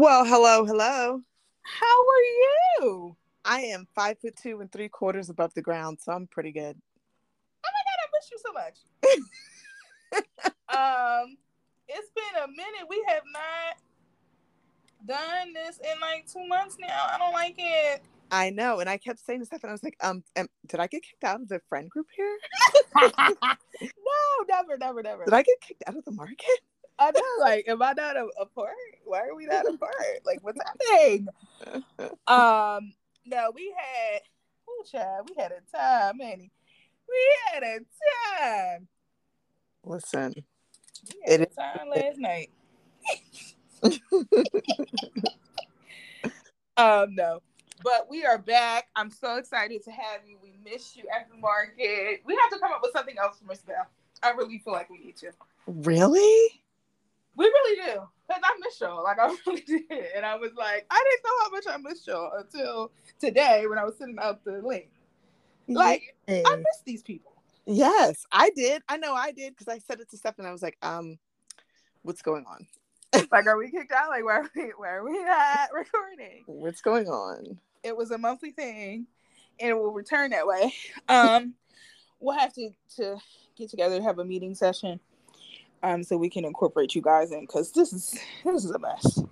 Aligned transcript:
Well, 0.00 0.24
hello, 0.24 0.64
hello. 0.64 1.22
How 1.62 1.86
are 2.06 2.84
you? 2.84 3.16
I 3.44 3.62
am 3.62 3.88
five 3.96 4.16
foot 4.20 4.36
two 4.40 4.60
and 4.60 4.70
three 4.70 4.88
quarters 4.88 5.28
above 5.28 5.52
the 5.54 5.60
ground, 5.60 5.98
so 6.00 6.12
I'm 6.12 6.28
pretty 6.28 6.52
good. 6.52 6.80
Oh 7.64 7.70
my 7.74 7.82
god, 7.84 7.98
I 8.04 8.06
miss 8.14 8.30
you 8.30 8.38
so 8.46 8.52
much. 8.52 8.78
um, 10.68 11.36
it's 11.88 12.10
been 12.14 12.44
a 12.44 12.46
minute. 12.46 12.86
We 12.88 13.04
have 13.08 13.24
not 13.32 13.78
done 15.04 15.52
this 15.52 15.78
in 15.78 16.00
like 16.00 16.32
two 16.32 16.46
months 16.46 16.76
now. 16.78 17.08
I 17.12 17.18
don't 17.18 17.32
like 17.32 17.56
it. 17.58 18.00
I 18.30 18.50
know, 18.50 18.78
and 18.78 18.88
I 18.88 18.98
kept 18.98 19.18
saying 19.18 19.46
stuff, 19.46 19.64
and 19.64 19.70
I 19.70 19.72
was 19.72 19.82
like, 19.82 19.96
um, 20.00 20.22
um, 20.36 20.46
did 20.68 20.78
I 20.78 20.86
get 20.86 21.02
kicked 21.02 21.24
out 21.24 21.40
of 21.40 21.48
the 21.48 21.60
friend 21.68 21.90
group 21.90 22.06
here? 22.14 22.38
no, 22.94 24.44
never, 24.48 24.78
never, 24.78 25.02
never. 25.02 25.24
Did 25.24 25.34
I 25.34 25.42
get 25.42 25.60
kicked 25.60 25.82
out 25.88 25.96
of 25.96 26.04
the 26.04 26.12
market? 26.12 26.60
I 26.98 27.10
know, 27.12 27.20
like, 27.40 27.68
am 27.68 27.80
I 27.82 27.92
not 27.92 28.16
a, 28.16 28.28
a 28.40 28.46
part? 28.46 28.74
Why 29.04 29.20
are 29.20 29.34
we 29.34 29.46
not 29.46 29.66
a 29.66 29.76
part? 29.78 29.94
Like, 30.24 30.40
what's 30.42 30.58
happening? 30.60 31.28
um, 32.26 32.92
no, 33.24 33.52
we 33.54 33.72
had, 33.76 34.20
oh, 34.68 34.82
child, 34.90 35.28
we 35.28 35.40
had 35.40 35.52
a 35.52 35.76
time, 35.76 36.18
Manny. 36.18 36.50
We 37.08 37.36
had 37.52 37.62
a 37.62 37.78
time. 38.40 38.88
Listen, 39.84 40.34
we 41.08 41.30
had 41.30 41.40
it 41.42 41.52
a 41.52 41.54
time 41.54 41.88
last 41.88 42.18
night. 42.18 42.50
um, 46.76 47.14
no, 47.14 47.40
but 47.84 48.10
we 48.10 48.24
are 48.24 48.38
back. 48.38 48.88
I'm 48.96 49.10
so 49.10 49.36
excited 49.36 49.84
to 49.84 49.92
have 49.92 50.22
you. 50.26 50.36
We 50.42 50.54
miss 50.64 50.96
you 50.96 51.04
at 51.14 51.30
the 51.30 51.36
market. 51.36 52.22
We 52.26 52.34
have 52.34 52.50
to 52.50 52.58
come 52.58 52.72
up 52.72 52.80
with 52.82 52.92
something 52.92 53.16
else 53.18 53.38
for 53.38 53.46
Miss 53.46 53.60
Belle. 53.62 53.86
I 54.22 54.30
really 54.30 54.58
feel 54.58 54.72
like 54.72 54.90
we 54.90 54.98
need 54.98 55.16
to. 55.18 55.30
Really? 55.66 56.60
We 57.38 57.44
really 57.44 57.76
do. 57.76 58.00
Because 58.26 58.42
I 58.42 58.58
miss 58.60 58.80
y'all. 58.80 59.04
Like 59.04 59.18
I 59.20 59.28
really 59.46 59.60
did. 59.62 60.06
And 60.16 60.26
I 60.26 60.34
was 60.34 60.50
like, 60.56 60.86
I 60.90 61.04
didn't 61.04 61.24
know 61.24 61.44
how 61.44 61.50
much 61.50 61.64
I 61.68 61.76
missed 61.88 62.06
y'all 62.06 62.32
until 62.36 62.90
today 63.20 63.64
when 63.68 63.78
I 63.78 63.84
was 63.84 63.96
sending 63.96 64.18
out 64.18 64.44
the 64.44 64.60
link. 64.60 64.90
Like, 65.68 66.16
I 66.28 66.56
miss 66.56 66.82
these 66.84 67.02
people. 67.02 67.32
Yes, 67.64 68.26
I 68.32 68.50
did. 68.56 68.82
I 68.88 68.96
know 68.96 69.14
I 69.14 69.30
did 69.30 69.54
because 69.54 69.68
I 69.68 69.78
said 69.78 70.00
it 70.00 70.10
to 70.10 70.16
Steph 70.16 70.38
and 70.38 70.48
I 70.48 70.52
was 70.52 70.62
like, 70.62 70.78
um, 70.82 71.18
what's 72.02 72.22
going 72.22 72.44
on? 72.46 72.66
like, 73.30 73.46
are 73.46 73.56
we 73.56 73.70
kicked 73.70 73.92
out? 73.92 74.08
Like, 74.08 74.24
where 74.24 74.40
are 74.40 74.50
we, 74.56 74.62
where 74.76 74.98
are 74.98 75.04
we 75.04 75.22
at 75.22 75.68
recording? 75.74 76.42
What's 76.46 76.80
going 76.80 77.06
on? 77.06 77.58
It 77.84 77.96
was 77.96 78.10
a 78.10 78.18
monthly 78.18 78.50
thing 78.50 79.06
and 79.60 79.70
it 79.70 79.74
will 79.74 79.92
return 79.92 80.30
that 80.30 80.46
way. 80.46 80.74
Um, 81.08 81.54
we'll 82.18 82.38
have 82.38 82.52
to, 82.54 82.70
to 82.96 83.18
get 83.56 83.70
together, 83.70 84.02
have 84.02 84.18
a 84.18 84.24
meeting 84.24 84.54
session 84.56 84.98
um, 85.82 86.02
so 86.02 86.16
we 86.16 86.28
can 86.30 86.44
incorporate 86.44 86.94
you 86.94 87.02
guys 87.02 87.32
in 87.32 87.40
because 87.42 87.72
this 87.72 87.92
is 87.92 88.18
this 88.44 88.64
is 88.64 88.70
a 88.70 88.78
mess. 88.78 89.22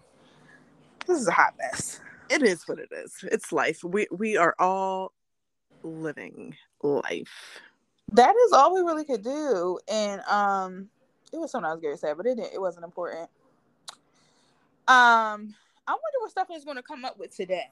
This 1.07 1.21
is 1.21 1.29
a 1.29 1.33
hot 1.33 1.55
mess. 1.59 2.01
It 2.29 2.43
is 2.43 2.67
what 2.67 2.79
it 2.79 2.89
is. 2.93 3.15
It's 3.25 3.53
life. 3.53 3.83
We 3.85 4.07
we 4.11 4.37
are 4.37 4.55
all 4.59 5.13
living 5.83 6.57
life. 6.83 7.61
That 8.13 8.35
is 8.47 8.53
all 8.53 8.75
we 8.75 8.81
really 8.81 9.05
could 9.05 9.25
do, 9.25 9.79
and 9.89 10.21
um, 10.23 10.89
it 11.33 11.39
was 11.39 11.51
something 11.51 11.69
I 11.69 11.73
was 11.73 11.81
going 11.81 11.95
to 11.95 11.99
say, 11.99 12.13
but 12.17 12.27
it 12.27 12.37
didn't, 12.37 12.55
it 12.55 12.61
wasn't 12.61 12.85
important. 12.85 13.29
Um, 14.89 15.55
I 15.89 15.93
wonder 15.93 16.19
what 16.21 16.31
Stephanie's 16.31 16.65
going 16.65 16.77
to 16.77 16.83
come 16.83 17.05
up 17.05 17.19
with 17.19 17.35
today. 17.35 17.69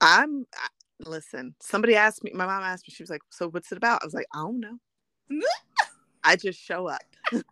I'm 0.00 0.46
I, 0.54 0.68
listen. 1.06 1.54
Somebody 1.60 1.94
asked 1.94 2.24
me. 2.24 2.32
My 2.34 2.46
mom 2.46 2.62
asked 2.62 2.88
me. 2.88 2.94
She 2.94 3.02
was 3.02 3.10
like, 3.10 3.22
"So 3.30 3.48
what's 3.48 3.70
it 3.72 3.78
about?" 3.78 4.02
I 4.02 4.06
was 4.06 4.14
like, 4.14 4.26
"I 4.34 4.38
don't 4.38 4.60
know." 4.60 4.78
I 6.24 6.36
just 6.36 6.58
show 6.58 6.86
up. 6.86 7.02
Rebecca 7.32 7.48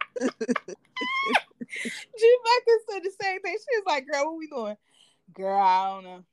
said 2.88 3.02
the 3.02 3.12
same 3.20 3.40
thing. 3.40 3.56
She 3.56 3.78
was 3.78 3.84
like, 3.86 4.06
"Girl, 4.06 4.26
what 4.26 4.38
we 4.38 4.46
doing?" 4.48 4.76
Girl, 5.34 5.58
I 5.58 6.00
don't 6.00 6.04
know. 6.04 6.24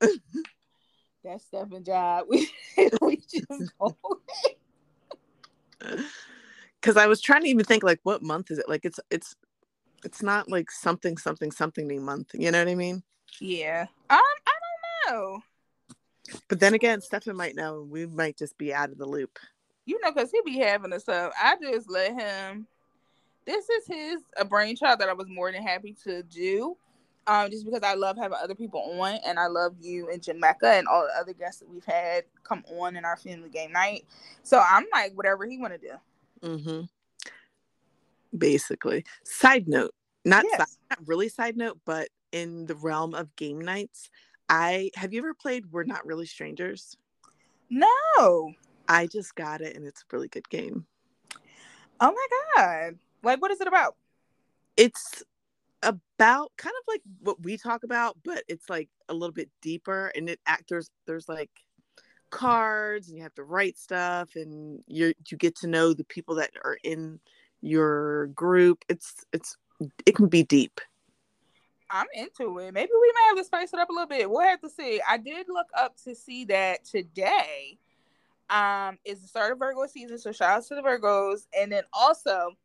That's 1.24 1.44
Stephen's 1.44 1.86
job. 1.86 2.26
We 2.30 2.50
we 3.00 3.16
just 3.16 3.72
go. 3.78 3.96
Because 6.80 6.96
I 6.96 7.06
was 7.06 7.20
trying 7.20 7.42
to 7.42 7.48
even 7.48 7.64
think 7.64 7.82
like, 7.82 8.00
what 8.02 8.22
month 8.22 8.50
is 8.50 8.58
it? 8.58 8.68
Like, 8.68 8.84
it's 8.84 8.98
it's 9.10 9.36
it's 10.04 10.22
not 10.22 10.48
like 10.48 10.70
something 10.70 11.16
something 11.16 11.50
something 11.50 11.86
new 11.86 12.00
month. 12.00 12.30
You 12.34 12.50
know 12.50 12.58
what 12.58 12.68
I 12.68 12.74
mean? 12.74 13.02
Yeah. 13.40 13.86
Um, 14.10 14.18
I 14.18 14.52
don't 15.06 15.14
know. 15.14 15.42
But 16.48 16.60
then 16.60 16.74
again, 16.74 17.00
Stefan 17.00 17.36
might 17.36 17.56
know. 17.56 17.86
We 17.88 18.06
might 18.06 18.36
just 18.36 18.56
be 18.58 18.72
out 18.72 18.90
of 18.90 18.98
the 18.98 19.06
loop. 19.06 19.38
You 19.84 20.00
know, 20.00 20.12
because 20.12 20.30
he 20.30 20.40
be 20.44 20.58
having 20.58 20.92
us 20.92 21.08
up. 21.08 21.32
I 21.40 21.56
just 21.60 21.90
let 21.90 22.12
him 22.12 22.66
this 23.44 23.68
is 23.68 23.86
his 23.86 24.22
a 24.36 24.44
brainchild 24.44 25.00
that 25.00 25.08
I 25.08 25.12
was 25.12 25.28
more 25.28 25.50
than 25.52 25.62
happy 25.62 25.96
to 26.04 26.22
do. 26.22 26.76
Um, 27.28 27.50
just 27.52 27.64
because 27.64 27.82
I 27.84 27.94
love 27.94 28.16
having 28.16 28.36
other 28.42 28.56
people 28.56 28.80
on, 29.00 29.20
and 29.24 29.38
I 29.38 29.46
love 29.46 29.76
you 29.80 30.10
and 30.10 30.20
Jamika 30.20 30.76
and 30.76 30.88
all 30.88 31.06
the 31.06 31.20
other 31.20 31.32
guests 31.32 31.60
that 31.60 31.68
we've 31.68 31.84
had 31.84 32.24
come 32.42 32.64
on 32.76 32.96
in 32.96 33.04
our 33.04 33.16
family 33.16 33.48
game 33.48 33.70
night. 33.70 34.04
So 34.42 34.60
I'm 34.60 34.86
like, 34.92 35.12
whatever 35.14 35.46
he 35.46 35.56
want 35.56 35.72
to 35.72 35.78
do. 35.78 36.48
Mm-hmm. 36.48 36.80
Basically, 38.36 39.04
side 39.22 39.68
note, 39.68 39.94
not 40.24 40.44
yes. 40.44 40.58
side, 40.58 40.76
not 40.90 41.06
really 41.06 41.28
side 41.28 41.56
note, 41.56 41.78
but 41.84 42.08
in 42.32 42.66
the 42.66 42.74
realm 42.74 43.14
of 43.14 43.34
game 43.36 43.60
nights, 43.60 44.10
I 44.48 44.90
have 44.96 45.12
you 45.12 45.20
ever 45.20 45.34
played 45.34 45.70
We're 45.70 45.84
Not 45.84 46.04
Really 46.04 46.26
Strangers? 46.26 46.96
No. 47.70 48.52
I 48.88 49.06
just 49.06 49.34
got 49.36 49.60
it, 49.60 49.76
and 49.76 49.86
it's 49.86 50.02
a 50.02 50.16
really 50.16 50.28
good 50.28 50.48
game. 50.48 50.86
Oh 52.00 52.12
my 52.12 52.26
god! 52.56 52.98
Like, 53.22 53.40
what 53.40 53.50
is 53.50 53.60
it 53.60 53.68
about? 53.68 53.96
It's 54.76 55.22
about 55.82 56.52
kind 56.56 56.74
of 56.80 56.84
like 56.88 57.02
what 57.20 57.42
we 57.42 57.56
talk 57.56 57.84
about, 57.84 58.16
but 58.24 58.44
it's 58.48 58.70
like 58.70 58.88
a 59.08 59.14
little 59.14 59.32
bit 59.32 59.50
deeper. 59.60 60.12
And 60.14 60.28
it 60.28 60.40
actors 60.46 60.90
there's 61.06 61.28
like 61.28 61.50
cards, 62.30 63.08
and 63.08 63.16
you 63.16 63.22
have 63.22 63.34
to 63.34 63.44
write 63.44 63.78
stuff, 63.78 64.30
and 64.36 64.82
you 64.86 65.12
you 65.28 65.36
get 65.36 65.56
to 65.56 65.66
know 65.66 65.92
the 65.92 66.04
people 66.04 66.36
that 66.36 66.50
are 66.64 66.78
in 66.82 67.20
your 67.60 68.26
group. 68.28 68.84
It's 68.88 69.24
it's 69.32 69.56
it 70.06 70.14
can 70.14 70.28
be 70.28 70.42
deep. 70.42 70.80
I'm 71.90 72.06
into 72.14 72.58
it. 72.58 72.72
Maybe 72.72 72.90
we 72.92 73.12
may 73.14 73.28
have 73.28 73.36
to 73.36 73.44
spice 73.44 73.72
it 73.74 73.78
up 73.78 73.90
a 73.90 73.92
little 73.92 74.08
bit. 74.08 74.30
We'll 74.30 74.40
have 74.40 74.62
to 74.62 74.70
see. 74.70 75.00
I 75.06 75.18
did 75.18 75.46
look 75.48 75.66
up 75.76 75.96
to 76.04 76.14
see 76.14 76.44
that 76.46 76.84
today 76.84 77.78
um 78.50 78.98
is 79.04 79.20
the 79.20 79.28
start 79.28 79.52
of 79.52 79.58
Virgo 79.58 79.86
season. 79.86 80.18
So 80.18 80.32
shout 80.32 80.58
out 80.58 80.66
to 80.66 80.74
the 80.74 80.82
Virgos. 80.82 81.46
And 81.58 81.70
then 81.70 81.84
also 81.92 82.56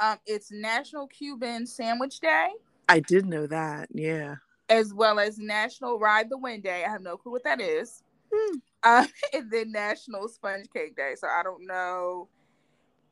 um, 0.00 0.18
it's 0.26 0.50
National 0.50 1.06
Cuban 1.06 1.66
Sandwich 1.66 2.20
Day. 2.20 2.48
I 2.88 3.00
did 3.00 3.26
know 3.26 3.46
that. 3.46 3.88
Yeah. 3.92 4.36
As 4.68 4.94
well 4.94 5.20
as 5.20 5.38
National 5.38 5.98
Ride 5.98 6.30
the 6.30 6.38
Wind 6.38 6.62
Day. 6.62 6.84
I 6.84 6.88
have 6.88 7.02
no 7.02 7.16
clue 7.16 7.32
what 7.32 7.44
that 7.44 7.60
is. 7.60 8.02
Hmm. 8.32 8.56
Um, 8.82 9.08
and 9.34 9.50
then 9.50 9.72
National 9.72 10.26
Sponge 10.28 10.66
Cake 10.72 10.96
Day. 10.96 11.14
So 11.16 11.28
I 11.28 11.42
don't 11.42 11.66
know 11.66 12.28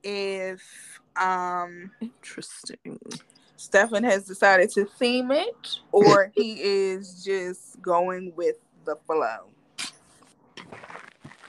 if 0.02 0.62
um 1.16 1.90
interesting. 2.00 2.98
Stefan 3.56 4.04
has 4.04 4.24
decided 4.24 4.70
to 4.70 4.84
theme 4.84 5.32
it 5.32 5.80
or 5.90 6.30
he 6.34 6.52
is 6.62 7.24
just 7.24 7.82
going 7.82 8.32
with 8.36 8.56
the 8.84 8.96
flow. 9.06 9.50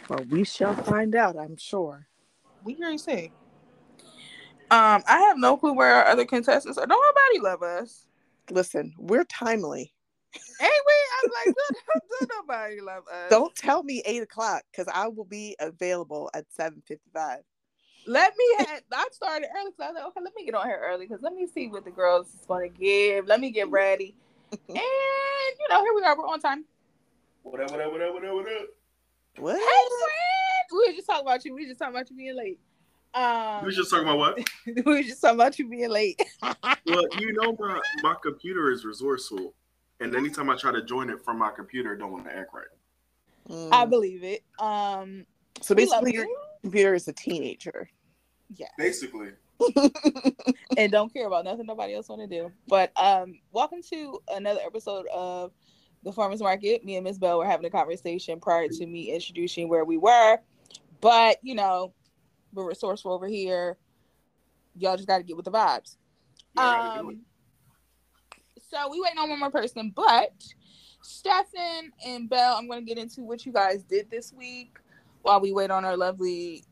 Well, 0.09 0.25
we 0.27 0.43
shall 0.43 0.73
find 0.73 1.13
out, 1.13 1.37
I'm 1.37 1.55
sure. 1.55 2.07
We 2.63 2.75
already 2.77 2.97
see. 2.97 3.31
Um, 4.71 5.03
I 5.07 5.19
have 5.27 5.37
no 5.37 5.57
clue 5.57 5.73
where 5.73 5.95
our 5.95 6.05
other 6.05 6.25
contestants 6.25 6.77
are. 6.77 6.85
Don't 6.85 7.01
nobody 7.01 7.43
love 7.43 7.63
us. 7.63 8.05
Listen, 8.51 8.93
we're 8.99 9.23
timely. 9.23 9.93
Hey, 10.33 10.69
wait, 10.69 11.23
I'm 11.23 11.31
like, 11.45 11.55
don't, 12.19 12.31
nobody 12.37 12.81
love 12.81 13.03
us. 13.11 13.29
Don't 13.31 13.55
tell 13.55 13.81
me 13.81 14.03
eight 14.05 14.21
o'clock 14.21 14.63
because 14.71 14.87
I 14.93 15.07
will 15.07 15.25
be 15.25 15.55
available 15.59 16.29
at 16.35 16.45
seven 16.51 16.83
fifty-five. 16.85 17.39
Let 18.05 18.33
me 18.37 18.45
have. 18.59 18.81
I 18.93 19.07
started 19.11 19.47
early 19.57 19.71
because 19.71 19.81
I 19.81 19.87
was 19.87 19.95
like, 19.95 20.05
okay, 20.05 20.21
let 20.23 20.35
me 20.35 20.45
get 20.45 20.53
on 20.53 20.67
here 20.67 20.81
early 20.83 21.07
because 21.07 21.23
let 21.23 21.33
me 21.33 21.47
see 21.47 21.67
what 21.67 21.83
the 21.83 21.91
girls 21.91 22.27
is 22.27 22.45
going 22.47 22.71
to 22.71 22.77
give. 22.77 23.25
Let 23.25 23.39
me 23.39 23.49
get 23.49 23.69
ready, 23.71 24.13
and 24.51 24.77
you 24.77 25.67
know, 25.69 25.83
here 25.83 25.93
we 25.95 26.03
are. 26.03 26.15
We're 26.15 26.27
on 26.27 26.39
time. 26.39 26.65
What 27.41 27.59
up? 27.61 27.71
What 27.71 27.81
up? 27.81 27.91
What 27.91 28.01
up? 28.01 28.13
What 28.13 28.25
up? 28.25 28.33
What 28.35 28.45
up? 28.45 28.67
What? 29.37 29.55
Hey, 29.55 29.61
friend. 29.61 30.69
We 30.71 30.89
were 30.89 30.95
just 30.95 31.07
talking 31.07 31.25
about 31.25 31.43
you. 31.43 31.55
We 31.55 31.63
were 31.63 31.69
just 31.69 31.79
talking 31.79 31.95
about 31.95 32.09
you 32.11 32.15
being 32.15 32.35
late. 32.35 32.59
Um, 33.13 33.61
we 33.61 33.65
were 33.65 33.71
just 33.71 33.89
talking 33.89 34.07
about 34.07 34.19
what? 34.19 34.37
we 34.65 34.81
were 34.81 35.01
just 35.01 35.21
talking 35.21 35.35
about 35.35 35.57
you 35.57 35.67
being 35.67 35.89
late. 35.89 36.21
well, 36.41 37.05
you 37.19 37.33
know 37.33 37.55
my 37.59 37.81
my 38.03 38.15
computer 38.21 38.71
is 38.71 38.85
resourceful, 38.85 39.53
and 39.99 40.15
anytime 40.15 40.49
I 40.49 40.55
try 40.55 40.71
to 40.71 40.83
join 40.83 41.09
it 41.09 41.23
from 41.23 41.39
my 41.39 41.49
computer, 41.49 41.93
it 41.93 41.97
don't 41.97 42.11
want 42.11 42.25
to 42.25 42.35
act 42.35 42.53
right. 42.53 42.65
Mm. 43.49 43.69
I 43.71 43.85
believe 43.85 44.23
it. 44.23 44.43
Um, 44.59 45.25
so 45.59 45.73
basically, 45.73 46.13
your 46.13 46.27
computer 46.61 46.93
is 46.93 47.07
a 47.07 47.13
teenager. 47.13 47.89
Yeah, 48.55 48.67
basically. 48.77 49.29
and 50.77 50.91
don't 50.91 51.11
care 51.11 51.27
about 51.27 51.45
nothing 51.45 51.65
nobody 51.65 51.95
else 51.95 52.09
want 52.09 52.21
to 52.21 52.27
do. 52.27 52.51
But 52.67 52.91
um, 52.95 53.39
welcome 53.51 53.81
to 53.89 54.21
another 54.31 54.61
episode 54.63 55.07
of 55.07 55.51
the 56.03 56.13
farmers 56.13 56.41
market. 56.41 56.85
Me 56.85 56.95
and 56.95 57.03
Miss 57.03 57.17
Belle 57.17 57.39
were 57.39 57.45
having 57.45 57.65
a 57.65 57.69
conversation 57.71 58.39
prior 58.39 58.67
to 58.67 58.85
me 58.85 59.11
introducing 59.13 59.67
where 59.67 59.83
we 59.83 59.97
were, 59.97 60.37
but 61.01 61.39
you 61.41 61.55
know 61.55 61.91
we're 62.53 62.67
resourceful 62.67 63.11
over 63.13 63.27
here. 63.27 63.77
Y'all 64.75 64.95
just 64.95 65.07
got 65.07 65.17
to 65.17 65.23
get 65.23 65.35
with 65.35 65.45
the 65.45 65.51
vibes. 65.51 65.97
Um, 66.57 67.19
so 68.69 68.89
we 68.89 69.01
waiting 69.01 69.17
on 69.19 69.29
one 69.29 69.39
more 69.39 69.51
person, 69.51 69.91
but 69.95 70.33
Stefan 71.01 71.91
and 72.05 72.29
Belle, 72.29 72.55
I'm 72.55 72.67
going 72.67 72.85
to 72.85 72.85
get 72.85 72.97
into 73.01 73.21
what 73.21 73.45
you 73.45 73.51
guys 73.51 73.83
did 73.83 74.09
this 74.09 74.33
week 74.33 74.77
while 75.21 75.39
we 75.39 75.51
wait 75.51 75.71
on 75.71 75.85
our 75.85 75.97
lovely 75.97 76.63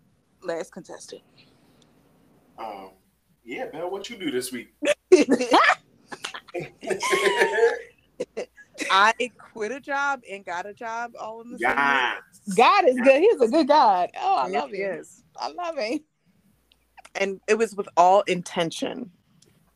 last 0.42 0.72
contestant. 0.72 1.22
Um, 2.58 2.92
yeah, 3.44 3.68
Belle, 3.68 3.90
what 3.90 4.10
you 4.10 4.18
do 4.18 4.32
this 4.32 4.52
week? 4.52 4.74
I 8.90 9.14
quit 9.54 9.72
a 9.72 9.80
job 9.80 10.22
and 10.30 10.46
got 10.46 10.66
a 10.66 10.74
job 10.74 11.12
all 11.20 11.42
in 11.42 11.52
the 11.52 11.60
same 11.60 11.70
yeah. 11.70 12.16
God 12.56 12.88
is 12.88 12.98
good. 13.04 13.22
He's 13.22 13.42
a 13.42 13.48
good 13.48 13.68
God. 13.68 14.10
Oh, 14.20 14.38
I 14.38 14.48
Yes, 14.48 14.62
love 14.62 14.72
he 14.72 14.78
him. 14.78 15.00
is. 15.00 15.24
I 15.40 15.52
love 15.52 15.76
it. 15.78 16.02
And 17.16 17.40
it 17.48 17.58
was 17.58 17.76
with 17.76 17.88
all 17.98 18.22
intention. 18.22 19.12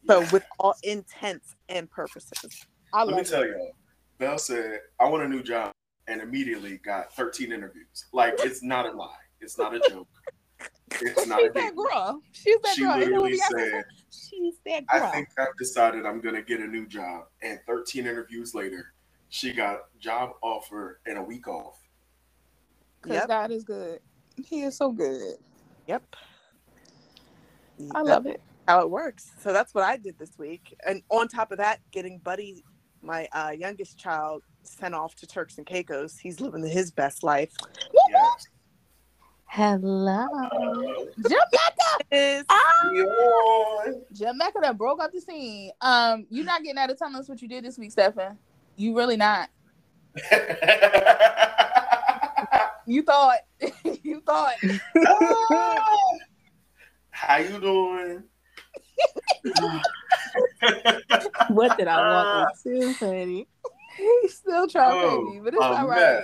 So 0.08 0.26
with 0.32 0.44
all 0.60 0.76
intents 0.84 1.56
and 1.70 1.90
purposes. 1.90 2.66
I 2.94 3.04
Let 3.04 3.08
me 3.08 3.14
love 3.18 3.30
tell 3.30 3.48
y'all. 3.48 3.72
Belle 4.18 4.38
said, 4.38 4.80
I 5.00 5.08
want 5.08 5.24
a 5.24 5.28
new 5.28 5.42
job 5.42 5.74
and 6.08 6.22
immediately 6.22 6.78
got 6.78 7.14
13 7.14 7.52
interviews. 7.52 8.06
Like, 8.12 8.36
it's 8.40 8.62
not 8.62 8.86
a 8.86 8.92
lie. 8.92 9.10
It's 9.40 9.58
not 9.58 9.74
a 9.74 9.80
joke. 9.80 10.08
It's 11.00 11.26
not 11.28 11.44
a 11.44 11.50
that 11.50 11.54
game. 11.54 11.76
girl. 11.76 12.22
She's 12.32 12.60
that 12.62 12.76
She 12.76 12.82
girl. 12.84 12.98
You 13.00 13.10
know 13.12 13.22
what 13.22 13.32
literally 13.32 13.32
we 13.32 13.38
got 13.38 13.50
to 13.50 13.58
say? 13.58 13.72
said, 13.72 13.84
She's 14.12 14.54
that 14.66 14.84
I 14.90 15.00
think 15.12 15.30
I've 15.38 15.56
decided 15.58 16.06
I'm 16.06 16.20
going 16.22 16.36
to 16.36 16.42
get 16.42 16.60
a 16.60 16.68
new 16.68 16.86
job. 16.86 17.26
And 17.42 17.60
13 17.66 18.06
interviews 18.06 18.54
later, 18.54 18.94
she 19.30 19.54
got 19.54 19.80
job 20.00 20.32
offer 20.42 21.00
and 21.06 21.18
a 21.18 21.24
week 21.24 21.48
off. 21.48 21.80
Because 23.02 23.16
Yep. 23.16 23.28
God 23.28 23.52
is 23.52 23.64
good. 23.64 24.00
He 24.36 24.64
is 24.64 24.76
so 24.78 24.92
good. 24.92 25.38
Yep. 25.92 26.16
I 27.80 28.04
That's 28.04 28.08
love 28.08 28.26
it. 28.26 28.42
how 28.66 28.80
it 28.80 28.90
works. 28.90 29.30
So 29.42 29.52
that's 29.52 29.74
what 29.74 29.84
I 29.84 29.98
did 29.98 30.18
this 30.18 30.32
week. 30.38 30.74
And 30.88 31.04
on 31.10 31.28
top 31.28 31.52
of 31.52 31.58
that, 31.58 31.82
getting 31.92 32.20
Buddy, 32.20 32.64
my 33.02 33.28
uh, 33.34 33.52
youngest 33.58 33.98
child, 33.98 34.44
sent 34.64 34.96
off 34.96 35.16
to 35.16 35.28
Turks 35.28 35.58
and 35.58 35.68
Caicos. 35.68 36.18
He's 36.18 36.40
living 36.40 36.64
his 36.66 36.92
best 36.92 37.24
life. 37.24 37.52
Yes. 38.10 38.48
Hello. 39.48 40.28
Jamika. 41.20 42.00
Is 42.10 42.46
Yawn. 42.94 44.02
Jamika 44.14 44.62
that 44.62 44.78
broke 44.78 45.02
up 45.04 45.12
the 45.12 45.20
scene. 45.20 45.72
Um, 45.82 46.26
you're 46.30 46.46
not 46.46 46.64
getting 46.64 46.78
out 46.78 46.90
of 46.90 46.98
telling 46.98 47.16
us 47.16 47.28
what 47.28 47.42
you 47.42 47.50
did 47.50 47.66
this 47.66 47.78
week, 47.78 47.92
Stefan. 47.92 48.38
You 48.78 48.96
really 48.96 49.18
not. 49.18 49.50
You 52.92 53.04
thought. 53.04 53.38
you 54.04 54.20
thought. 54.26 54.56
How 57.12 57.38
you 57.38 57.58
doing? 57.62 58.24
What 61.48 61.78
did 61.78 61.88
I 61.88 62.12
walk 62.12 62.50
into, 62.66 62.94
honey? 63.00 63.48
He's 63.98 64.38
still 64.38 64.68
trying 64.68 65.00
to 65.00 65.06
Oh, 65.06 65.22
me, 65.24 65.40
but 65.44 65.54
it's 65.54 65.64
a 65.64 65.66
all 65.66 65.88
right. 65.88 66.24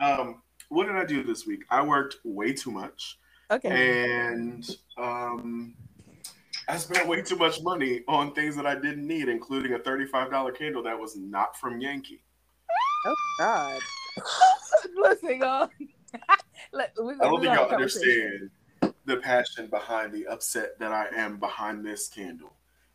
Um, 0.00 0.42
what 0.68 0.86
did 0.86 0.94
I 0.96 1.04
do 1.04 1.22
this 1.24 1.44
week? 1.46 1.60
I 1.70 1.82
worked 1.82 2.16
way 2.24 2.52
too 2.52 2.70
much, 2.70 3.18
Okay. 3.50 3.68
and 3.68 4.68
um, 4.96 5.74
I 6.68 6.76
spent 6.76 7.08
way 7.08 7.22
too 7.22 7.36
much 7.36 7.62
money 7.62 8.02
on 8.08 8.32
things 8.32 8.54
that 8.56 8.66
I 8.66 8.74
didn't 8.76 9.06
need, 9.06 9.28
including 9.28 9.74
a 9.74 9.78
thirty-five 9.78 10.30
dollar 10.30 10.52
candle 10.52 10.82
that 10.84 10.98
was 10.98 11.16
not 11.16 11.56
from 11.56 11.80
Yankee. 11.80 12.22
oh 13.06 13.14
God. 13.38 13.80
Listen, 14.96 15.38
y'all. 15.40 15.68
Let- 16.72 16.92
we- 17.02 17.14
I 17.14 17.16
don't 17.18 17.40
think 17.40 17.54
gonna 17.54 17.60
y'all 17.60 17.70
understand 17.70 18.50
the 19.04 19.16
passion 19.18 19.68
behind 19.68 20.12
the 20.12 20.26
upset 20.26 20.78
that 20.78 20.92
I 20.92 21.06
am 21.14 21.38
behind 21.38 21.84
this 21.84 22.08
candle. 22.08 22.52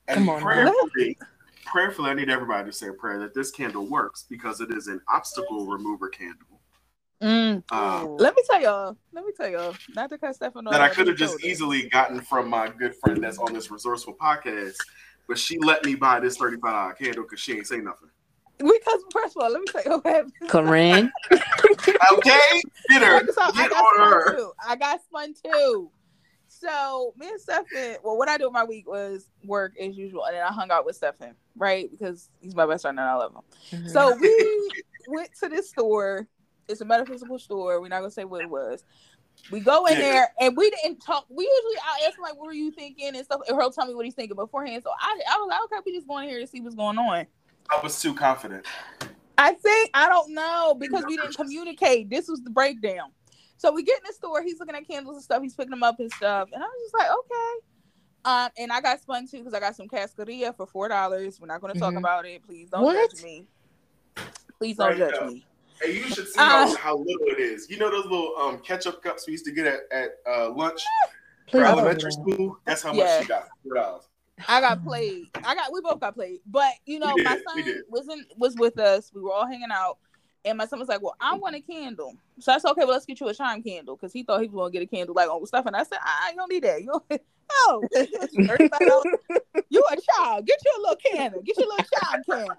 And 0.08 0.20
Come 0.20 0.30
on, 0.30 0.42
prayerfully, 0.42 1.18
prayerfully, 1.66 2.10
I 2.10 2.14
need 2.14 2.30
everybody 2.30 2.70
to 2.70 2.76
say 2.76 2.88
a 2.88 2.94
prayer 2.94 3.20
that 3.20 3.34
this 3.34 3.52
candle 3.52 3.86
works 3.86 4.26
because 4.30 4.62
it 4.62 4.72
is 4.72 4.88
an 4.88 5.00
obstacle 5.08 5.66
remover 5.68 6.10
candle. 6.10 6.48
Mm. 7.22 7.64
Um, 7.72 8.18
Let 8.18 8.36
me 8.36 8.42
tell 8.50 8.62
y'all. 8.62 8.98
Let 9.14 9.24
me 9.26 9.32
tell 9.38 9.48
y'all. 9.48 9.76
Not 9.96 10.10
to 10.10 10.18
cut 10.18 10.34
Stefan 10.36 10.68
off. 10.68 10.74
that 10.74 10.82
I 10.82 10.90
could 10.90 11.08
have 11.08 11.18
just 11.18 11.34
told 11.34 11.42
us. 11.42 11.46
easily 11.46 11.88
gotten 11.90 12.20
from 12.20 12.50
my 12.50 12.68
good 12.68 12.96
friend 12.96 13.24
that's 13.24 13.38
on 13.38 13.54
this 13.54 13.70
resourceful 13.70 14.16
podcast, 14.16 14.76
but 15.28 15.38
she 15.38 15.60
let 15.60 15.86
me 15.86 15.94
buy 15.94 16.20
this 16.20 16.38
thirty-five 16.38 16.74
dollar 16.74 16.94
candle 16.94 17.24
because 17.24 17.40
she 17.40 17.54
ain't 17.54 17.68
say 17.68 17.78
nothing. 17.78 18.10
We 18.60 18.78
because 18.78 19.02
first 19.12 19.36
of 19.36 19.44
all, 19.44 19.52
let 19.52 19.62
me 19.62 19.68
tell 19.72 19.84
you 19.84 19.92
what 20.00 20.06
happened. 20.06 20.34
Koren. 20.50 21.12
Okay, 22.14 22.62
get 22.90 23.02
her, 23.02 23.20
Check 23.20 23.28
this 23.28 23.38
out. 23.38 23.56
I 23.56 23.68
got 23.68 23.78
on 23.78 23.96
spun 23.96 24.12
her. 24.12 24.36
too. 24.36 24.52
I 24.68 24.76
got 24.76 25.04
spun 25.04 25.34
too. 25.34 25.92
So 26.48 27.14
me 27.18 27.28
and 27.30 27.40
Stefan, 27.40 27.98
well, 28.04 28.18
what 28.18 28.30
I 28.30 28.38
do 28.38 28.48
in 28.48 28.54
my 28.54 28.64
week 28.64 28.88
was 28.88 29.30
work 29.46 29.74
as 29.80 29.98
usual, 29.98 30.26
and 30.26 30.36
then 30.36 30.44
I 30.44 30.52
hung 30.52 30.70
out 30.70 30.86
with 30.86 30.96
Stefan, 30.96 31.36
right? 31.56 31.90
Because 31.90 32.30
he's 32.42 32.56
my 32.56 32.66
best 32.66 32.84
friend 32.84 33.00
and 33.00 33.08
I 33.08 33.16
love 33.16 33.34
him. 33.34 33.88
So 33.88 34.12
mm-hmm. 34.12 34.22
we 34.22 34.72
went 35.08 35.30
to 35.42 35.50
this 35.50 35.70
store. 35.70 36.28
It's 36.68 36.82
a 36.82 36.86
metaphysical 36.86 37.40
store. 37.40 37.82
We're 37.82 37.88
not 37.88 38.00
gonna 38.00 38.12
say 38.12 38.26
what 38.26 38.42
it 38.42 38.50
was. 38.50 38.84
We 39.50 39.60
go 39.60 39.86
in 39.86 39.94
Yeah. 39.94 40.02
there 40.02 40.34
and 40.40 40.56
we 40.58 40.70
didn't 40.70 41.00
talk. 41.00 41.26
We 41.30 41.46
usually 41.46 41.78
I 41.84 42.08
ask 42.08 42.18
him 42.18 42.24
like, 42.24 42.36
"What 42.36 42.46
were 42.46 42.54
you 42.54 42.72
thinking?" 42.72 43.16
and 43.16 43.26
stuff, 43.26 43.42
and 43.48 43.60
he'll 43.60 43.72
tell 43.72 43.88
me 43.88 43.96
what 43.96 44.06
he's 44.06 44.14
thinking 44.14 44.36
beforehand. 44.36 44.84
So 44.84 44.92
I, 44.92 45.20
I 45.32 45.38
was 45.38 45.48
like, 45.50 45.64
"Okay, 45.66 45.82
we 45.86 45.94
just 45.94 46.08
going 46.08 46.30
here 46.30 46.40
to 46.40 46.48
see 46.48 46.62
what's 46.62 46.76
going 46.76 46.98
on." 46.98 47.26
I 47.72 47.80
was 47.82 48.02
too 48.02 48.14
confident. 48.14 48.66
I 49.38 49.54
think 49.54 49.90
I 49.94 50.08
don't 50.08 50.34
know 50.34 50.76
because 50.78 51.04
we 51.08 51.16
didn't 51.18 51.36
communicate. 51.36 52.10
This 52.10 52.28
was 52.28 52.42
the 52.42 52.50
breakdown. 52.50 53.12
So 53.58 53.72
we 53.72 53.84
get 53.84 53.98
in 54.00 54.04
the 54.08 54.14
store. 54.14 54.42
He's 54.44 54.60
looking 54.60 54.76
at 54.76 54.88
candles 54.88 55.16
and 55.16 55.24
stuff. 55.24 55.42
He's 55.42 55.56
picking 55.56 55.72
them 55.72 55.84
up 55.84 56.00
and 56.00 56.12
stuff, 56.12 56.50
and 56.52 56.62
I 56.62 56.66
was 56.66 56.76
just 56.84 56.94
like, 56.94 57.10
okay. 57.12 57.66
Um, 58.24 58.50
and 58.58 58.72
I 58.72 58.82
got 58.82 59.02
spun 59.02 59.28
too 59.28 59.40
because 59.40 59.54
I 59.54 59.60
got 59.60 59.76
some 59.76 59.88
cascadia 59.88 60.56
for 60.56 60.68
four 60.68 60.88
dollars. 60.90 61.40
We're 61.40 61.48
not 61.48 61.62
going 61.62 61.74
to 61.74 61.80
talk 61.80 61.94
Mhm. 61.94 62.00
about 62.00 62.26
it. 62.26 62.44
Please 62.46 62.70
don't 62.70 62.84
What? 62.84 63.12
judge 63.12 63.24
me. 63.24 63.48
Please 64.60 64.78
don't 64.78 64.90
Right 64.90 64.98
judge 64.98 65.14
now. 65.20 65.28
me. 65.28 65.46
Hey, 65.82 65.96
you 65.96 66.04
should 66.04 66.28
see 66.28 66.40
Uh, 66.40 66.68
how, 66.68 66.76
how 66.76 66.98
little 66.98 67.26
it 67.28 67.40
is. 67.40 67.68
You 67.70 67.78
know 67.78 67.90
those 67.90 68.04
little 68.04 68.36
um, 68.38 68.60
ketchup 68.60 69.02
cups 69.02 69.26
we 69.26 69.32
used 69.32 69.46
to 69.46 69.52
get 69.52 69.66
at, 69.66 69.80
at 69.92 70.12
uh, 70.30 70.52
lunch 70.52 70.82
for 71.50 71.64
elementary 71.66 72.12
school? 72.12 72.60
That's 72.66 72.84
how 72.84 72.94
Yeah. 72.94 73.06
much 73.06 73.24
she 73.24 73.26
got. 73.28 73.48
Four 73.64 73.74
dollars. 73.76 74.04
I 74.48 74.62
got 74.62 74.84
played. 74.84 75.28
I 75.44 75.56
got. 75.56 75.72
We 75.72 75.82
both 75.82 76.00
got 76.00 76.16
played. 76.16 76.40
But 76.46 76.74
you 76.86 77.00
know, 77.00 77.16
my 77.18 77.40
son 77.48 77.84
was 77.90 78.08
in 78.10 78.26
was 78.38 78.56
with 78.58 78.80
us. 78.80 79.12
We 79.14 79.22
were 79.22 79.34
all 79.34 79.48
hanging 79.48 79.72
out, 79.72 79.98
and 80.44 80.58
my 80.58 80.66
son 80.66 80.80
was 80.80 80.88
like, 80.88 81.02
"Well, 81.02 81.16
I 81.20 81.36
want 81.36 81.56
a 81.56 81.62
candle." 81.62 82.16
So 82.40 82.52
I 82.52 82.58
said, 82.58 82.72
"Okay, 82.72 82.82
well, 82.82 82.94
let's 82.94 83.06
get 83.06 83.20
you 83.20 83.28
a 83.28 83.34
chime 83.34 83.62
candle," 83.62 83.96
because 83.96 84.12
he 84.14 84.24
thought 84.24 84.42
he 84.42 84.48
was 84.48 84.54
going 84.56 84.72
to 84.72 84.80
get 84.80 84.84
a 84.84 84.88
candle 84.88 85.16
like 85.16 85.30
on 85.30 85.46
stuff. 85.46 85.66
And 85.66 85.76
I 85.76 85.84
said, 85.84 86.00
"I 86.04 86.34
don't 86.36 86.52
need 86.52 86.64
that. 86.64 86.82
You 86.82 86.88
don't- 87.10 87.22
no, 87.70 87.84
you 89.70 89.86
a 89.92 89.98
child. 90.18 90.46
Get 90.48 90.58
you 90.66 90.74
a 90.78 90.82
little 90.82 90.96
candle. 90.96 91.42
Get 91.42 91.58
you 91.58 91.66
a 91.66 91.70
little 91.70 91.86
chime 92.00 92.24
candle." 92.30 92.58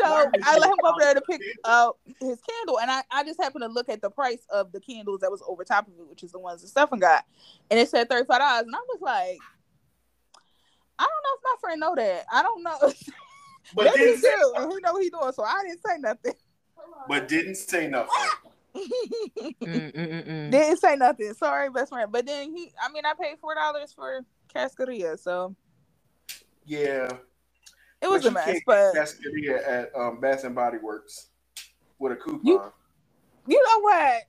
so 0.00 0.30
I 0.44 0.58
let 0.58 0.70
him 0.70 0.76
go 0.82 0.88
up 0.88 0.96
there 0.98 1.14
to 1.14 1.20
pick 1.22 1.40
up 1.64 1.98
his 2.20 2.38
candle, 2.42 2.78
and 2.80 2.90
I, 2.90 3.02
I 3.10 3.24
just 3.24 3.40
happened 3.40 3.62
to 3.62 3.68
look 3.68 3.88
at 3.88 4.00
the 4.02 4.10
price 4.10 4.46
of 4.50 4.70
the 4.72 4.80
candles 4.80 5.20
that 5.20 5.30
was 5.30 5.42
over 5.46 5.64
top 5.64 5.88
of 5.88 5.94
it, 5.98 6.06
which 6.08 6.22
is 6.22 6.32
the 6.32 6.38
ones 6.38 6.62
that 6.62 6.68
Stefan 6.68 6.98
got, 6.98 7.24
and 7.70 7.80
it 7.80 7.88
said 7.88 8.08
thirty 8.08 8.26
five 8.26 8.40
dollars, 8.40 8.66
and 8.66 8.74
I 8.74 8.80
was 8.88 9.00
like, 9.00 9.38
I 10.98 11.02
don't 11.02 11.24
know 11.24 11.34
if 11.36 11.40
my 11.44 11.54
friend 11.60 11.80
know 11.80 11.94
that. 11.96 12.26
I 12.32 12.42
don't 12.42 12.62
know. 12.62 12.92
But 13.74 13.84
Maybe 13.84 13.98
he 13.98 14.04
didn't, 14.06 14.20
say, 14.22 14.34
do, 14.36 14.52
and 14.56 14.72
he 14.72 14.78
know 14.80 14.96
he 14.98 15.10
doing, 15.10 15.32
so 15.32 15.44
I 15.44 15.62
didn't 15.64 15.80
say 15.86 15.98
nothing. 15.98 16.34
but 17.08 17.28
didn't 17.28 17.54
say 17.56 17.86
nothing. 17.88 18.08
Mm, 18.74 18.82
mm, 19.60 19.94
mm, 19.94 20.28
mm. 20.28 20.50
didn't 20.50 20.78
say 20.78 20.96
nothing. 20.96 21.34
Sorry, 21.34 21.70
best 21.70 21.90
friend. 21.90 22.10
But 22.10 22.26
then 22.26 22.56
he, 22.56 22.72
I 22.82 22.90
mean, 22.90 23.04
I 23.04 23.12
paid 23.20 23.38
four 23.40 23.54
dollars 23.54 23.92
for 23.92 24.24
Cascadia, 24.54 25.18
so 25.18 25.54
Yeah. 26.64 27.08
it 28.02 28.08
was 28.08 28.22
But 28.22 28.30
a 28.30 28.32
mess. 28.34 28.60
But 28.66 28.92
get 28.94 29.02
Cascadia 29.06 29.68
at 29.68 29.94
um, 29.96 30.20
Bath 30.20 30.44
and 30.44 30.54
Body 30.54 30.78
Works 30.78 31.28
with 31.98 32.12
a 32.12 32.16
coupon. 32.16 32.40
You- 32.44 32.72
you 33.46 33.64
know 33.66 33.80
what? 33.80 34.22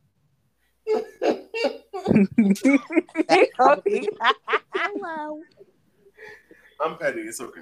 Hello. 4.74 5.42
I'm 6.84 6.98
petty. 6.98 7.22
It's 7.22 7.40
okay. 7.42 7.62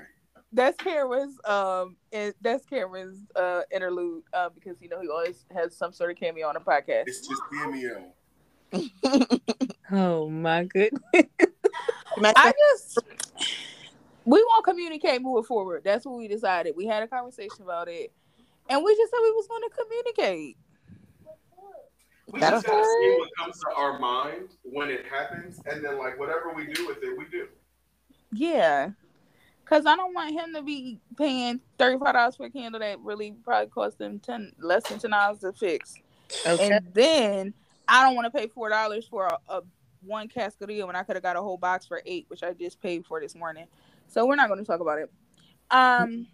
That's 0.52 0.78
Cameron's 0.78 1.40
um 1.46 1.96
and 2.12 2.34
that's 2.42 2.66
Cameron's 2.66 3.20
uh 3.36 3.62
interlude 3.72 4.24
uh 4.34 4.50
because 4.50 4.82
you 4.82 4.90
know 4.90 5.02
he 5.02 5.08
always 5.08 5.46
has 5.54 5.76
some 5.76 5.94
sort 5.94 6.12
of 6.12 6.18
cameo 6.18 6.48
on 6.48 6.56
a 6.56 6.60
podcast. 6.60 7.04
It's 7.08 7.28
just 7.28 7.42
cameo. 7.52 8.14
Oh 9.92 10.30
my 10.30 10.66
goodness. 10.66 11.02
I 11.16 12.54
just 12.72 13.00
we 14.26 14.46
won't 14.48 14.66
communicate 14.66 15.22
moving 15.22 15.44
forward. 15.44 15.82
That's 15.84 16.06
what 16.06 16.18
we 16.18 16.28
decided. 16.28 16.76
We 16.78 16.86
had 16.86 17.02
a 17.02 17.08
conversation 17.08 17.64
about 17.64 17.88
it, 17.88 18.12
and 18.70 18.84
we 18.84 18.96
just 18.96 19.10
said 19.12 19.18
we 19.24 19.32
was 19.32 19.48
going 19.48 19.64
to 19.64 19.70
communicate. 19.76 20.58
We 22.32 22.40
That'll 22.40 22.58
just 22.60 22.68
gotta 22.68 22.84
see 22.84 23.16
what 23.18 23.30
comes 23.40 23.60
to 23.60 23.76
our 23.76 23.98
mind 23.98 24.50
when 24.62 24.92
it 24.92 25.06
happens, 25.10 25.60
and 25.66 25.84
then 25.84 25.98
like 25.98 26.20
whatever 26.20 26.54
we 26.54 26.72
do 26.72 26.86
with 26.86 27.00
it, 27.02 27.18
we 27.18 27.26
do. 27.32 27.48
Yeah, 28.32 28.92
because 29.70 29.86
I 29.86 29.96
don't 29.96 30.14
want 30.14 30.32
him 30.34 30.54
to 30.56 30.62
be 30.64 31.00
paying 31.18 31.60
thirty 31.78 32.00
five 32.00 32.14
dollars 32.14 32.36
for 32.36 32.46
a 32.48 32.50
candle 32.50 32.80
that 32.80 33.00
really 33.02 33.36
probably 33.44 33.70
cost 33.70 34.00
him 34.02 34.20
ten 34.20 34.52
less 34.60 34.88
than 34.88 35.00
ten 35.00 35.12
dollars 35.12 35.40
to 35.40 35.54
fix, 35.54 35.96
Okay. 36.46 36.72
and 36.72 36.88
then 36.94 37.54
I 37.88 38.04
don't 38.04 38.16
want 38.16 38.32
to 38.32 38.38
pay 38.38 38.48
four 38.48 38.70
dollars 38.70 39.08
for 39.08 39.28
a, 39.28 39.38
a 39.50 39.62
one 40.02 40.28
cascadia 40.28 40.88
when 40.88 40.96
I 40.96 41.04
could 41.04 41.16
have 41.16 41.24
got 41.24 41.36
a 41.36 41.42
whole 41.42 41.58
box 41.58 41.86
for 41.86 42.02
eight, 42.06 42.26
which 42.30 42.42
I 42.42 42.54
just 42.54 42.82
paid 42.82 43.06
for 43.06 43.20
this 43.20 43.36
morning. 43.36 43.66
So 44.08 44.26
we're 44.26 44.36
not 44.36 44.48
going 44.48 44.60
to 44.60 44.66
talk 44.66 44.80
about 44.80 45.00
it. 45.00 45.12
Um. 45.70 46.26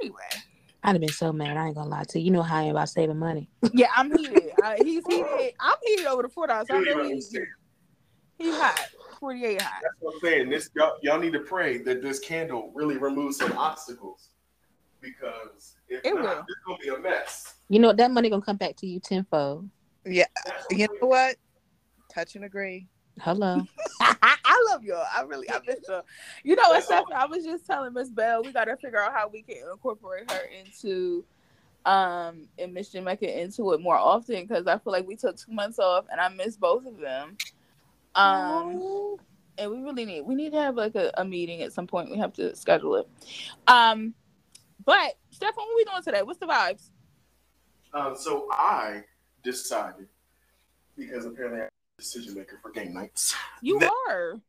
Anyway, 0.00 0.20
I'd 0.82 0.92
have 0.92 1.00
been 1.00 1.10
so 1.10 1.32
mad. 1.32 1.56
I 1.56 1.66
ain't 1.66 1.74
gonna 1.74 1.88
lie 1.90 2.04
to 2.04 2.18
you. 2.18 2.26
You 2.26 2.30
know 2.30 2.42
how 2.42 2.58
I 2.58 2.62
am 2.62 2.70
about 2.70 2.88
saving 2.88 3.18
money. 3.18 3.48
yeah, 3.72 3.88
I'm 3.96 4.16
heated. 4.16 4.52
I, 4.62 4.76
he's 4.78 5.04
heated. 5.06 5.54
I'm 5.60 5.76
heated 5.84 6.06
over 6.06 6.22
the 6.22 6.28
four 6.28 6.46
dollars. 6.46 6.68
I 6.70 6.80
know 6.80 7.04
he's 7.04 7.36
he's 8.38 8.56
hot. 8.56 8.88
Forty 9.22 9.44
eight 9.44 9.62
hot. 9.62 9.74
That's 9.80 9.94
what 10.00 10.14
I'm 10.14 10.20
saying. 10.20 10.50
This 10.50 10.68
y'all, 10.74 10.96
y'all 11.00 11.20
need 11.20 11.32
to 11.34 11.38
pray 11.38 11.78
that 11.84 12.02
this 12.02 12.18
candle 12.18 12.72
really 12.74 12.98
removes 12.98 13.36
some 13.36 13.56
obstacles 13.56 14.30
because 15.00 15.76
if 15.88 16.04
It 16.04 16.12
not, 16.16 16.22
will. 16.22 16.40
it's 16.40 16.60
gonna 16.66 16.78
be 16.82 16.88
a 16.88 16.98
mess. 16.98 17.54
You 17.68 17.78
know 17.78 17.92
that 17.92 18.10
money 18.10 18.30
gonna 18.30 18.42
come 18.42 18.56
back 18.56 18.74
to 18.78 18.86
you 18.88 18.98
tenfold. 18.98 19.70
Yeah. 20.04 20.24
You 20.70 20.88
know 21.00 21.06
what? 21.06 21.36
Touch 22.12 22.34
and 22.34 22.44
agree. 22.44 22.88
Hello. 23.20 23.62
I 24.00 24.66
love 24.70 24.82
y'all. 24.82 25.06
I 25.16 25.22
really, 25.22 25.48
I 25.48 25.60
miss 25.68 25.78
y'all. 25.88 26.02
You 26.42 26.56
know 26.56 26.62
what, 26.62 26.72
That's. 26.72 26.86
Stephanie? 26.86 27.14
I 27.14 27.26
was 27.26 27.44
just 27.44 27.64
telling 27.64 27.92
Miss 27.92 28.10
Belle, 28.10 28.42
we 28.42 28.50
got 28.52 28.64
to 28.64 28.76
figure 28.76 29.00
out 29.00 29.12
how 29.12 29.28
we 29.32 29.42
can 29.42 29.58
incorporate 29.70 30.28
her 30.32 30.40
into, 30.46 31.24
um, 31.84 32.48
and 32.58 32.74
Miss 32.74 32.90
Jamika 32.92 33.22
into 33.36 33.72
it 33.72 33.80
more 33.80 33.96
often 33.96 34.42
because 34.42 34.66
I 34.66 34.78
feel 34.78 34.92
like 34.92 35.06
we 35.06 35.14
took 35.14 35.36
two 35.36 35.52
months 35.52 35.78
off 35.78 36.06
and 36.10 36.20
I 36.20 36.28
miss 36.28 36.56
both 36.56 36.86
of 36.86 36.98
them. 36.98 37.36
Um, 38.14 39.16
and 39.58 39.70
we 39.70 39.82
really 39.82 40.04
need 40.04 40.22
we 40.22 40.34
need 40.34 40.52
to 40.52 40.60
have 40.60 40.74
like 40.76 40.94
a, 40.94 41.10
a 41.18 41.24
meeting 41.24 41.62
at 41.62 41.72
some 41.72 41.86
point. 41.86 42.10
We 42.10 42.18
have 42.18 42.32
to 42.34 42.54
schedule 42.56 42.96
it. 42.96 43.08
Um, 43.68 44.14
but 44.84 45.14
Steph, 45.30 45.54
what 45.56 45.64
are 45.70 45.76
we 45.76 45.84
doing 45.84 46.02
today? 46.02 46.22
What's 46.22 46.38
the 46.40 46.46
vibes? 46.46 46.90
Um, 47.94 48.16
so 48.18 48.48
I 48.50 49.02
decided 49.42 50.08
because 50.96 51.24
apparently 51.26 51.60
I'm 51.62 51.66
a 51.66 52.00
decision 52.00 52.34
maker 52.34 52.58
for 52.62 52.70
game 52.70 52.94
nights. 52.94 53.34
You 53.62 53.78
That- 53.80 53.90
are. 54.08 54.40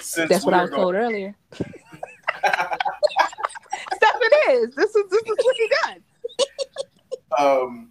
Since 0.00 0.28
That's 0.30 0.44
what 0.44 0.52
I 0.52 0.58
are 0.58 0.62
was 0.62 0.70
told 0.70 0.94
earlier. 0.96 1.32
Steph, 1.52 1.68
it 4.02 4.50
is. 4.50 4.74
This 4.74 4.94
is 4.96 5.08
this 5.10 5.22
is 5.22 5.36
what 5.44 5.58
you 5.58 5.68
done. 5.84 6.02
um, 7.38 7.90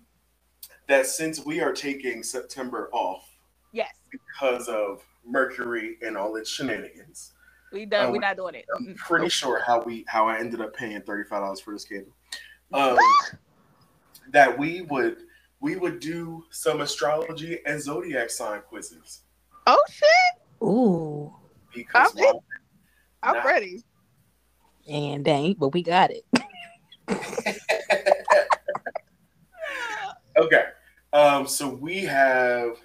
that 0.87 1.05
since 1.05 1.45
we 1.45 1.61
are 1.61 1.71
taking 1.71 2.21
September 2.23 2.89
off 2.91 3.25
Yes, 3.71 3.93
because 4.11 4.67
of 4.67 5.03
Mercury 5.29 5.97
and 6.01 6.17
all 6.17 6.35
its 6.35 6.49
shenanigans, 6.49 7.33
we 7.71 7.85
done. 7.85 8.07
Oh, 8.07 8.11
We're 8.11 8.19
not 8.19 8.35
doing 8.37 8.55
it. 8.55 8.65
I'm 8.75 8.95
pretty 8.95 9.29
sure 9.29 9.61
how 9.65 9.81
we 9.83 10.05
how 10.07 10.27
I 10.27 10.39
ended 10.39 10.61
up 10.61 10.75
paying 10.75 11.01
thirty 11.01 11.27
five 11.29 11.41
dollars 11.41 11.59
for 11.59 11.73
this 11.73 11.85
candle. 11.85 12.13
Um, 12.73 12.97
that 14.31 14.57
we 14.57 14.81
would 14.83 15.17
we 15.59 15.75
would 15.75 15.99
do 15.99 16.43
some 16.51 16.81
astrology 16.81 17.59
and 17.65 17.81
zodiac 17.81 18.29
sign 18.29 18.61
quizzes 18.61 19.21
Oh 19.67 19.81
shit! 19.91 20.07
Ooh. 20.63 21.33
because 21.73 22.11
Okay. 22.15 22.23
why 22.25 22.33
I'm 23.23 23.35
Nah. 23.35 23.43
ready. 23.43 23.83
And 24.87 25.23
dang, 25.25 25.53
but 25.53 25.69
we 25.69 25.83
got 25.83 26.11
it. 26.11 26.25
Okay. 30.37 30.63
Um, 31.11 31.47
so 31.47 31.67
we 31.67 31.99
have 32.05 32.77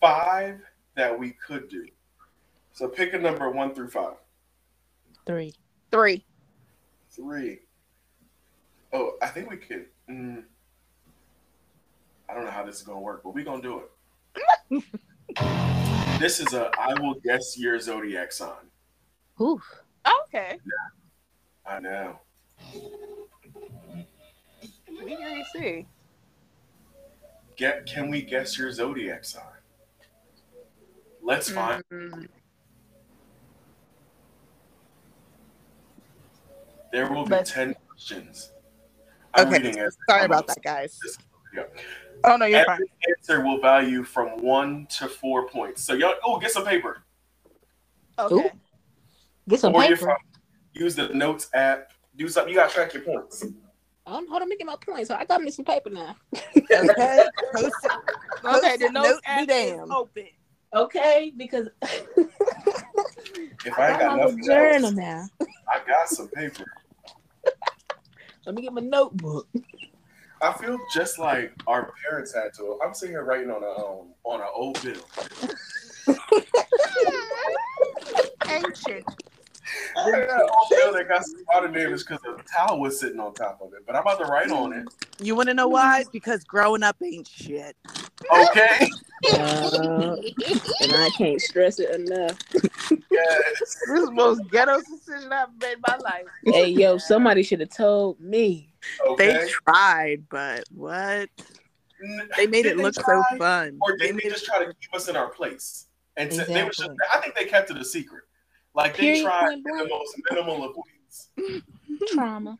five 0.00 0.60
that 0.96 1.16
we 1.16 1.32
could 1.32 1.68
do. 1.68 1.86
So 2.72 2.88
pick 2.88 3.14
a 3.14 3.18
number 3.18 3.50
one 3.50 3.74
through 3.74 3.88
five. 3.88 4.16
Three. 5.24 5.54
Three. 5.90 6.24
Three. 7.10 7.60
Oh, 8.92 9.12
I 9.22 9.28
think 9.28 9.50
we 9.50 9.56
could. 9.56 9.86
Mm, 10.10 10.44
I 12.28 12.34
don't 12.34 12.44
know 12.44 12.50
how 12.50 12.64
this 12.64 12.76
is 12.76 12.82
gonna 12.82 13.00
work, 13.00 13.22
but 13.22 13.34
we're 13.34 13.44
gonna 13.44 13.62
do 13.62 13.82
it. 14.70 14.84
this 16.20 16.40
is 16.40 16.52
a 16.52 16.70
I 16.78 17.00
will 17.00 17.14
guess 17.14 17.58
your 17.58 17.78
zodiac 17.80 18.32
sign. 18.32 18.70
Ooh. 19.40 19.60
Okay. 20.24 20.58
I 21.66 21.80
know. 21.80 22.20
We 24.88 25.16
can 25.16 25.44
see. 25.52 25.86
Get 27.56 27.86
can 27.86 28.10
we 28.10 28.22
guess 28.22 28.58
your 28.58 28.70
zodiac 28.70 29.24
sign? 29.24 29.55
Let's 31.26 31.50
find 31.50 31.82
Mm, 31.92 32.28
there 36.92 37.10
will 37.12 37.24
be 37.24 37.30
Let's- 37.32 37.50
ten 37.52 37.74
questions. 37.88 38.52
I'm 39.34 39.48
Okay, 39.48 39.56
reading 39.58 39.78
as 39.80 39.96
Sorry 40.08 40.24
about 40.24 40.46
that, 40.46 40.62
guys. 40.62 40.98
Yeah. 41.54 41.64
Oh 42.24 42.36
no, 42.36 42.46
you're 42.46 42.64
fine. 42.64 42.74
Every 42.74 42.90
answer 43.18 43.40
will 43.44 43.60
value 43.60 44.02
from 44.04 44.40
one 44.40 44.86
to 44.98 45.08
four 45.08 45.48
points. 45.48 45.82
So 45.82 45.94
y'all, 45.94 46.14
oh, 46.24 46.38
get 46.38 46.52
some 46.52 46.64
paper. 46.64 47.02
Okay. 48.18 48.50
Get 49.48 49.60
some 49.60 49.74
Or 49.74 49.82
paper. 49.82 50.16
Use 50.72 50.94
the 50.94 51.08
notes 51.08 51.50
app. 51.54 51.92
Do 52.16 52.28
something. 52.28 52.52
You 52.54 52.60
gotta 52.60 52.72
track 52.72 52.94
your 52.94 53.02
points. 53.02 53.42
Um, 54.06 54.26
hold 54.28 54.34
on, 54.34 54.40
let 54.40 54.48
me 54.48 54.56
get 54.56 54.66
my 54.66 54.76
points. 54.76 55.10
I 55.10 55.24
got 55.24 55.42
me 55.42 55.50
some 55.50 55.64
paper 55.64 55.90
now. 55.90 56.14
Okay. 56.56 56.56
Post 57.52 57.74
it. 57.84 57.92
Okay. 58.44 58.76
The 58.76 58.88
Post-it 58.88 58.92
note 58.92 59.02
note 59.02 59.20
be 59.22 59.26
app 59.26 59.40
is 59.40 59.46
damned. 59.48 59.90
open. 59.92 60.26
Okay, 60.74 61.32
because 61.36 61.68
If 63.64 63.78
I 63.78 63.90
ain't 63.90 64.00
got 64.00 64.16
my 64.16 64.24
nothing 64.24 64.44
journal 64.44 64.86
else, 64.86 64.94
now. 64.94 65.28
I 65.40 65.80
got 65.86 66.08
some 66.08 66.28
paper. 66.28 66.64
Let 68.44 68.54
me 68.54 68.62
get 68.62 68.72
my 68.72 68.80
notebook. 68.80 69.48
I 70.40 70.52
feel 70.52 70.78
just 70.94 71.18
like 71.18 71.52
our 71.66 71.92
parents 72.08 72.34
had 72.34 72.52
to. 72.54 72.78
I'm 72.84 72.94
sitting 72.94 73.14
here 73.14 73.24
writing 73.24 73.50
on 73.50 73.62
a 73.62 73.66
um, 73.66 74.08
on 74.24 74.40
an 74.40 74.48
old 74.54 74.80
bill. 74.82 75.02
Ancient. 78.48 79.04
I 79.96 80.10
got 80.10 80.20
an 80.20 80.40
old 80.40 80.68
bill 80.70 80.92
that 80.94 81.08
got 81.08 81.24
some 81.24 81.40
water 81.52 81.68
damage 81.68 82.00
because 82.06 82.20
the 82.22 82.42
towel 82.56 82.80
was 82.80 82.98
sitting 82.98 83.20
on 83.20 83.34
top 83.34 83.60
of 83.62 83.72
it. 83.72 83.84
But 83.86 83.96
I'm 83.96 84.02
about 84.02 84.18
to 84.20 84.26
write 84.26 84.50
on 84.50 84.72
it. 84.72 84.84
You 85.20 85.34
want 85.34 85.48
to 85.48 85.54
know 85.54 85.68
why? 85.68 86.04
Because 86.12 86.44
growing 86.44 86.82
up 86.82 86.96
ain't 87.02 87.28
shit. 87.28 87.76
Okay. 88.32 88.90
Uh, 89.32 90.14
and 90.82 90.92
I 90.92 91.10
can't 91.16 91.40
stress 91.40 91.80
it 91.80 91.90
enough. 91.98 92.38
yes. 93.10 93.42
This 93.60 93.80
is 93.88 94.04
the 94.04 94.12
most 94.12 94.42
ghetto 94.50 94.78
decision 94.78 95.32
I've 95.32 95.48
made 95.58 95.72
in 95.72 95.80
my 95.88 95.96
life. 95.96 96.26
Hey, 96.44 96.66
yo, 96.68 96.98
somebody 96.98 97.42
should 97.42 97.60
have 97.60 97.70
told 97.70 98.20
me. 98.20 98.74
Okay. 99.04 99.32
They 99.32 99.48
tried, 99.48 100.28
but 100.28 100.64
what? 100.70 101.30
They 102.36 102.46
made 102.46 102.64
did 102.64 102.72
it 102.72 102.76
look 102.76 102.94
so 102.94 103.22
fun. 103.38 103.78
Or 103.80 103.96
They 103.98 104.08
did 104.08 104.16
made 104.16 104.24
they 104.24 104.28
it 104.28 104.32
just 104.32 104.44
try 104.44 104.58
to 104.58 104.66
keep 104.66 104.94
us 104.94 105.08
in 105.08 105.16
our 105.16 105.28
place? 105.30 105.86
And 106.16 106.32
so 106.32 106.44
they 106.44 106.62
was 106.62 106.76
just, 106.76 106.90
I 107.12 107.18
think 107.18 107.34
they 107.34 107.46
kept 107.46 107.70
it 107.70 107.78
a 107.78 107.84
secret. 107.84 108.24
Like 108.76 108.96
they 108.98 109.22
tried 109.22 109.54
in 109.54 109.62
the 109.62 109.88
most 109.88 110.14
minimal 110.30 110.62
of 110.62 110.76
ways. 110.76 111.28
Trauma. 112.08 112.58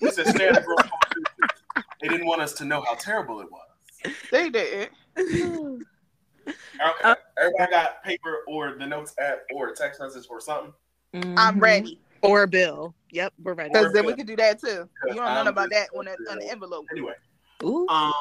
They 0.00 0.10
said 0.10 0.26
stay 0.26 0.48
out 0.48 0.58
of 0.58 0.64
grown 0.64 0.78
folks' 0.78 1.14
business. 1.14 1.62
They 2.02 2.08
didn't 2.08 2.26
want 2.26 2.42
us 2.42 2.52
to 2.54 2.64
know 2.64 2.82
how 2.82 2.94
terrible 2.96 3.40
it 3.40 3.46
was. 3.50 4.14
They 4.32 4.50
did. 4.50 4.90
Okay. 5.16 7.14
Everybody 7.40 7.70
got 7.70 8.02
paper 8.02 8.38
or 8.48 8.74
the 8.78 8.86
notes 8.86 9.14
app 9.20 9.38
or 9.54 9.68
a 9.68 9.74
text 9.76 10.00
message 10.00 10.26
or 10.28 10.40
something. 10.40 10.72
I'm 11.14 11.56
Mhm. 11.56 11.62
ready. 11.62 12.00
Or 12.22 12.42
a 12.42 12.48
bill. 12.48 12.94
Yep, 13.10 13.32
we're 13.42 13.54
ready. 13.54 13.70
Because 13.70 13.92
then 13.92 14.06
we 14.06 14.14
can 14.14 14.26
do 14.26 14.34
that 14.36 14.60
too. 14.60 14.88
You 15.06 15.14
don't 15.14 15.16
know 15.16 15.22
I'm 15.40 15.46
about 15.46 15.70
that 15.70 15.90
on, 15.96 16.06
the 16.06 16.16
on 16.30 16.38
the 16.38 16.50
envelope. 16.50 16.84
Anyway, 16.90 17.14
Ooh. 17.62 17.86
um, 17.88 18.12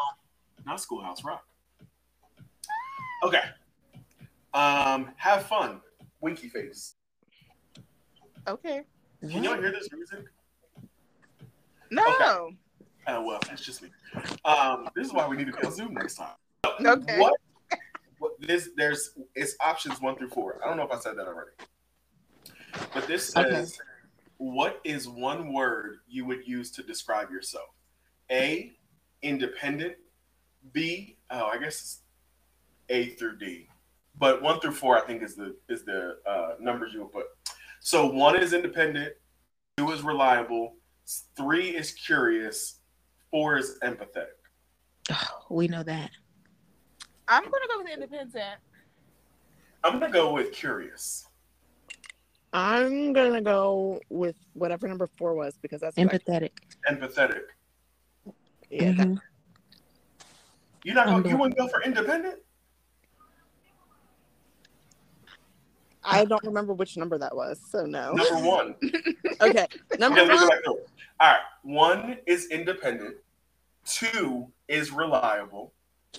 not 0.65 0.79
Schoolhouse 0.79 1.23
Rock. 1.23 1.43
Okay. 3.23 3.41
Um, 4.53 5.13
have 5.17 5.47
fun. 5.47 5.81
Winky 6.21 6.49
face. 6.49 6.95
Okay. 8.47 8.83
Can 9.21 9.43
y'all 9.43 9.57
hear 9.57 9.71
this 9.71 9.89
music? 9.91 10.25
No. 11.91 12.51
Oh 13.07 13.21
well, 13.25 13.39
it's 13.51 13.63
just 13.63 13.81
me. 13.81 13.89
Um, 14.45 14.89
this 14.95 15.07
is 15.07 15.13
why 15.13 15.27
we 15.27 15.37
need 15.37 15.47
to 15.47 15.53
be 15.53 15.65
on 15.65 15.71
Zoom 15.71 15.93
next 15.93 16.15
time. 16.15 16.35
Okay. 16.85 17.19
What? 17.19 17.33
what 18.19 18.31
this 18.39 18.69
there's 18.75 19.11
it's 19.35 19.55
options 19.59 20.01
one 20.01 20.17
through 20.17 20.29
four. 20.29 20.59
I 20.63 20.67
don't 20.67 20.77
know 20.77 20.83
if 20.83 20.91
I 20.91 20.99
said 20.99 21.17
that 21.17 21.27
already. 21.27 21.51
But 22.93 23.07
this 23.07 23.29
says, 23.29 23.79
what 24.37 24.79
is 24.83 25.07
one 25.07 25.53
word 25.53 25.97
you 26.07 26.25
would 26.25 26.47
use 26.47 26.69
to 26.71 26.83
describe 26.83 27.31
yourself? 27.31 27.69
A, 28.31 28.73
independent. 29.21 29.95
B, 30.73 31.17
oh, 31.31 31.45
I 31.45 31.57
guess 31.57 31.79
it's 31.81 32.01
A 32.89 33.09
through 33.15 33.37
D. 33.37 33.67
But 34.19 34.41
one 34.41 34.59
through 34.59 34.71
four, 34.71 34.97
I 34.97 35.05
think, 35.05 35.23
is 35.23 35.35
the 35.35 35.55
is 35.69 35.83
the 35.85 36.17
uh, 36.27 36.55
numbers 36.59 36.93
you 36.93 37.01
would 37.01 37.11
put. 37.11 37.25
So 37.79 38.05
one 38.05 38.37
is 38.37 38.53
independent, 38.53 39.13
two 39.77 39.91
is 39.91 40.01
reliable, 40.03 40.75
three 41.35 41.69
is 41.69 41.91
curious, 41.93 42.79
four 43.31 43.57
is 43.57 43.77
empathetic. 43.83 44.27
we 45.49 45.67
know 45.67 45.83
that. 45.83 46.09
I'm 47.27 47.43
gonna 47.43 47.67
go 47.69 47.77
with 47.83 47.91
independent. 47.91 48.59
I'm 49.83 49.99
gonna 49.99 50.11
go 50.11 50.33
with 50.33 50.51
curious. 50.51 51.27
I'm 52.53 53.13
gonna 53.13 53.41
go 53.41 53.99
with 54.09 54.35
whatever 54.53 54.87
number 54.87 55.07
four 55.17 55.33
was 55.35 55.57
because 55.61 55.81
that's 55.81 55.97
Empathetic. 55.97 56.51
Empathetic. 56.89 57.43
yeah. 58.69 58.91
that- 58.93 59.07
Mhm. 59.07 59.21
You're 60.83 60.95
not 60.95 61.07
gonna, 61.07 61.29
you 61.29 61.37
wouldn't 61.37 61.57
go 61.57 61.67
for 61.67 61.81
independent? 61.83 62.41
I 66.07 66.25
don't 66.25 66.43
remember 66.43 66.73
which 66.73 66.97
number 66.97 67.17
that 67.17 67.35
was, 67.35 67.59
so 67.69 67.85
no. 67.85 68.13
Number 68.13 68.45
one. 68.47 68.75
Okay, 69.39 69.67
number 69.99 70.19
Okay, 70.21 70.27
let 70.27 70.29
me 70.29 70.35
go 70.35 70.41
one. 70.41 70.49
back 70.49 70.63
through 70.63 70.77
it. 70.77 70.89
All 71.19 71.31
right. 71.31 71.39
One 71.63 72.17
is 72.25 72.49
independent. 72.49 73.17
Two 73.85 74.47
is 74.67 74.91
reliable. 74.91 75.73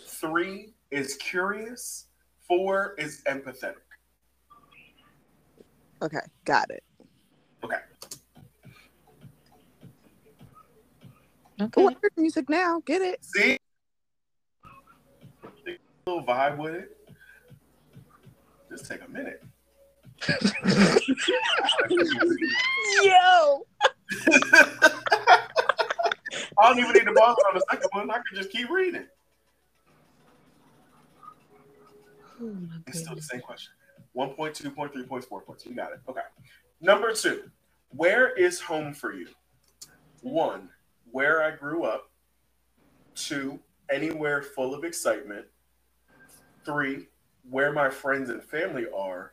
Three 0.06 0.74
is 0.92 1.16
curious. 1.16 2.06
Four 2.46 2.94
is 2.96 3.22
empathetic. 3.26 3.74
Okay, 6.00 6.20
got 6.44 6.70
it. 6.70 6.84
Okay. 7.64 7.76
Okay. 11.60 11.82
Oh, 11.82 11.88
I 11.88 11.96
heard 12.00 12.12
music 12.16 12.48
now. 12.48 12.80
Get 12.86 13.02
it? 13.02 13.24
See? 13.24 13.58
A 15.44 15.70
little 16.06 16.24
vibe 16.24 16.56
with 16.58 16.74
it. 16.74 16.96
Just 18.70 18.88
take 18.88 19.00
a 19.04 19.10
minute. 19.10 19.42
Yo. 23.02 23.66
I 26.60 26.68
don't 26.68 26.78
even 26.78 26.92
need 26.92 27.04
to 27.04 27.12
pause 27.12 27.36
on 27.48 27.54
the 27.54 27.62
second 27.70 27.88
one. 27.92 28.10
I 28.10 28.14
can 28.14 28.24
just 28.34 28.50
keep 28.50 28.68
reading. 28.70 29.06
Oh 32.40 32.56
It's 32.86 33.00
still 33.00 33.14
the 33.14 33.22
same 33.22 33.40
question. 33.40 33.72
One 34.12 34.30
point, 34.30 34.54
two 34.54 34.70
point, 34.70 34.92
three 34.92 35.04
points, 35.04 35.26
four 35.26 35.40
points. 35.40 35.66
You 35.66 35.74
got 35.74 35.92
it. 35.92 36.00
Okay. 36.08 36.20
Number 36.80 37.12
two, 37.12 37.50
where 37.90 38.34
is 38.36 38.60
home 38.60 38.94
for 38.94 39.12
you? 39.12 39.28
One, 40.22 40.70
where 41.10 41.42
I 41.42 41.50
grew 41.52 41.84
up. 41.84 42.10
Two, 43.14 43.60
anywhere 43.90 44.42
full 44.42 44.74
of 44.74 44.84
excitement. 44.84 45.46
Three, 46.64 47.08
where 47.48 47.72
my 47.72 47.90
friends 47.90 48.30
and 48.30 48.42
family 48.42 48.86
are. 48.94 49.32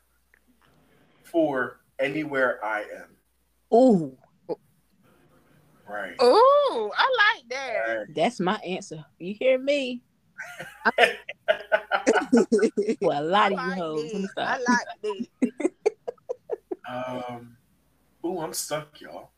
Four, 1.39 1.81
anywhere 1.99 2.63
I 2.63 2.83
am. 2.83 3.77
Ooh. 3.77 4.17
Right. 5.85 6.15
Ooh, 6.23 6.91
I 6.97 7.33
like 7.35 7.49
that. 7.49 7.73
Right. 7.89 8.05
That's 8.15 8.39
my 8.39 8.55
answer. 8.65 9.03
You 9.19 9.35
hear 9.37 9.59
me? 9.59 10.01
Well, 13.01 13.21
a 13.21 13.25
lot 13.27 13.51
of 13.51 13.59
you 13.59 13.65
I 13.65 13.75
hoes. 13.75 14.03
Let 14.05 14.13
me 14.13 14.21
like 14.21 14.29
stop. 14.31 14.35
that. 14.47 14.47
I 14.47 14.57
like 14.71 15.29
that. 16.87 17.29
Um, 17.29 17.57
ooh, 18.25 18.39
I'm 18.39 18.53
stuck, 18.53 19.01
y'all. 19.01 19.31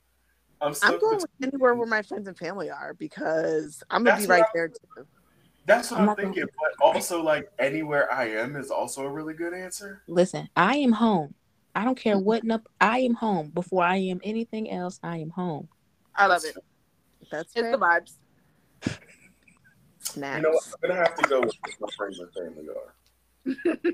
I'm 0.62 0.76
stuck. 0.76 0.94
I'm 0.94 1.00
going 1.00 1.18
between- 1.18 1.50
anywhere 1.54 1.74
where 1.74 1.88
my 1.88 2.04
friends 2.04 2.28
and 2.28 2.38
family 2.38 2.70
are 2.70 2.94
because 2.94 3.82
I'm 3.90 4.04
gonna 4.04 4.18
That's 4.18 4.28
be 4.28 4.32
right 4.34 4.40
what 4.42 4.48
I- 4.50 4.52
there 4.54 4.68
too. 4.68 5.08
That's 5.66 5.90
what 5.92 5.98
I'm 5.98 6.02
I'm, 6.02 6.06
not 6.10 6.18
gonna- 6.18 6.34
thinking. 6.34 6.50
But 6.80 6.86
also, 6.86 7.24
like 7.24 7.52
anywhere 7.58 8.12
I 8.14 8.26
am 8.30 8.56
is 8.56 8.70
also 8.70 9.04
a 9.06 9.10
really 9.10 9.34
good 9.34 9.56
answer. 9.56 10.04
Listen, 10.08 10.48
I 10.56 10.76
am 10.78 10.92
home. 10.92 11.34
I 11.78 11.84
don't 11.84 11.96
care 11.96 12.16
mm-hmm. 12.16 12.26
what 12.26 12.44
nup- 12.44 12.66
I 12.82 13.02
am 13.02 13.14
home. 13.14 13.52
Before 13.52 13.84
I 13.84 13.98
am 13.98 14.20
anything 14.24 14.72
else, 14.72 15.00
I 15.04 15.18
am 15.18 15.30
home. 15.30 15.70
I 16.16 16.26
love 16.26 16.44
it. 16.44 16.58
That's 17.32 17.44
It's 17.44 17.54
fair. 17.54 17.72
the 17.72 17.78
vibes. 17.78 18.14
Snaps. 20.00 20.38
You 20.38 20.42
know 20.42 20.50
what? 20.50 20.64
I'm 20.84 20.90
gonna 20.90 21.00
have 21.00 21.16
to 21.16 21.30
go 21.30 21.42
with 21.42 21.54
what 21.62 21.76
my 21.80 21.88
friends 21.96 22.20
and 22.20 22.34
family 22.34 22.68
are. 22.70 23.94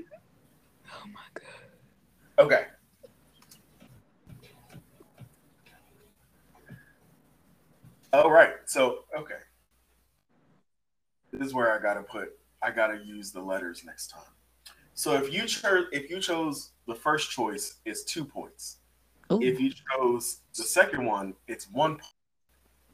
Oh 0.96 1.08
my 1.12 1.20
god. 1.34 2.46
Okay. 2.46 2.66
All 8.12 8.30
right. 8.30 8.52
So 8.66 9.00
okay. 9.18 9.34
This 11.32 11.48
is 11.48 11.52
where 11.52 11.76
I 11.76 11.82
gotta 11.82 12.02
put. 12.02 12.28
I 12.62 12.70
gotta 12.70 13.00
use 13.04 13.32
the 13.32 13.42
letters 13.42 13.82
next 13.84 14.08
time. 14.08 14.33
So 14.94 15.14
if 15.14 15.32
you 15.32 15.46
chose, 15.46 15.86
if 15.92 16.08
you 16.08 16.20
chose 16.20 16.70
the 16.86 16.94
first 16.94 17.30
choice, 17.30 17.76
it's 17.84 18.04
two 18.04 18.24
points. 18.24 18.78
Ooh. 19.32 19.42
If 19.42 19.60
you 19.60 19.72
chose 19.72 20.40
the 20.56 20.62
second 20.62 21.04
one, 21.04 21.34
it's 21.48 21.68
one. 21.70 21.92
point. 21.96 22.04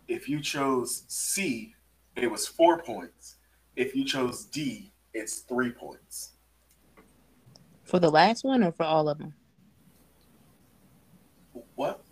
If 0.08 0.28
you 0.28 0.40
chose 0.40 1.04
C, 1.08 1.74
it 2.16 2.28
was 2.30 2.46
four 2.46 2.82
points. 2.82 3.36
If 3.76 3.94
you 3.94 4.04
chose 4.04 4.44
D, 4.46 4.92
it's 5.14 5.40
three 5.40 5.70
points. 5.70 6.32
For 7.84 7.98
the 8.00 8.10
last 8.10 8.44
one 8.44 8.64
or 8.64 8.72
for 8.72 8.84
all 8.84 9.08
of 9.08 9.18
them? 9.18 9.34
What? 11.76 12.02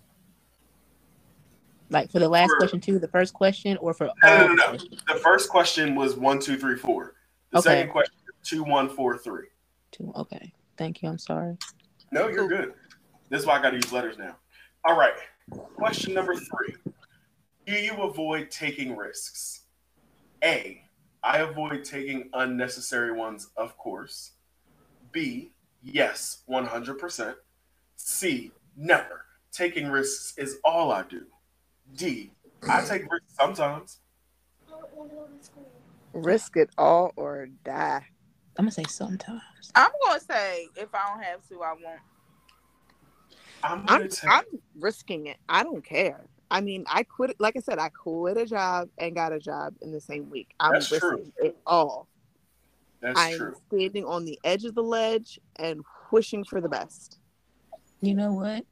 Like 1.91 2.11
for 2.13 2.19
the 2.19 2.29
last 2.29 2.51
For- 2.51 2.59
question 2.59 2.81
too, 2.81 2.99
the 2.99 3.09
first 3.09 3.33
question, 3.33 3.77
or 3.79 3.95
for 3.95 4.11
No, 4.23 4.47
no, 4.47 4.55
no, 4.55 4.73
the 4.73 4.79
no. 5.07 5.15
The 5.15 5.21
first 5.21 5.49
question 5.49 5.95
was 5.95 6.17
one, 6.17 6.39
two, 6.39 6.59
three, 6.59 6.77
four. 6.77 7.15
The 7.51 7.59
Okay. 7.59 7.65
second 7.65 7.93
question 7.93 8.15
two, 8.45 8.63
one, 8.63 8.89
four, 8.89 9.17
three. 9.19 9.47
Two. 9.91 10.13
Okay. 10.17 10.53
Thank 10.77 11.03
you. 11.03 11.09
I'm 11.09 11.19
sorry. 11.19 11.57
No, 12.13 12.29
you're 12.29 12.49
good. 12.49 12.73
This 13.29 13.41
is 13.41 13.47
why 13.47 13.59
I 13.59 13.63
got 13.63 13.71
to 13.71 13.77
use 13.77 13.93
letters 13.93 14.17
now. 14.19 14.37
All 14.85 14.97
right. 14.97 15.15
Question 15.77 16.15
number 16.15 16.35
three. 16.35 16.75
Do 17.67 17.75
you 17.75 17.95
avoid 18.03 18.51
taking 18.51 18.97
risks? 18.97 19.63
A. 20.43 20.83
I 21.23 21.39
avoid 21.39 21.85
taking 21.85 22.31
unnecessary 22.33 23.13
ones, 23.13 23.51
of 23.57 23.77
course. 23.77 24.33
B. 25.13 25.53
Yes, 25.83 26.43
100%. 26.49 27.35
C. 27.97 28.53
Never. 28.77 29.25
Taking 29.53 29.91
risks 29.91 30.35
is 30.39 30.59
all 30.65 30.93
I 30.93 31.03
do. 31.03 31.27
D. 31.97 32.31
I 32.69 32.83
take 32.83 33.11
risks 33.11 33.35
sometimes. 33.39 33.99
Risk 36.13 36.57
it 36.57 36.71
all 36.79 37.13
or 37.17 37.49
die. 37.65 38.07
I'm 38.59 38.65
gonna 38.65 38.73
say 38.73 38.85
sometimes. 38.85 39.41
I'm 39.77 39.91
gonna 40.05 40.21
say 40.21 40.69
if 40.77 40.89
I 40.93 41.13
don't 41.15 41.23
have 41.23 41.49
to, 41.49 41.63
I 41.63 41.73
won't. 41.73 42.01
I'm 43.63 43.85
I'm 43.87 44.09
take. 44.09 44.29
I'm 44.29 44.45
risking 44.79 45.29
it. 45.29 45.37
I 45.49 45.63
don't 45.63 45.85
care. 45.85 46.27
I 46.51 46.61
mean, 46.61 46.85
I 46.89 47.05
quit. 47.05 47.37
Like 47.39 47.57
I 47.57 47.61
said, 47.61 47.79
I 47.79 47.89
quit 47.89 48.37
a 48.37 48.47
job 48.47 48.89
and 48.99 49.15
got 49.15 49.33
a 49.33 49.39
job 49.39 49.75
in 49.81 49.93
the 49.93 50.01
same 50.01 50.29
week. 50.29 50.49
I'm 50.59 50.73
That's 50.73 50.91
risking 50.91 51.33
true. 51.39 51.47
it 51.49 51.57
all. 51.67 52.09
That's 53.01 53.21
I'm 53.21 53.37
true. 53.37 53.55
standing 53.69 54.05
on 54.05 54.25
the 54.25 54.41
edge 54.43 54.65
of 54.65 54.75
the 54.75 54.83
ledge 54.83 55.39
and 55.57 55.83
wishing 56.11 56.43
for 56.43 56.61
the 56.61 56.69
best. 56.69 57.19
You 58.01 58.15
know 58.15 58.33
what? 58.33 58.65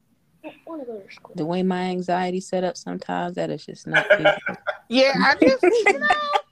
The 1.37 1.47
way 1.47 1.63
my 1.63 1.83
anxiety 1.83 2.41
set 2.41 2.65
up 2.65 2.77
sometimes 2.77 3.37
that 3.37 3.51
is 3.51 3.65
just 3.65 3.87
not 3.87 4.05
feasible. 4.11 4.57
Yeah, 4.89 5.13
I 5.17 5.35
just 5.35 5.63
you 5.63 5.99
know 5.99 6.07
I'm 6.09 6.09
gonna 6.09 6.33
take 6.33 6.46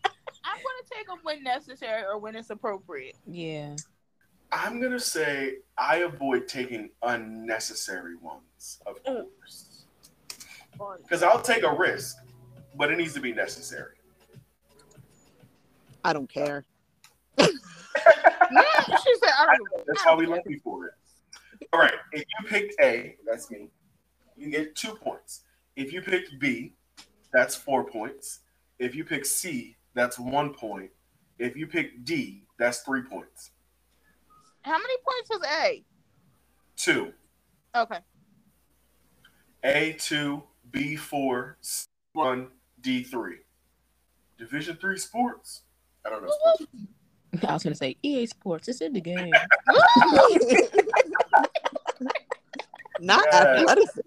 them 1.15 1.21
when 1.25 1.43
necessary 1.43 2.03
or 2.05 2.19
when 2.19 2.37
it's 2.37 2.51
appropriate. 2.51 3.17
Yeah. 3.27 3.77
I'm 4.53 4.81
gonna 4.81 5.01
say 5.01 5.57
I 5.77 5.99
avoid 5.99 6.47
taking 6.47 6.91
unnecessary 7.03 8.17
ones, 8.17 8.81
of 8.87 9.03
Mm. 9.05 9.27
course, 9.39 9.85
because 11.03 11.23
I'll 11.23 11.43
take 11.43 11.65
a 11.65 11.73
risk, 11.75 12.17
but 12.77 12.91
it 12.93 12.99
needs 12.99 13.15
to 13.15 13.21
be 13.21 13.33
necessary. 13.33 13.97
I 16.05 16.13
don't 16.13 16.29
care. 16.29 16.65
Yeah, 17.39 17.47
she 19.03 19.15
said 19.17 19.31
I 19.39 19.57
don't. 19.57 19.71
give 19.71 19.81
a- 19.81 19.85
That's 19.87 20.05
why 20.07 20.15
we 20.15 20.27
love 20.27 20.41
you 20.47 20.61
for 20.63 20.87
it. 20.87 20.95
All 21.73 21.81
right, 21.81 21.95
if 22.13 22.21
you 22.39 22.47
picked 22.47 22.75
A, 22.81 23.17
that's 23.27 23.51
me. 23.51 23.71
You 24.37 24.51
get 24.51 24.77
two 24.77 24.95
points. 24.97 25.43
If 25.75 25.93
you 25.93 26.03
picked 26.03 26.39
B, 26.39 26.75
that's 27.33 27.57
four 27.57 27.85
points. 27.85 28.41
If 28.79 28.95
you 28.95 29.05
pick 29.05 29.25
C, 29.25 29.77
that's 29.95 30.19
one 30.19 30.53
point. 30.55 30.91
If 31.39 31.57
you 31.57 31.67
pick 31.67 32.05
D, 32.05 32.45
that's 32.59 32.81
three 32.81 33.03
points. 33.03 33.51
How 34.63 34.79
many 34.79 34.95
points 35.07 35.31
was 35.31 35.41
A? 35.61 35.85
Two. 36.77 37.13
Okay. 37.77 37.99
A 39.65 39.93
two, 39.99 40.43
B 40.71 40.97
four, 40.97 41.57
C 41.61 41.87
one, 42.13 42.49
D 42.81 43.03
three. 43.03 43.39
Division 44.39 44.77
three 44.77 44.99
sports. 44.99 45.63
I 46.07 46.11
don't 46.11 46.23
know. 46.23 46.31
Sports. 46.55 46.73
I 47.49 47.53
was 47.53 47.63
gonna 47.65 47.75
say 47.75 47.97
EA 48.03 48.27
Sports. 48.27 48.69
It's 48.69 48.81
in 48.81 48.93
the 48.93 49.01
game. 49.01 49.33
Not 53.01 53.25
Yeah. 53.33 53.41
athleticism. 53.61 54.01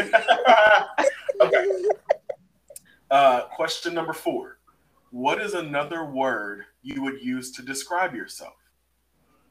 okay. 1.42 1.84
Uh, 3.10 3.42
question 3.48 3.92
number 3.94 4.12
four. 4.12 4.58
What 5.10 5.40
is 5.40 5.54
another 5.54 6.04
word 6.04 6.66
you 6.82 7.02
would 7.02 7.20
use 7.20 7.50
to 7.52 7.62
describe 7.62 8.14
yourself? 8.14 8.54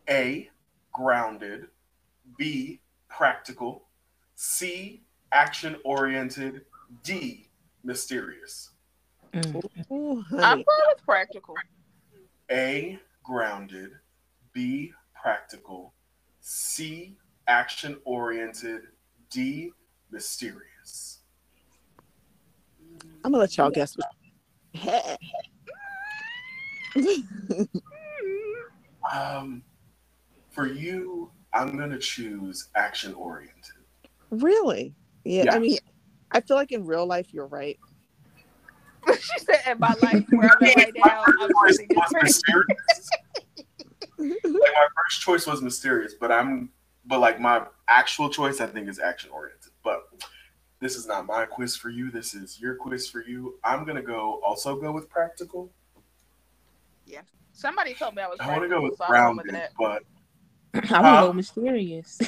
A. 0.10 0.50
Grounded. 0.94 1.68
B. 2.38 2.80
Practical. 3.10 3.84
C. 4.36 5.04
Action 5.34 5.76
oriented. 5.84 6.62
D. 7.04 7.50
Mysterious. 7.84 8.72
Mm. 9.34 9.64
Ooh, 9.92 10.24
I'm 10.32 10.40
honey. 10.40 10.64
going 10.64 10.82
with 10.88 11.04
practical. 11.06 11.56
A. 12.50 12.98
Grounded. 13.24 13.92
B. 14.54 14.94
Practical. 15.14 15.94
C. 16.40 17.18
Action 17.48 17.98
oriented. 18.06 18.84
D. 19.30 19.72
Mysterious. 20.10 21.20
I'm 23.24 23.32
gonna 23.32 23.38
let 23.40 23.58
y'all 23.58 23.70
guess. 23.70 23.98
What... 23.98 24.08
Um, 29.12 29.64
for 30.52 30.68
you, 30.68 31.32
I'm 31.54 31.78
gonna 31.78 32.00
choose 32.00 32.70
action 32.76 33.14
oriented. 33.14 33.76
Really? 34.30 34.94
Yeah. 35.24 35.46
Yeah. 35.46 35.56
I 35.56 35.60
mean, 35.60 35.78
I 36.32 36.42
feel 36.42 36.58
like 36.58 36.72
in 36.72 36.86
real 36.86 37.06
life 37.06 37.34
you're 37.34 37.48
right. 37.48 37.80
she 39.08 39.40
said, 39.40 39.62
"In 39.68 39.80
my 39.80 39.96
life, 40.02 40.26
where 40.30 40.50
I'm 40.50 40.68
at 40.68 40.76
right 40.76 40.94
now, 40.96 41.24
I'm 41.26 41.50
Choice 41.50 41.78
choosing 41.78 41.88
was 41.96 42.10
this 42.12 42.24
mysterious. 42.24 43.10
like 44.44 44.54
my 44.54 44.88
first 44.96 45.22
choice 45.22 45.48
was 45.48 45.62
mysterious, 45.62 46.14
but 46.20 46.32
I'm 46.32 46.70
but 47.06 47.20
like 47.20 47.40
my 47.40 47.66
actual 47.88 48.30
choice 48.30 48.60
I 48.62 48.68
think 48.68 48.90
is 48.90 49.00
action 49.00 49.32
oriented. 49.32 49.72
But 49.84 50.02
this 50.80 50.96
is 50.96 51.06
not 51.08 51.26
my 51.26 51.46
quiz 51.46 51.76
for 51.76 51.90
you. 51.90 52.10
This 52.12 52.34
is 52.34 52.60
your 52.60 52.76
quiz 52.76 53.10
for 53.10 53.22
you. 53.24 53.56
I'm 53.64 53.86
gonna 53.86 54.02
go 54.02 54.40
also 54.46 54.76
go 54.80 54.92
with 54.92 55.10
practical. 55.10 55.72
Yeah. 57.06 57.22
Somebody 57.54 57.94
told 57.94 58.16
me 58.16 58.22
I 58.22 58.28
was. 58.28 58.38
Practical. 58.38 58.56
I 58.56 58.58
want 58.60 58.64
to 58.64 58.76
go 58.76 58.82
practical, 58.82 58.90
with 58.90 58.98
so 58.98 59.04
I'm 59.06 59.36
going 59.36 59.38
with 59.38 59.46
grounded, 59.48 59.70
but 60.74 60.92
I 60.92 61.02
want 61.02 61.06
to 61.06 61.20
Huh? 61.20 61.22
go 61.28 61.34
mysterious. 61.34 62.20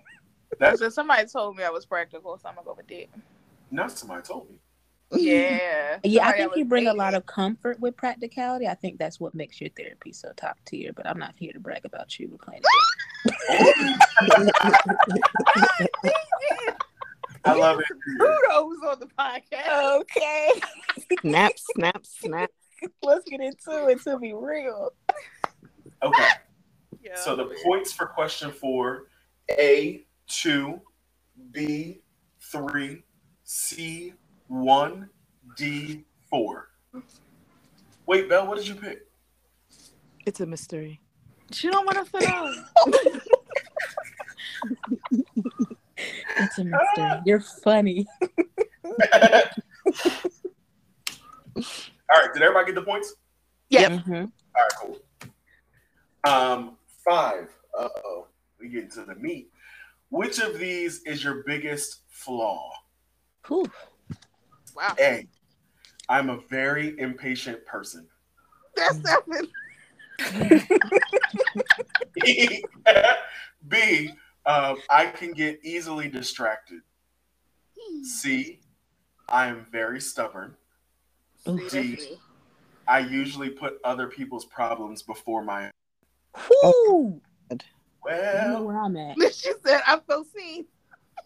that's 0.58 0.80
So 0.80 0.88
somebody 0.88 1.26
told 1.26 1.56
me 1.56 1.64
I 1.64 1.70
was 1.70 1.86
practical, 1.86 2.36
so 2.38 2.48
I'm 2.48 2.54
gonna 2.56 2.64
go 2.66 2.74
with 2.76 2.86
that. 2.88 3.06
not 3.70 3.90
somebody 3.92 4.22
told 4.22 4.50
me. 4.50 4.58
Yeah. 5.12 6.00
yeah, 6.02 6.22
I 6.22 6.32
Somebody 6.32 6.42
think 6.42 6.56
you 6.56 6.64
was 6.64 6.68
bring 6.68 6.86
a 6.88 6.92
lot 6.94 7.14
of 7.14 7.24
comfort 7.26 7.78
with 7.78 7.96
practicality. 7.96 8.66
I 8.66 8.74
think 8.74 8.98
that's 8.98 9.20
what 9.20 9.36
makes 9.36 9.60
your 9.60 9.70
therapy 9.70 10.12
so 10.12 10.32
top 10.36 10.58
tier. 10.64 10.92
But 10.92 11.06
I'm 11.06 11.18
not 11.18 11.34
here 11.36 11.52
to 11.52 11.60
brag 11.60 11.84
about 11.84 12.18
you. 12.18 12.28
We're 12.28 12.38
playing 12.38 12.62
I 17.46 17.54
love 17.54 17.80
it. 17.80 17.86
Kudos 18.18 18.78
on 18.88 19.00
the 19.00 19.08
podcast. 19.18 20.00
Okay, 20.00 20.50
snap, 21.20 21.52
snap, 21.56 22.04
snap. 22.04 22.50
let's 23.02 23.28
get 23.28 23.40
into 23.40 23.88
it 23.88 24.02
to 24.02 24.18
be 24.18 24.32
real. 24.34 24.92
Okay. 26.02 26.28
Yeah. 27.02 27.16
So 27.16 27.36
the 27.36 27.56
points 27.64 27.92
for 27.92 28.06
question 28.06 28.50
four: 28.50 29.08
A 29.58 30.04
two, 30.26 30.80
B 31.52 32.02
three, 32.40 33.04
C 33.44 34.12
one, 34.48 35.08
D 35.56 36.04
four. 36.28 36.68
Wait, 38.06 38.28
Belle, 38.28 38.46
what 38.46 38.56
did 38.58 38.68
you 38.68 38.74
pick? 38.74 39.06
It's 40.24 40.40
a 40.40 40.46
mystery. 40.46 41.00
She 41.52 41.70
don't 41.70 41.86
want 41.86 42.04
to 42.04 42.18
fit 42.18 42.32
on. 42.32 42.64
It's 46.36 46.58
a 46.58 46.64
mystery. 46.64 47.20
You're 47.24 47.40
funny. 47.40 48.06
All 52.08 52.20
right, 52.20 52.32
did 52.32 52.42
everybody 52.42 52.66
get 52.66 52.74
the 52.74 52.82
points? 52.82 53.14
Yeah. 53.70 53.88
Mhm. 53.88 54.30
All 54.54 54.62
right, 54.62 54.72
cool. 54.80 54.98
Um, 56.24 56.76
five. 57.04 57.48
Uh 57.78 57.88
oh, 58.04 58.26
we 58.60 58.68
get 58.68 58.84
into 58.84 59.04
the 59.04 59.14
meat. 59.16 59.50
Which 60.10 60.38
of 60.38 60.58
these 60.58 61.02
is 61.04 61.24
your 61.24 61.42
biggest 61.46 62.02
flaw? 62.08 62.70
Whew. 63.48 63.66
Wow. 64.76 64.94
A. 65.00 65.26
I'm 66.08 66.30
a 66.30 66.38
very 66.48 66.98
impatient 67.00 67.64
person. 67.66 68.06
That's 68.76 69.00
seven. 69.02 69.48
B. 73.68 74.12
Um, 74.46 74.76
I 74.88 75.06
can 75.06 75.32
get 75.32 75.58
easily 75.64 76.08
distracted. 76.08 76.80
C. 78.02 78.60
I 79.28 79.48
am 79.48 79.66
very 79.72 80.00
stubborn. 80.00 80.54
Ooh. 81.48 81.58
See, 81.58 81.62
that's 81.62 81.72
D. 81.72 81.96
me. 82.10 82.18
I 82.88 83.00
usually 83.00 83.50
put 83.50 83.80
other 83.82 84.06
people's 84.06 84.44
problems 84.44 85.02
before 85.02 85.42
my 85.42 85.72
Whew. 86.36 87.20
You 87.50 87.58
know 87.58 87.60
well. 88.04 88.64
where 88.64 88.80
I'm 88.80 88.96
at. 88.96 89.16
She 89.32 89.52
said, 89.64 89.82
"I 89.86 89.98
feel 90.06 90.24
seen." 90.24 90.66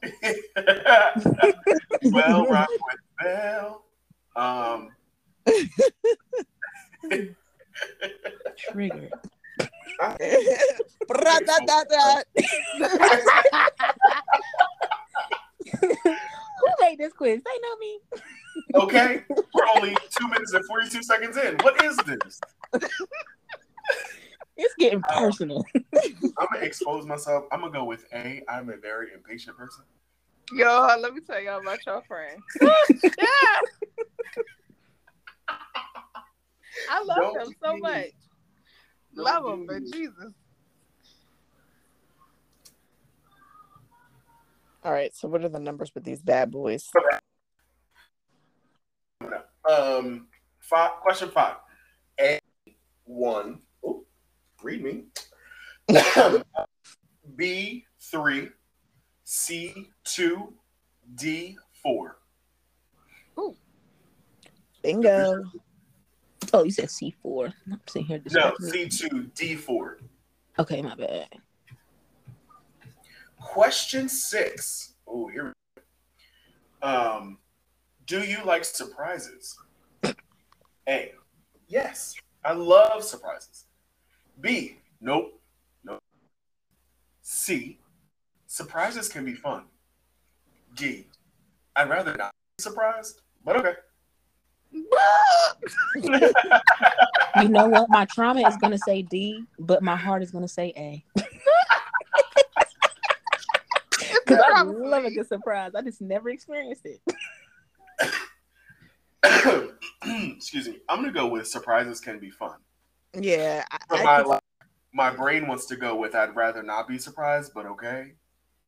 well, 2.10 2.46
rock 2.46 2.70
with 2.70 3.00
Belle. 3.20 3.84
Um, 4.34 4.88
Triggered. 8.70 9.12
Who 15.80 16.68
made 16.80 16.98
this 16.98 17.12
quiz? 17.12 17.40
They 17.44 17.58
know 17.62 17.76
me. 17.78 18.00
okay, 18.74 19.24
we're 19.54 19.66
only 19.76 19.96
two 20.18 20.28
minutes 20.28 20.52
and 20.52 20.64
forty-two 20.66 21.02
seconds 21.02 21.36
in. 21.36 21.56
What 21.62 21.82
is 21.84 21.96
this? 21.98 22.40
It's 24.56 24.74
getting 24.78 25.02
personal. 25.02 25.64
I'm 26.38 26.46
gonna 26.52 26.64
expose 26.66 27.06
myself. 27.06 27.44
I'm 27.52 27.60
gonna 27.60 27.72
go 27.72 27.84
with 27.84 28.04
A. 28.12 28.42
I'm 28.48 28.68
a 28.68 28.76
very 28.76 29.12
impatient 29.14 29.56
person. 29.56 29.84
Yo, 30.52 30.96
let 31.00 31.14
me 31.14 31.20
tell 31.20 31.40
y'all 31.40 31.60
about 31.60 31.78
your 31.86 32.02
friend. 32.02 32.40
Yeah. 33.18 33.60
I 36.88 37.02
love 37.02 37.16
Don't 37.18 37.40
him 37.48 37.54
so 37.62 37.74
be- 37.74 37.80
much. 37.80 38.06
Don't 39.14 39.24
love 39.24 39.46
him, 39.46 39.66
be- 39.66 39.66
but 39.66 39.84
Jesus. 39.92 40.32
All 44.82 44.92
right. 44.92 45.14
So 45.14 45.28
what 45.28 45.44
are 45.44 45.48
the 45.48 45.58
numbers 45.60 45.92
with 45.94 46.04
these 46.04 46.22
bad 46.22 46.50
boys? 46.50 46.88
Um, 49.70 50.28
five. 50.60 50.92
Question 51.02 51.30
five. 51.30 51.56
A 52.20 52.38
one. 53.04 53.60
Oh, 53.84 54.04
read 54.62 54.82
me. 54.82 55.04
B 57.36 57.84
three. 58.00 58.48
C 59.24 59.90
two. 60.04 60.54
D 61.14 61.58
four. 61.82 62.18
Ooh. 63.38 63.54
Bingo. 64.82 65.44
Oh, 66.52 66.64
you 66.64 66.70
said 66.70 66.86
C4. 66.86 67.52
I'm 67.70 67.80
sitting 67.86 68.06
here. 68.06 68.22
No. 68.32 68.52
C 68.60 68.88
two. 68.88 69.30
D 69.34 69.54
four. 69.54 69.98
Okay, 70.58 70.82
my 70.82 70.94
bad. 70.94 71.28
Question 73.38 74.08
six. 74.08 74.94
Oh, 75.06 75.28
here. 75.28 75.44
we 75.44 75.82
go. 76.82 76.88
Um, 76.88 77.38
do 78.06 78.20
you 78.20 78.38
like 78.44 78.64
surprises? 78.64 79.56
A. 80.88 81.12
Yes, 81.68 82.14
I 82.44 82.52
love 82.52 83.04
surprises. 83.04 83.66
B. 84.40 84.78
Nope. 85.00 85.40
Nope. 85.84 86.02
C. 87.22 87.78
Surprises 88.46 89.08
can 89.08 89.24
be 89.24 89.34
fun. 89.34 89.64
D. 90.74 91.06
I'd 91.76 91.88
rather 91.88 92.16
not 92.16 92.34
be 92.58 92.62
surprised, 92.62 93.20
but 93.44 93.56
okay. 93.56 93.74
You 97.36 97.48
know 97.48 97.68
what? 97.68 97.88
My 97.90 98.06
trauma 98.06 98.46
is 98.46 98.56
gonna 98.56 98.78
say 98.78 99.02
D, 99.02 99.44
but 99.58 99.82
my 99.82 99.96
heart 99.96 100.22
is 100.22 100.30
gonna 100.30 100.48
say 100.48 100.72
A. 100.76 101.04
Because 104.26 104.44
I 104.54 104.62
love 104.62 105.04
a 105.04 105.10
good 105.10 105.26
surprise. 105.26 105.72
I 105.74 105.82
just 105.82 106.00
never 106.00 106.30
experienced 106.30 106.86
it. 106.86 107.00
Excuse 110.36 110.68
me. 110.68 110.78
I'm 110.88 111.00
gonna 111.00 111.12
go 111.12 111.26
with 111.26 111.48
surprises 111.48 112.00
can 112.00 112.18
be 112.20 112.30
fun. 112.30 112.56
Yeah. 113.14 113.64
I, 113.70 113.78
I 113.90 114.02
my 114.04 114.16
could- 114.18 114.26
like, 114.28 114.42
my 114.92 115.10
brain 115.10 115.46
wants 115.46 115.66
to 115.66 115.76
go 115.76 115.96
with 115.96 116.14
I'd 116.14 116.34
rather 116.36 116.62
not 116.62 116.88
be 116.88 116.98
surprised, 116.98 117.52
but 117.54 117.66
okay. 117.66 118.12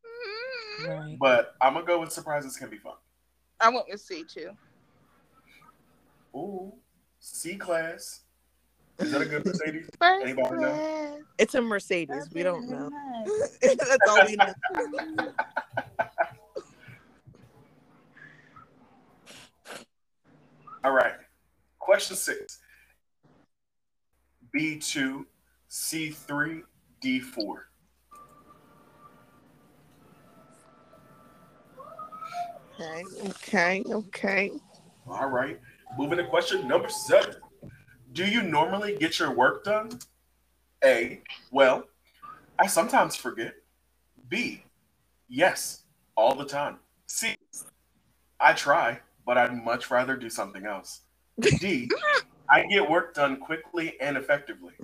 Mm-hmm. 0.04 0.88
Right. 0.90 1.16
But 1.20 1.54
I'm 1.60 1.74
gonna 1.74 1.86
go 1.86 2.00
with 2.00 2.12
surprises 2.12 2.56
can 2.56 2.68
be 2.68 2.78
fun. 2.78 2.94
I 3.60 3.68
went 3.68 3.86
with 3.88 4.00
C 4.00 4.24
too. 4.24 4.50
Ooh, 6.34 6.72
C 7.20 7.56
class. 7.56 8.20
Is 8.98 9.10
that 9.12 9.22
a 9.22 9.26
good 9.26 9.44
Mercedes? 9.44 9.88
First 9.98 10.22
Anybody 10.22 10.56
know? 10.56 10.72
class. 10.72 11.18
it's 11.38 11.54
a 11.54 11.62
Mercedes. 11.62 12.28
We 12.32 12.42
don't 12.42 12.68
know. 12.68 12.90
That's 13.62 14.08
all 14.08 14.24
we 14.26 14.36
know. 14.36 14.52
All 20.84 20.92
right. 20.92 21.14
Question 21.78 22.16
six. 22.16 22.58
B 24.52 24.78
two, 24.78 25.26
C 25.68 26.10
three, 26.10 26.62
D 27.00 27.20
four. 27.20 27.66
Okay. 32.80 33.04
Okay. 33.28 33.84
Okay. 33.88 34.50
All 35.06 35.28
right. 35.28 35.60
Moving 35.98 36.18
to 36.18 36.24
question 36.24 36.66
number 36.66 36.88
seven. 36.88 37.36
Do 38.12 38.24
you 38.24 38.42
normally 38.42 38.96
get 38.98 39.18
your 39.18 39.30
work 39.34 39.64
done? 39.64 39.98
A. 40.84 41.22
Well, 41.50 41.84
I 42.58 42.66
sometimes 42.66 43.16
forget. 43.16 43.54
B. 44.28 44.64
Yes, 45.28 45.84
all 46.16 46.34
the 46.34 46.44
time. 46.44 46.78
C. 47.06 47.34
I 48.40 48.52
try, 48.52 49.00
but 49.24 49.38
I'd 49.38 49.54
much 49.64 49.90
rather 49.90 50.16
do 50.16 50.28
something 50.28 50.66
else. 50.66 51.02
D. 51.40 51.88
I 52.50 52.66
get 52.66 52.88
work 52.88 53.14
done 53.14 53.36
quickly 53.36 53.98
and 54.00 54.16
effectively. 54.16 54.74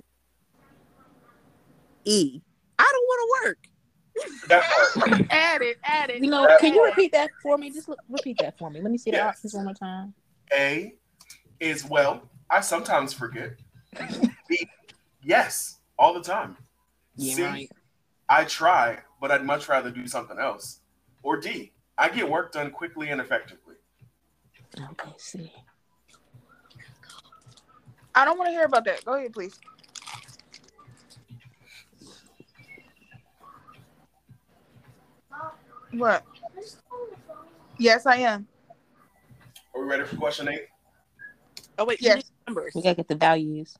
E. 2.05 2.41
I 2.77 2.91
don't 2.91 3.03
want 3.05 3.43
to 3.43 3.47
work. 3.47 3.57
That 4.47 5.27
add 5.29 5.61
it, 5.61 5.77
add 5.83 6.09
it. 6.09 6.23
You 6.23 6.29
know, 6.29 6.47
can 6.59 6.73
you 6.73 6.83
repeat 6.83 7.11
that 7.13 7.29
for 7.41 7.57
me? 7.57 7.69
Just 7.69 7.87
look, 7.87 7.99
repeat 8.09 8.37
that 8.39 8.57
for 8.57 8.69
me. 8.69 8.81
Let 8.81 8.91
me 8.91 8.97
see 8.97 9.11
the 9.11 9.21
options 9.21 9.53
one 9.53 9.65
more 9.65 9.73
time. 9.73 10.13
A 10.53 10.93
is 11.59 11.85
well, 11.85 12.29
I 12.49 12.61
sometimes 12.61 13.13
forget. 13.13 13.51
B, 14.47 14.67
yes, 15.23 15.79
all 15.97 16.13
the 16.13 16.21
time. 16.21 16.57
Yeah, 17.15 17.33
C, 17.35 17.43
right. 17.43 17.71
I 18.27 18.43
try, 18.45 18.99
but 19.19 19.31
I'd 19.31 19.45
much 19.45 19.67
rather 19.67 19.91
do 19.91 20.07
something 20.07 20.39
else. 20.39 20.79
Or 21.23 21.37
D, 21.37 21.73
I 21.97 22.09
get 22.09 22.29
work 22.29 22.51
done 22.51 22.71
quickly 22.71 23.09
and 23.09 23.19
effectively. 23.19 23.75
Okay, 24.91 25.09
see. 25.17 25.51
I 28.15 28.25
don't 28.25 28.37
want 28.37 28.47
to 28.47 28.51
hear 28.51 28.65
about 28.65 28.85
that. 28.85 29.03
Go 29.05 29.15
ahead, 29.15 29.33
please. 29.33 29.59
What? 35.91 36.23
Yes, 37.77 38.05
I 38.05 38.17
am. 38.17 38.47
Are 39.73 39.81
we 39.81 39.87
ready 39.87 40.03
for 40.03 40.17
question 40.17 40.49
eight? 40.49 40.67
Oh 41.79 41.85
wait, 41.85 42.01
Yes. 42.01 42.17
you 42.17 42.23
numbers. 42.47 42.73
We 42.75 42.81
gotta 42.81 42.95
get 42.95 43.07
the 43.07 43.15
values. 43.15 43.75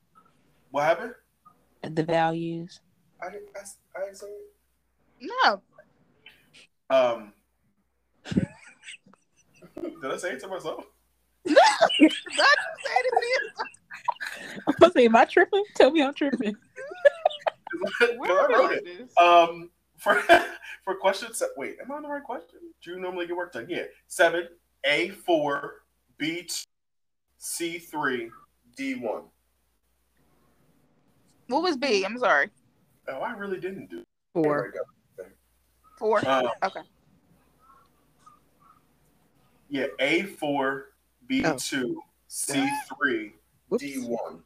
What 0.71 0.85
happened? 0.85 1.13
The 1.83 2.03
values. 2.03 2.79
I 3.21 3.29
didn't. 3.29 3.49
I, 3.55 3.99
I 3.99 4.05
didn't 4.05 4.17
say 4.17 4.27
it. 4.27 5.31
No. 5.43 5.61
Um. 6.89 7.33
Did 10.01 10.11
I 10.11 10.17
say 10.17 10.31
it 10.31 10.39
to 10.41 10.47
myself? 10.47 10.85
Don't 11.45 11.57
you 11.99 12.09
say 12.09 12.45
it 12.87 13.13
again. 13.17 14.55
I'm 14.65 14.73
supposed 14.73 14.93
to 14.93 14.99
say, 14.99 15.05
am 15.05 15.15
I 15.17 15.25
tripping? 15.25 15.63
Tell 15.75 15.91
me 15.91 16.01
I'm 16.01 16.13
tripping. 16.13 16.55
'Cause 17.99 18.09
Where 18.17 18.31
I 18.31 18.47
wrote 18.47 18.69
we 18.69 18.75
it. 18.77 18.85
this? 18.85 19.17
Um, 19.17 19.69
for 19.97 20.21
for 20.85 20.95
question 20.95 21.33
se- 21.33 21.47
wait, 21.57 21.75
am 21.83 21.91
I 21.91 21.95
on 21.95 22.03
the 22.03 22.09
right 22.09 22.23
question? 22.23 22.59
Do 22.83 22.91
you 22.91 22.99
normally 22.99 23.27
get 23.27 23.35
work 23.35 23.51
done? 23.53 23.67
Yeah, 23.69 23.83
seven, 24.07 24.47
A 24.85 25.09
four, 25.09 25.73
B 26.17 26.43
two, 26.43 26.63
C 27.39 27.79
three, 27.79 28.29
D 28.75 28.95
one. 28.95 29.23
What 31.47 31.63
was 31.63 31.77
B? 31.77 32.03
I'm 32.05 32.17
sorry. 32.19 32.49
Oh, 33.07 33.19
I 33.21 33.31
really 33.31 33.59
didn't 33.59 33.89
do. 33.89 34.03
Four. 34.33 34.73
Four. 35.97 36.19
we 36.19 36.23
go. 36.25 36.29
Uh, 36.29 36.49
Okay. 36.63 36.81
yeah, 39.69 39.87
A 39.99 40.23
four, 40.23 40.89
B 41.27 41.43
two, 41.57 42.01
C 42.27 42.69
three, 42.97 43.33
D 43.77 43.95
one. 44.01 44.43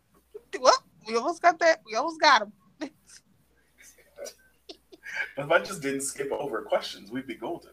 Well, 0.59 0.73
we 1.07 1.15
almost 1.17 1.41
got 1.41 1.59
that. 1.59 1.81
We 1.85 1.95
almost 1.95 2.21
got 2.21 2.39
them. 2.79 2.89
If 5.37 5.51
I 5.51 5.59
just 5.59 5.81
didn't 5.81 6.01
skip 6.01 6.31
over 6.31 6.61
questions, 6.61 7.11
we'd 7.11 7.27
be 7.27 7.35
golden. 7.35 7.71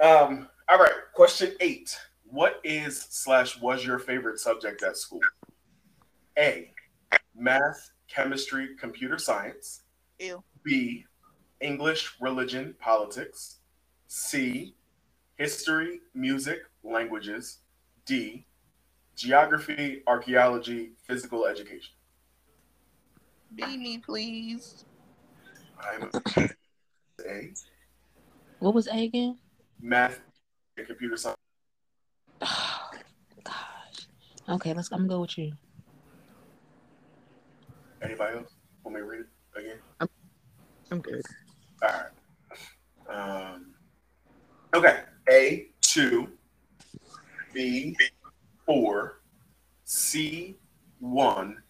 Um, 0.00 0.48
all 0.68 0.78
right, 0.78 0.92
question 1.14 1.52
eight. 1.60 1.96
What 2.32 2.62
is 2.64 3.08
slash 3.10 3.60
was 3.60 3.84
your 3.84 3.98
favorite 3.98 4.38
subject 4.40 4.82
at 4.82 4.96
school? 4.96 5.20
A. 6.38 6.72
Math, 7.36 7.90
chemistry, 8.08 8.70
computer 8.80 9.18
science. 9.18 9.82
Ew. 10.18 10.42
B. 10.64 11.04
English, 11.60 12.14
religion, 12.22 12.74
politics. 12.80 13.58
C. 14.06 14.74
History, 15.36 16.00
music, 16.14 16.60
languages. 16.82 17.58
D. 18.06 18.46
Geography, 19.14 20.02
archaeology, 20.06 20.92
physical 21.06 21.44
education. 21.44 21.92
Be 23.54 23.76
me, 23.76 23.98
please. 23.98 24.86
I'm 25.78 26.10
A. 27.28 27.52
What 28.60 28.72
was 28.72 28.88
A 28.88 29.04
again? 29.04 29.36
Math, 29.82 30.18
and 30.78 30.86
computer 30.86 31.18
science. 31.18 31.41
Oh, 32.44 32.90
gosh. 33.44 34.06
Okay, 34.48 34.74
let's. 34.74 34.90
I'm 34.90 35.00
gonna 35.00 35.08
go 35.08 35.20
with 35.20 35.38
you. 35.38 35.52
Anybody 38.02 38.38
else? 38.38 38.52
Want 38.84 38.96
me 38.96 39.00
to 39.00 39.06
read 39.06 39.20
it 39.20 39.26
again? 39.60 39.78
I'm 40.90 41.00
good. 41.00 41.22
All 41.82 41.88
right. 43.08 43.54
Um, 43.54 43.74
okay. 44.74 45.00
A 45.30 45.68
two, 45.80 46.28
B 47.54 47.96
four, 48.66 49.20
C 49.84 50.56
one, 50.98 51.62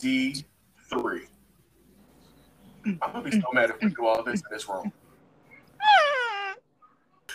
D 0.00 0.44
three. 0.88 1.26
I'm 2.86 2.98
gonna 3.12 3.22
be 3.22 3.30
so 3.32 3.46
mad 3.52 3.70
if 3.70 3.76
we 3.82 3.90
do 3.90 4.06
all 4.06 4.22
this 4.22 4.42
and 4.42 4.54
it's 4.54 4.66
wrong. 4.68 4.90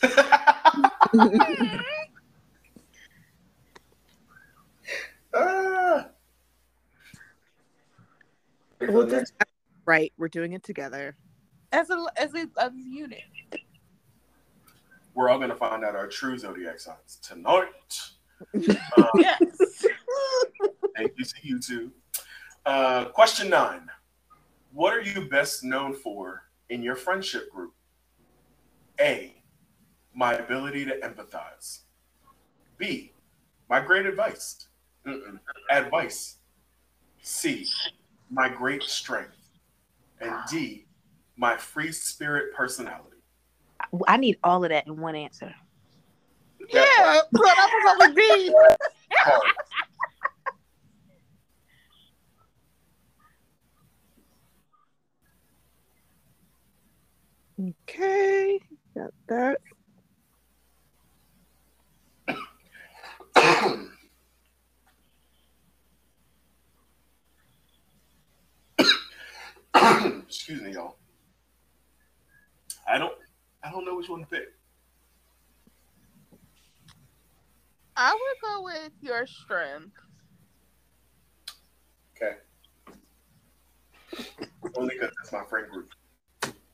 Ah. 5.35 6.07
Well, 8.79 9.07
just 9.07 9.33
right. 9.85 10.13
We're 10.17 10.29
doing 10.29 10.53
it 10.53 10.63
together. 10.63 11.15
As 11.71 11.89
a 11.89 12.05
as 12.15 12.33
a, 12.33 12.47
as 12.59 12.71
a 12.71 12.89
unit. 12.89 13.23
We're 15.13 15.29
all 15.29 15.39
gonna 15.39 15.55
find 15.55 15.83
out 15.83 15.95
our 15.95 16.07
true 16.07 16.37
zodiac 16.37 16.79
signs 16.79 17.19
tonight. 17.21 17.67
Um, 18.97 19.05
Yes. 19.15 19.85
Thank 20.95 21.13
you 21.17 21.23
to 21.23 21.35
you 21.41 21.59
two. 21.59 21.91
Uh, 22.65 23.05
question 23.05 23.49
nine. 23.49 23.87
What 24.73 24.93
are 24.93 25.01
you 25.01 25.29
best 25.29 25.63
known 25.63 25.93
for 25.93 26.43
in 26.69 26.81
your 26.83 26.95
friendship 26.95 27.49
group? 27.49 27.73
A. 28.99 29.41
My 30.13 30.33
ability 30.33 30.85
to 30.85 30.97
empathize. 30.97 31.81
B. 32.77 33.13
My 33.69 33.79
great 33.79 34.05
advice. 34.05 34.67
Mm-mm. 35.07 35.39
Advice. 35.69 36.37
C. 37.21 37.67
My 38.29 38.49
great 38.49 38.83
strength. 38.83 39.37
And 40.21 40.33
D. 40.49 40.85
My 41.37 41.57
free 41.57 41.91
spirit 41.91 42.53
personality. 42.53 43.17
I 44.07 44.17
need 44.17 44.37
all 44.43 44.63
of 44.63 44.69
that 44.69 44.87
in 44.87 44.97
one 44.97 45.15
answer. 45.15 45.53
yeah. 46.69 47.21
But 47.31 47.41
I 47.45 47.65
was 47.73 48.01
on 48.01 48.07
with 48.07 48.15
B. 48.15 48.53
Okay, 57.87 58.59
got 58.93 59.13
that. 59.29 59.59
Excuse 70.27 70.61
me, 70.61 70.73
y'all. 70.73 70.97
I 72.87 72.97
don't 72.97 73.13
I 73.63 73.71
don't 73.71 73.85
know 73.85 73.94
which 74.05 74.09
one 74.11 74.21
to 74.21 74.27
pick. 74.27 74.53
I 77.97 78.13
would 78.13 78.41
go 78.41 78.63
with 78.63 78.91
your 79.01 79.25
strength. 79.25 79.95
Okay. 82.15 82.35
Only 84.75 84.95
because 84.95 85.11
it's 85.23 85.31
my 85.31 85.43
friend 85.49 85.67
group. 85.71 85.89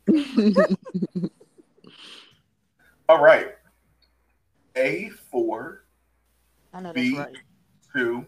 All 3.10 3.24
right. 3.24 3.56
A4, 4.76 5.78
I 6.74 6.82
know 6.82 6.94
B. 6.94 7.17
right. 7.17 7.36
2, 7.94 8.26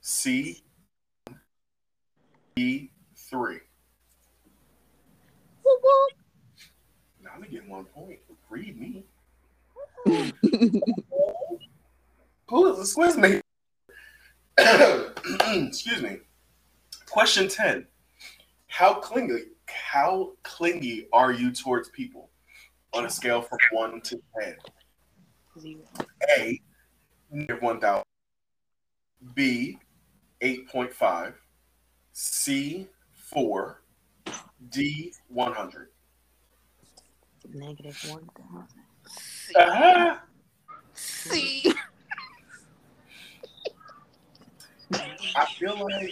C, 0.00 0.62
B, 2.54 2.90
3. 3.16 3.58
Whoop, 5.64 5.80
whoop. 5.82 6.15
I'm 7.36 7.42
gonna 7.42 7.52
get 7.52 7.68
one 7.68 7.84
point. 7.84 8.18
Read 8.48 8.80
me. 8.80 9.04
Who 12.48 12.72
is 12.72 12.78
this? 12.78 12.96
Squiz 12.96 13.18
me? 13.18 13.42
Excuse 15.68 16.00
me. 16.00 16.20
Question 17.10 17.48
10. 17.48 17.86
How 18.68 18.94
clingy 18.94 19.40
how 19.68 20.32
clingy 20.44 21.08
are 21.12 21.30
you 21.30 21.52
towards 21.52 21.90
people 21.90 22.30
on 22.94 23.04
a 23.04 23.10
scale 23.10 23.42
from 23.42 23.58
1 23.70 24.00
to 24.00 24.18
10? 24.40 24.56
Zero. 25.60 25.80
A, 26.38 26.58
negative 27.30 27.60
1,000. 27.60 28.02
B, 29.34 29.78
8.5. 30.40 31.34
C, 32.12 32.88
4. 33.12 33.82
D, 34.70 35.12
100. 35.28 35.88
Negative 37.52 37.96
one 38.08 38.28
thousand. 38.36 38.80
Uh-huh. 39.54 40.16
C. 40.94 41.72
I 44.92 45.46
feel 45.58 45.78
like 45.78 46.10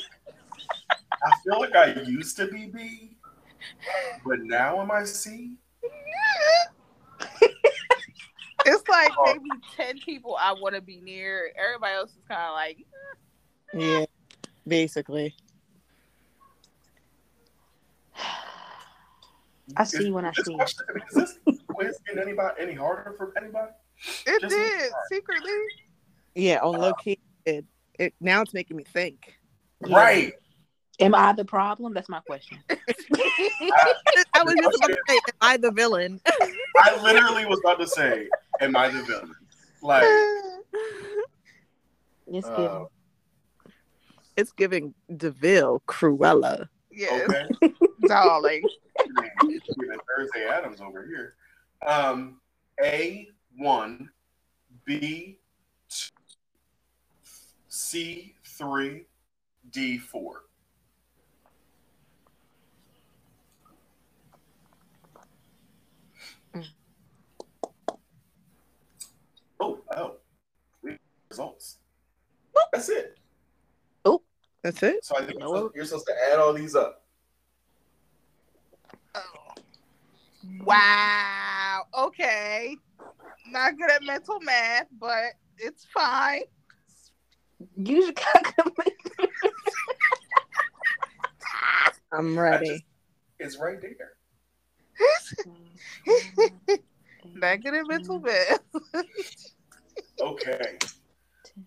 I 1.13 1.33
feel 1.43 1.61
like 1.61 1.75
I 1.75 2.01
used 2.03 2.37
to 2.37 2.47
be 2.49 2.67
B, 2.67 3.17
but 4.27 4.41
now 4.41 4.81
am 4.81 4.91
I 4.91 5.05
C? 5.05 5.57
It's 8.67 8.89
like 8.89 9.13
maybe 9.27 9.51
ten 9.77 9.99
people 9.99 10.39
I 10.41 10.53
want 10.53 10.75
to 10.75 10.81
be 10.81 10.97
near. 10.99 11.53
Everybody 11.55 11.95
else 11.97 12.13
is 12.13 12.23
kind 12.27 12.49
of 12.49 12.55
like, 12.55 12.79
Yeah, 13.75 14.07
basically. 14.67 15.35
I 19.77 19.85
see 19.85 20.11
when 20.11 20.25
I 20.25 20.33
see. 20.33 20.55
question, 20.55 20.85
is 21.09 21.15
this 21.15 21.39
quiz 21.69 21.99
getting 22.07 22.23
anybody 22.23 22.55
any 22.61 22.75
harder 22.75 23.15
for 23.17 23.33
anybody? 23.37 23.73
it 24.27 24.41
Just- 24.41 24.55
did 24.55 24.91
secretly. 25.11 25.53
Yeah, 26.35 26.61
on 26.63 26.81
low 26.81 26.93
key. 26.95 27.19
It, 27.47 27.65
it 27.99 28.15
now 28.21 28.43
it's 28.43 28.55
making 28.55 28.77
me 28.77 28.85
think. 28.85 29.35
Yeah. 29.87 29.97
Right. 29.97 30.33
Am 31.01 31.15
I 31.15 31.33
the 31.33 31.45
problem? 31.45 31.93
That's 31.95 32.09
my 32.09 32.21
question. 32.21 32.59
I 32.71 32.77
was 34.45 34.55
just 34.55 34.77
about 34.77 34.89
to 34.89 34.99
say, 35.09 35.15
am 35.17 35.35
I 35.41 35.57
the 35.57 35.73
villain? 35.73 36.21
I 36.79 37.03
literally 37.03 37.47
was 37.47 37.59
about 37.61 37.81
to 37.81 37.87
say, 37.87 38.29
"Am 38.61 38.77
I 38.77 38.89
the 38.89 39.03
villain?" 39.03 39.35
Like, 39.83 40.05
It's 42.29 42.47
uh, 42.47 42.57
good. 42.57 42.87
it's 44.37 44.53
giving 44.53 44.95
Deville 45.17 45.83
Cruella. 45.89 46.69
yes, 46.93 47.29
okay, 47.29 47.73
darling. 48.07 48.63
Thursday 49.17 50.47
Addams 50.49 50.81
over 50.81 51.07
here. 51.07 51.35
Um, 51.87 52.41
A 52.83 53.29
one, 53.57 54.11
B 54.85 55.39
two, 55.89 56.11
C 57.69 58.35
three, 58.45 59.07
D 59.71 59.99
four. 59.99 60.43
Oh, 69.61 69.79
oh, 69.97 70.17
results. 71.31 71.79
That's 72.73 72.89
it. 72.89 73.19
Oh, 74.05 74.23
that's 74.63 74.83
it. 74.83 75.05
So 75.05 75.17
I 75.17 75.21
think 75.25 75.39
you're 75.39 75.49
supposed- 75.49 75.75
you're 75.77 75.85
supposed 75.85 76.07
to 76.07 76.15
add 76.33 76.39
all 76.39 76.53
these 76.53 76.75
up. 76.75 77.04
Wow. 80.65 81.85
Okay. 81.99 82.77
Not 83.49 83.77
good 83.77 83.91
at 83.91 84.03
mental 84.03 84.41
math, 84.41 84.87
but 84.99 85.35
it's 85.59 85.85
fine. 85.93 86.43
You 87.77 88.13
just 88.13 88.15
gotta 88.15 88.73
I'm 92.13 92.39
ready. 92.39 92.85
It's 93.41 93.59
right 93.59 93.81
there. 93.81 94.13
Not 97.35 97.63
good 97.63 97.75
at 97.75 97.87
mental 97.89 98.21
math. 98.21 98.61
Okay. 100.21 100.79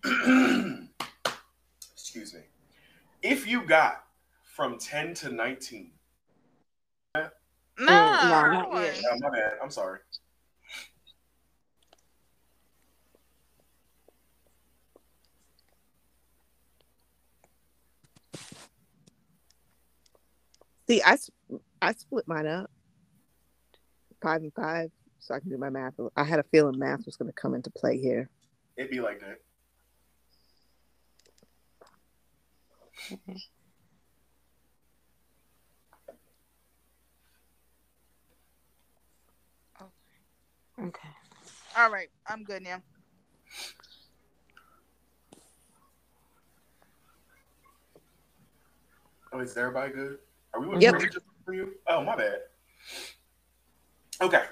Excuse 1.92 2.34
me. 2.34 2.40
If 3.22 3.46
you 3.46 3.62
got 3.66 4.04
from 4.42 4.78
10 4.78 5.14
to 5.14 5.30
19, 5.30 5.90
No, 5.90 5.97
no, 7.78 8.10
not 8.28 8.72
no. 8.72 8.80
yet. 8.80 8.98
uh, 8.98 9.16
my 9.20 9.30
bad, 9.30 9.52
I'm 9.62 9.70
sorry. 9.70 10.00
See, 20.88 21.02
I, 21.02 21.18
I 21.82 21.92
split 21.92 22.26
mine 22.26 22.46
up 22.46 22.70
five 24.22 24.40
and 24.40 24.52
five 24.54 24.90
so 25.18 25.34
I 25.34 25.40
can 25.40 25.50
do 25.50 25.58
my 25.58 25.68
math. 25.68 25.94
I 26.16 26.24
had 26.24 26.38
a 26.38 26.44
feeling 26.44 26.78
math 26.78 27.04
was 27.04 27.16
going 27.16 27.30
to 27.30 27.34
come 27.34 27.54
into 27.54 27.70
play 27.70 27.98
here. 27.98 28.30
It'd 28.76 28.90
be 28.90 29.00
like 29.00 29.20
that. 29.20 29.38
Okay. 40.80 41.08
All 41.76 41.90
right, 41.90 42.08
I'm 42.26 42.44
good 42.44 42.62
now. 42.62 42.80
Oh, 49.32 49.40
is 49.40 49.56
everybody 49.56 49.92
good? 49.92 50.18
Are 50.54 50.60
we 50.60 50.68
with 50.68 50.82
Yep. 50.82 51.02
For 51.44 51.52
you? 51.52 51.74
Oh, 51.86 52.02
my 52.02 52.16
bad. 52.16 52.40
Okay. 54.20 54.44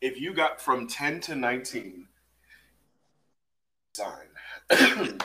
If 0.00 0.20
you 0.20 0.34
got 0.34 0.60
from 0.60 0.86
10 0.86 1.20
to 1.22 1.36
19, 1.36 2.06
sign. 3.94 4.28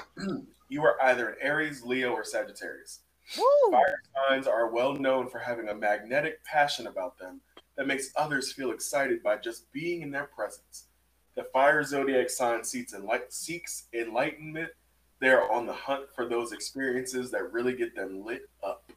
you 0.70 0.84
are 0.84 1.02
either 1.04 1.30
an 1.30 1.36
Aries, 1.42 1.84
Leo, 1.84 2.12
or 2.12 2.24
Sagittarius. 2.24 3.02
Woo! 3.38 3.72
Fire 3.72 4.02
signs 4.30 4.48
are 4.48 4.70
well 4.70 4.94
known 4.94 5.30
for 5.30 5.40
having 5.40 5.70
a 5.70 5.76
magnetic 5.76 6.44
passion 6.44 6.88
about 6.88 7.18
them 7.18 7.42
that 7.78 7.88
makes 7.88 8.12
others 8.16 8.52
feel 8.52 8.72
excited 8.72 9.22
by 9.24 9.38
just 9.38 9.72
being 9.72 10.02
in 10.02 10.12
their 10.12 10.26
presence. 10.26 10.88
The 11.36 11.44
fire 11.54 11.84
zodiac 11.84 12.30
sign 12.30 12.63
seeks, 12.63 12.94
enlight- 12.94 13.32
seeks 13.32 13.86
enlightenment. 13.94 14.72
They 15.20 15.30
are 15.30 15.52
on 15.52 15.66
the 15.68 15.74
hunt 15.74 16.06
for 16.16 16.28
those 16.28 16.52
experiences 16.52 17.32
that 17.32 17.52
really 17.54 17.76
get 17.76 17.96
them 17.96 18.26
lit 18.26 18.50
up. 18.63 18.92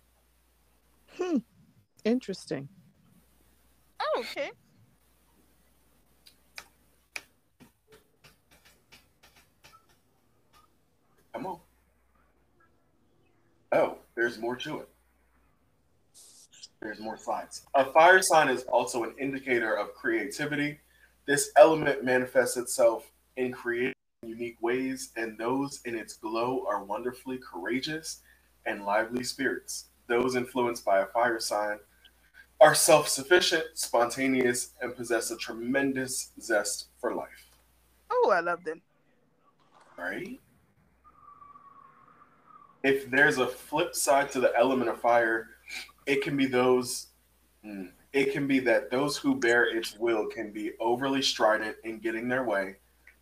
Hmm. 1.18 1.38
Interesting. 2.04 2.68
Oh, 4.00 4.20
okay. 4.20 4.50
Come 11.34 11.46
on. 11.46 11.58
Oh, 13.72 13.98
there's 14.14 14.38
more 14.38 14.56
to 14.56 14.78
it. 14.80 14.88
There's 16.80 17.00
more 17.00 17.18
slides. 17.18 17.66
A 17.74 17.84
fire 17.84 18.22
sign 18.22 18.48
is 18.48 18.62
also 18.62 19.04
an 19.04 19.14
indicator 19.18 19.74
of 19.76 19.94
creativity. 19.94 20.80
This 21.26 21.50
element 21.56 22.04
manifests 22.04 22.56
itself 22.56 23.10
in 23.36 23.52
creative, 23.52 23.94
unique 24.22 24.56
ways, 24.62 25.10
and 25.16 25.36
those 25.36 25.80
in 25.84 25.94
its 25.94 26.14
glow 26.14 26.64
are 26.66 26.82
wonderfully 26.82 27.38
courageous 27.38 28.22
and 28.64 28.84
lively 28.84 29.24
spirits. 29.24 29.86
Those 30.06 30.36
influenced 30.36 30.84
by 30.84 31.00
a 31.00 31.06
fire 31.06 31.38
sign 31.38 31.78
are 32.60 32.74
self 32.74 33.08
sufficient, 33.08 33.64
spontaneous, 33.74 34.72
and 34.80 34.96
possess 34.96 35.30
a 35.30 35.36
tremendous 35.36 36.32
zest 36.40 36.86
for 36.98 37.14
life. 37.14 37.46
Oh, 38.10 38.30
I 38.32 38.40
love 38.40 38.64
them. 38.64 38.80
Right? 39.98 40.40
If 42.82 43.10
there's 43.10 43.36
a 43.36 43.46
flip 43.46 43.94
side 43.94 44.30
to 44.32 44.40
the 44.40 44.52
element 44.56 44.88
of 44.88 45.00
fire, 45.00 45.48
it 46.10 46.22
can 46.22 46.36
be 46.36 46.46
those. 46.46 47.06
hmm, 47.62 47.84
It 48.12 48.32
can 48.32 48.48
be 48.48 48.58
that 48.60 48.90
those 48.90 49.16
who 49.16 49.36
bear 49.36 49.64
its 49.64 49.96
will 49.96 50.26
can 50.26 50.52
be 50.52 50.72
overly 50.80 51.22
strident 51.22 51.76
in 51.84 52.00
getting 52.00 52.28
their 52.28 52.42
way, 52.44 52.76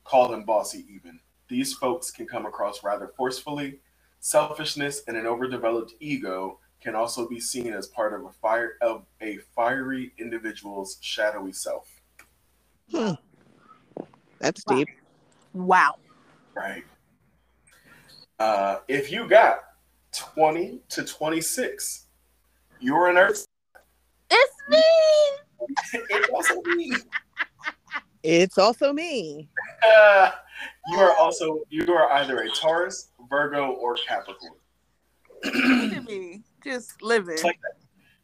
call 0.05 0.29
them 0.29 0.45
bossy 0.45 0.87
even. 0.91 1.21
These 1.49 1.75
folks 1.75 2.11
can 2.11 2.27
come 2.27 2.47
across 2.47 2.83
rather 2.83 3.09
forcefully. 3.17 3.81
Selfishness 4.21 5.03
and 5.07 5.17
an 5.17 5.27
overdeveloped 5.27 5.93
ego 6.01 6.59
can 6.81 6.95
also 6.95 7.29
be 7.29 7.41
seen 7.41 7.73
as 7.73 7.87
part 7.89 8.15
of 8.15 8.25
a 8.25 8.33
fire 8.33 8.73
of 8.81 9.05
a 9.21 9.37
fiery 9.55 10.13
individual's 10.19 10.97
shadowy 11.03 11.53
self. 11.53 11.89
Hmm. 12.91 13.13
That's 14.39 14.63
Wow. 14.67 14.77
deep. 14.77 14.89
Wow. 15.53 15.95
Right. 16.55 16.85
Uh, 18.39 18.79
if 18.89 19.11
you 19.13 19.29
got 19.29 19.61
20 20.13 20.81
to 20.91 21.05
26, 21.05 22.07
you're 22.81 23.09
an 23.09 23.19
Earth. 23.19 23.47
It's 24.31 24.55
me. 24.69 24.83
It's 26.11 26.29
also 26.31 26.63
me. 26.77 26.93
It's 28.23 28.59
also 28.59 28.93
me. 28.93 29.49
Uh, 29.87 30.31
you 30.89 30.99
are 30.99 31.17
also 31.17 31.61
you 31.69 31.93
are 31.93 32.11
either 32.13 32.43
a 32.43 32.49
Taurus, 32.51 33.11
Virgo, 33.29 33.73
or 33.73 33.97
Capricorn. 34.07 34.55
Me. 36.07 36.43
Just 36.65 37.03
living. 37.03 37.39
Like 37.43 37.59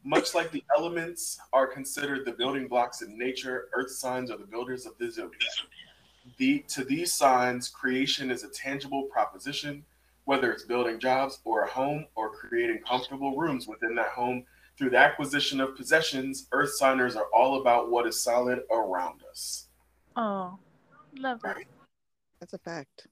Much 0.05 0.35
like 0.35 0.51
the 0.51 0.64
elements 0.76 1.39
are 1.53 1.66
considered 1.66 2.24
the 2.24 2.33
building 2.33 2.66
blocks 2.66 3.03
in 3.03 3.16
nature, 3.18 3.68
Earth 3.72 3.91
signs 3.91 4.31
are 4.31 4.39
the 4.39 4.47
builders 4.47 4.87
of 4.87 4.97
the 4.99 5.11
zodiac. 5.11 5.41
The, 6.39 6.64
to 6.68 6.85
these 6.85 7.12
signs, 7.12 7.68
creation 7.68 8.31
is 8.31 8.45
a 8.45 8.49
tangible 8.49 9.05
proposition, 9.05 9.85
whether 10.24 10.51
it's 10.51 10.64
building 10.64 10.99
jobs 10.99 11.41
or 11.45 11.62
a 11.62 11.68
home 11.68 12.07
or 12.14 12.31
creating 12.31 12.81
comfortable 12.89 13.37
rooms 13.37 13.68
within 13.68 13.95
that 13.97 14.09
home 14.09 14.45
through 14.77 14.91
the 14.91 14.99
acquisition 14.99 15.61
of 15.61 15.77
possessions. 15.77 16.49
Earth 16.53 16.75
signers 16.75 17.16
are 17.16 17.27
all 17.35 17.61
about 17.61 17.91
what 17.91 18.07
is 18.07 18.20
solid 18.20 18.61
around 18.70 19.20
us. 19.31 19.68
Oh, 20.16 20.59
love 21.18 21.41
that. 21.43 21.57
Right. 21.57 21.66
That's 22.41 22.53
a 22.53 22.59
fact. 22.59 23.07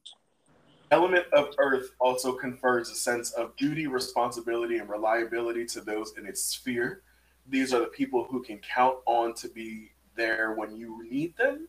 Element 0.90 1.24
of 1.32 1.54
Earth 1.58 1.92
also 2.00 2.32
confers 2.32 2.90
a 2.90 2.94
sense 2.94 3.30
of 3.32 3.56
duty, 3.56 3.86
responsibility, 3.86 4.76
and 4.76 4.90
reliability 4.90 5.64
to 5.66 5.80
those 5.80 6.12
in 6.18 6.26
its 6.26 6.42
sphere. 6.42 7.02
these 7.48 7.74
are 7.74 7.80
the 7.80 7.86
people 7.86 8.24
who 8.30 8.40
can 8.40 8.58
count 8.58 8.96
on 9.04 9.34
to 9.34 9.48
be 9.48 9.90
there 10.14 10.52
when 10.52 10.76
you 10.76 11.04
need 11.10 11.36
them. 11.36 11.66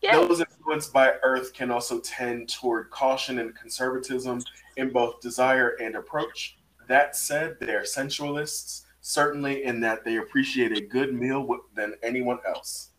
Yeah. 0.00 0.16
Those 0.16 0.40
influenced 0.40 0.92
by 0.92 1.12
Earth 1.22 1.52
can 1.52 1.70
also 1.70 2.00
tend 2.00 2.48
toward 2.48 2.90
caution 2.90 3.38
and 3.38 3.54
conservatism 3.54 4.40
in 4.76 4.90
both 4.90 5.20
desire 5.20 5.76
and 5.80 5.94
approach. 5.94 6.56
That 6.88 7.14
said, 7.14 7.58
they 7.60 7.74
are 7.74 7.84
sensualists, 7.84 8.84
certainly 9.02 9.64
in 9.64 9.80
that 9.80 10.04
they 10.04 10.16
appreciate 10.16 10.72
a 10.72 10.80
good 10.80 11.12
meal 11.12 11.44
with, 11.46 11.60
than 11.74 11.94
anyone 12.02 12.38
else. 12.46 12.90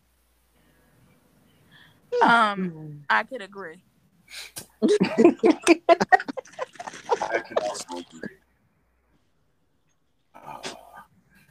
Um, 2.22 3.02
I 3.10 3.24
could 3.24 3.42
agree. 3.42 3.82
I 4.82 4.88
can 7.40 7.56
also 7.62 7.96
agree. 7.96 8.36
Uh, 10.34 10.58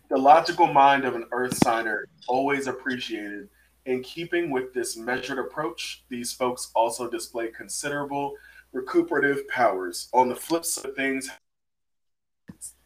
the 0.10 0.18
logical 0.18 0.68
mind 0.68 1.04
of 1.04 1.16
an 1.16 1.26
Earth 1.32 1.58
signer 1.58 2.08
always 2.28 2.68
appreciated. 2.68 3.49
In 3.86 4.01
keeping 4.01 4.49
with 4.49 4.74
this 4.74 4.95
measured 4.95 5.39
approach, 5.39 6.06
these 6.08 6.32
folks 6.32 6.72
also 6.74 7.10
display 7.10 7.49
considerable 7.49 8.36
recuperative 8.72 9.45
powers. 9.49 10.08
On 10.14 10.30
the 10.30 10.36
flip 10.36 10.64
side 10.64 10.86
of 10.86 10.95
things, 10.95 11.30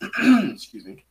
excuse 0.52 0.86
me, 0.86 1.06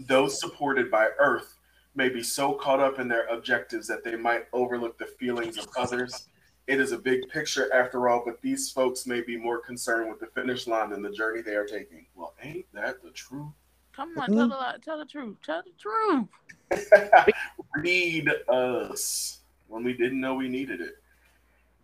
those 0.00 0.38
supported 0.38 0.90
by 0.90 1.08
Earth 1.18 1.58
may 1.94 2.08
be 2.08 2.22
so 2.22 2.54
caught 2.54 2.80
up 2.80 2.98
in 2.98 3.08
their 3.08 3.26
objectives 3.26 3.86
that 3.88 4.04
they 4.04 4.16
might 4.16 4.46
overlook 4.52 4.98
the 4.98 5.06
feelings 5.06 5.58
of 5.58 5.66
others. 5.76 6.28
It 6.66 6.80
is 6.80 6.92
a 6.92 6.98
big 6.98 7.28
picture 7.28 7.72
after 7.74 8.08
all, 8.08 8.22
but 8.24 8.40
these 8.40 8.70
folks 8.70 9.06
may 9.06 9.20
be 9.20 9.36
more 9.36 9.58
concerned 9.58 10.08
with 10.08 10.20
the 10.20 10.28
finish 10.28 10.66
line 10.66 10.90
than 10.90 11.02
the 11.02 11.10
journey 11.10 11.42
they 11.42 11.56
are 11.56 11.66
taking. 11.66 12.06
Well, 12.14 12.34
ain't 12.42 12.66
that 12.72 13.02
the 13.02 13.10
truth? 13.10 13.52
Come 13.94 14.16
on, 14.16 14.28
tell 14.28 14.48
the 14.48 14.78
tell 14.82 14.98
the 14.98 15.04
truth. 15.04 15.36
Tell 15.44 15.62
the 15.62 15.72
truth. 15.78 17.34
Read 17.76 18.30
us 18.48 19.40
when 19.68 19.84
we 19.84 19.92
didn't 19.92 20.20
know 20.20 20.34
we 20.34 20.48
needed 20.48 20.80
it. 20.80 20.94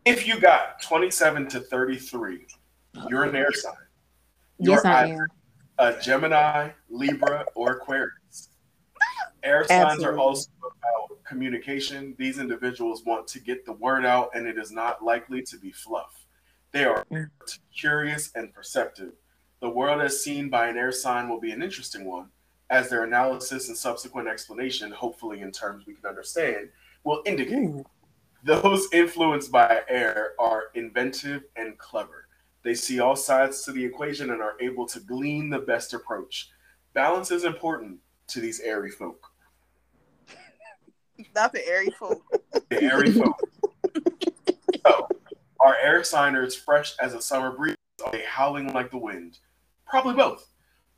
If 0.07 0.27
you 0.27 0.41
got 0.41 0.81
27 0.81 1.49
to 1.49 1.61
33, 1.61 2.47
you're 3.11 3.25
an 3.25 3.37
air 3.37 3.53
sign. 3.53 3.75
You're 4.59 4.77
yes, 4.77 4.85
I 4.87 5.05
either 5.05 5.23
am. 5.23 5.27
A 5.79 5.99
Gemini, 6.01 6.71
Libra, 6.91 7.45
or 7.55 7.73
Aquarius. 7.73 8.49
Air 9.43 9.65
signs 9.65 10.03
are 10.03 10.19
also 10.19 10.51
about 10.61 11.23
communication. 11.25 12.15
These 12.19 12.39
individuals 12.39 13.05
want 13.05 13.29
to 13.29 13.41
get 13.41 13.65
the 13.65 13.75
word 13.75 14.05
out, 14.05 14.31
and 14.35 14.47
it 14.47 14.59
is 14.59 14.73
not 14.73 15.05
likely 15.05 15.43
to 15.43 15.57
be 15.57 15.71
fluff. 15.71 16.27
They 16.73 16.85
are 16.85 17.07
curious 17.75 18.33
and 18.35 18.53
perceptive. 18.53 19.13
The 19.61 19.69
world 19.69 20.01
as 20.03 20.23
seen 20.23 20.49
by 20.49 20.69
an 20.69 20.77
air 20.77 20.93
sign 20.93 21.29
will 21.29 21.41
be 21.41 21.53
an 21.53 21.63
interesting 21.63 22.05
one, 22.05 22.27
as 22.71 22.91
their 22.91 23.05
analysis 23.05 23.69
and 23.69 23.77
subsequent 23.77 24.29
explanation, 24.29 24.91
hopefully 24.91 25.41
in 25.41 25.51
terms 25.51 25.87
we 25.87 25.95
can 25.95 26.07
understand, 26.07 26.69
will 27.05 27.23
indicate. 27.25 27.69
Ooh. 27.69 27.85
Those 28.45 28.87
influenced 28.93 29.51
by 29.51 29.83
air 29.89 30.33
are 30.39 30.65
inventive 30.75 31.45
and 31.57 31.77
clever. 31.79 32.28
They 32.69 32.75
see 32.75 33.01
all 33.01 33.17
sides 33.17 33.63
to 33.63 33.73
the 33.73 33.83
equation 33.83 34.29
and 34.29 34.43
are 34.43 34.53
able 34.61 34.85
to 34.89 35.01
glean 35.01 35.49
the 35.49 35.59
best 35.59 35.95
approach. 35.95 36.51
Balance 36.93 37.31
is 37.31 37.45
important 37.45 37.97
to 38.27 38.41
these 38.41 38.61
airy 38.61 38.91
folk. 38.91 39.27
Not 41.35 41.55
the 41.55 41.67
airy 41.67 41.89
folk. 41.99 42.23
The 42.69 42.83
airy 42.83 43.11
folk. 43.11 43.41
So, 44.87 45.09
are 45.61 45.77
air 45.81 46.05
signers 46.05 46.55
fresh 46.55 46.95
as 46.99 47.15
a 47.15 47.23
summer 47.23 47.53
breeze? 47.53 47.75
Are 48.05 48.13
they 48.13 48.25
howling 48.29 48.75
like 48.75 48.91
the 48.91 48.99
wind? 48.99 49.39
Probably 49.87 50.13
both, 50.13 50.47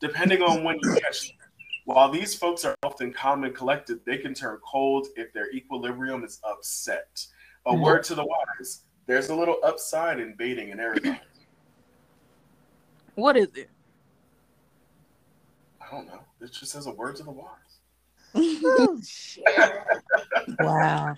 depending 0.01 0.43
on 0.43 0.65
when 0.65 0.75
you 0.83 0.91
catch 1.01 1.29
them. 1.29 1.37
While 1.85 2.11
these 2.11 2.35
folks 2.35 2.65
are 2.65 2.75
often 2.83 3.13
calm 3.13 3.45
and 3.45 3.55
collected, 3.55 4.05
they 4.05 4.19
can 4.19 4.35
turn 4.35 4.59
cold 4.69 5.07
if 5.15 5.33
their 5.33 5.53
equilibrium 5.53 6.25
is 6.25 6.41
upset. 6.43 7.25
A 7.67 7.73
Mhm. 7.73 7.81
word 7.81 8.03
to 8.05 8.17
the 8.17 8.25
wise: 8.25 8.87
there's 9.07 9.29
a 9.29 9.37
little 9.37 9.61
upside 9.63 10.19
in 10.19 10.35
baiting 10.35 10.73
an 10.73 10.81
air 10.81 10.97
sign. 10.97 11.21
What 13.21 13.37
is 13.37 13.49
it? 13.55 13.69
I 15.79 15.95
don't 15.95 16.07
know. 16.07 16.21
It 16.41 16.53
just 16.53 16.73
says 16.73 16.87
a 16.87 16.91
word 16.91 17.17
to 17.17 17.23
the 17.23 17.31
wise. 17.31 17.49
Oh, 18.35 18.99
shit. 19.07 19.45
Wow. 20.59 21.17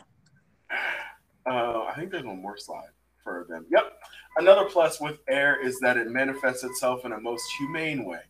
Uh, 1.46 1.84
I 1.84 1.94
think 1.96 2.10
there's 2.10 2.24
one 2.24 2.42
more 2.42 2.56
slide 2.56 2.88
for 3.22 3.46
them. 3.48 3.66
Yep. 3.70 3.92
Another 4.36 4.64
plus 4.64 5.00
with 5.00 5.20
air 5.28 5.64
is 5.64 5.78
that 5.78 5.96
it 5.96 6.08
manifests 6.08 6.64
itself 6.64 7.04
in 7.04 7.12
a 7.12 7.20
most 7.20 7.44
humane 7.58 8.04
way. 8.04 8.22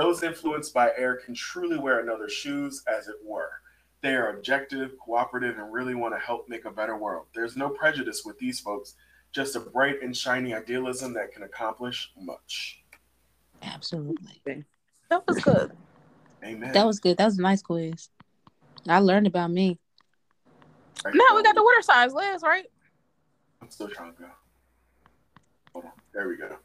Those 0.00 0.22
influenced 0.22 0.72
by 0.72 0.92
air 0.96 1.16
can 1.16 1.34
truly 1.34 1.78
wear 1.78 1.98
another's 1.98 2.32
shoes, 2.32 2.84
as 2.86 3.08
it 3.08 3.16
were. 3.24 3.50
They 4.02 4.14
are 4.14 4.36
objective, 4.36 4.92
cooperative, 5.04 5.58
and 5.58 5.72
really 5.72 5.96
want 5.96 6.14
to 6.14 6.20
help 6.20 6.48
make 6.48 6.64
a 6.64 6.70
better 6.70 6.96
world. 6.96 7.26
There's 7.34 7.56
no 7.56 7.70
prejudice 7.70 8.22
with 8.24 8.38
these 8.38 8.60
folks, 8.60 8.94
just 9.32 9.56
a 9.56 9.60
bright 9.60 10.00
and 10.00 10.16
shiny 10.16 10.54
idealism 10.54 11.12
that 11.14 11.32
can 11.32 11.42
accomplish 11.42 12.12
much. 12.16 12.79
Absolutely. 13.62 14.42
That 15.08 15.26
was 15.26 15.38
good. 15.42 15.72
Amen. 16.44 16.72
That 16.72 16.86
was 16.86 17.00
good. 17.00 17.18
That 17.18 17.26
was 17.26 17.38
a 17.38 17.42
nice 17.42 17.62
quiz. 17.62 18.08
I 18.88 18.98
learned 18.98 19.26
about 19.26 19.50
me. 19.50 19.78
Right. 21.04 21.14
Now 21.14 21.36
we 21.36 21.42
got 21.42 21.54
the 21.54 21.62
water 21.62 21.82
signs 21.82 22.12
last, 22.12 22.42
right? 22.42 22.66
I'm 23.60 23.70
still 23.70 23.88
trying 23.88 24.14
to 24.14 24.22
go. 24.22 24.28
Hold 25.72 25.84
on. 25.86 25.92
There 26.12 26.28
we 26.28 26.36
go. 26.36 26.56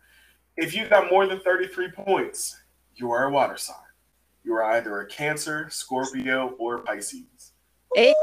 If 0.57 0.73
you 0.73 0.87
got 0.87 1.11
more 1.11 1.27
than 1.27 1.39
33 1.41 1.91
points, 1.91 2.57
you 2.95 3.11
are 3.11 3.25
a 3.25 3.31
water 3.31 3.57
sign. 3.57 3.75
You 4.43 4.53
are 4.53 4.63
either 4.73 5.01
a 5.01 5.07
Cancer, 5.07 5.67
Scorpio, 5.69 6.55
or 6.59 6.79
Pisces. 6.79 7.53
Hey. 7.93 8.13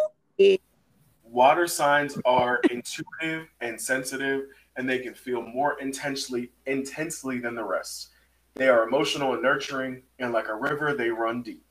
Water 1.25 1.67
signs 1.67 2.19
are 2.25 2.61
intuitive 2.71 3.49
and 3.61 3.81
sensitive, 3.81 4.47
and 4.77 4.89
they 4.89 4.99
can 4.99 5.15
feel 5.15 5.43
more 5.43 5.79
intensely 5.81 6.53
intensely 6.67 7.39
than 7.39 7.55
the 7.55 7.65
rest. 7.65 8.11
They 8.55 8.69
are 8.69 8.87
emotional 8.87 9.33
and 9.33 9.43
nurturing, 9.43 10.03
and 10.19 10.33
like 10.33 10.49
a 10.49 10.55
river, 10.55 10.95
they 10.95 11.09
run 11.09 11.43
deep. 11.43 11.65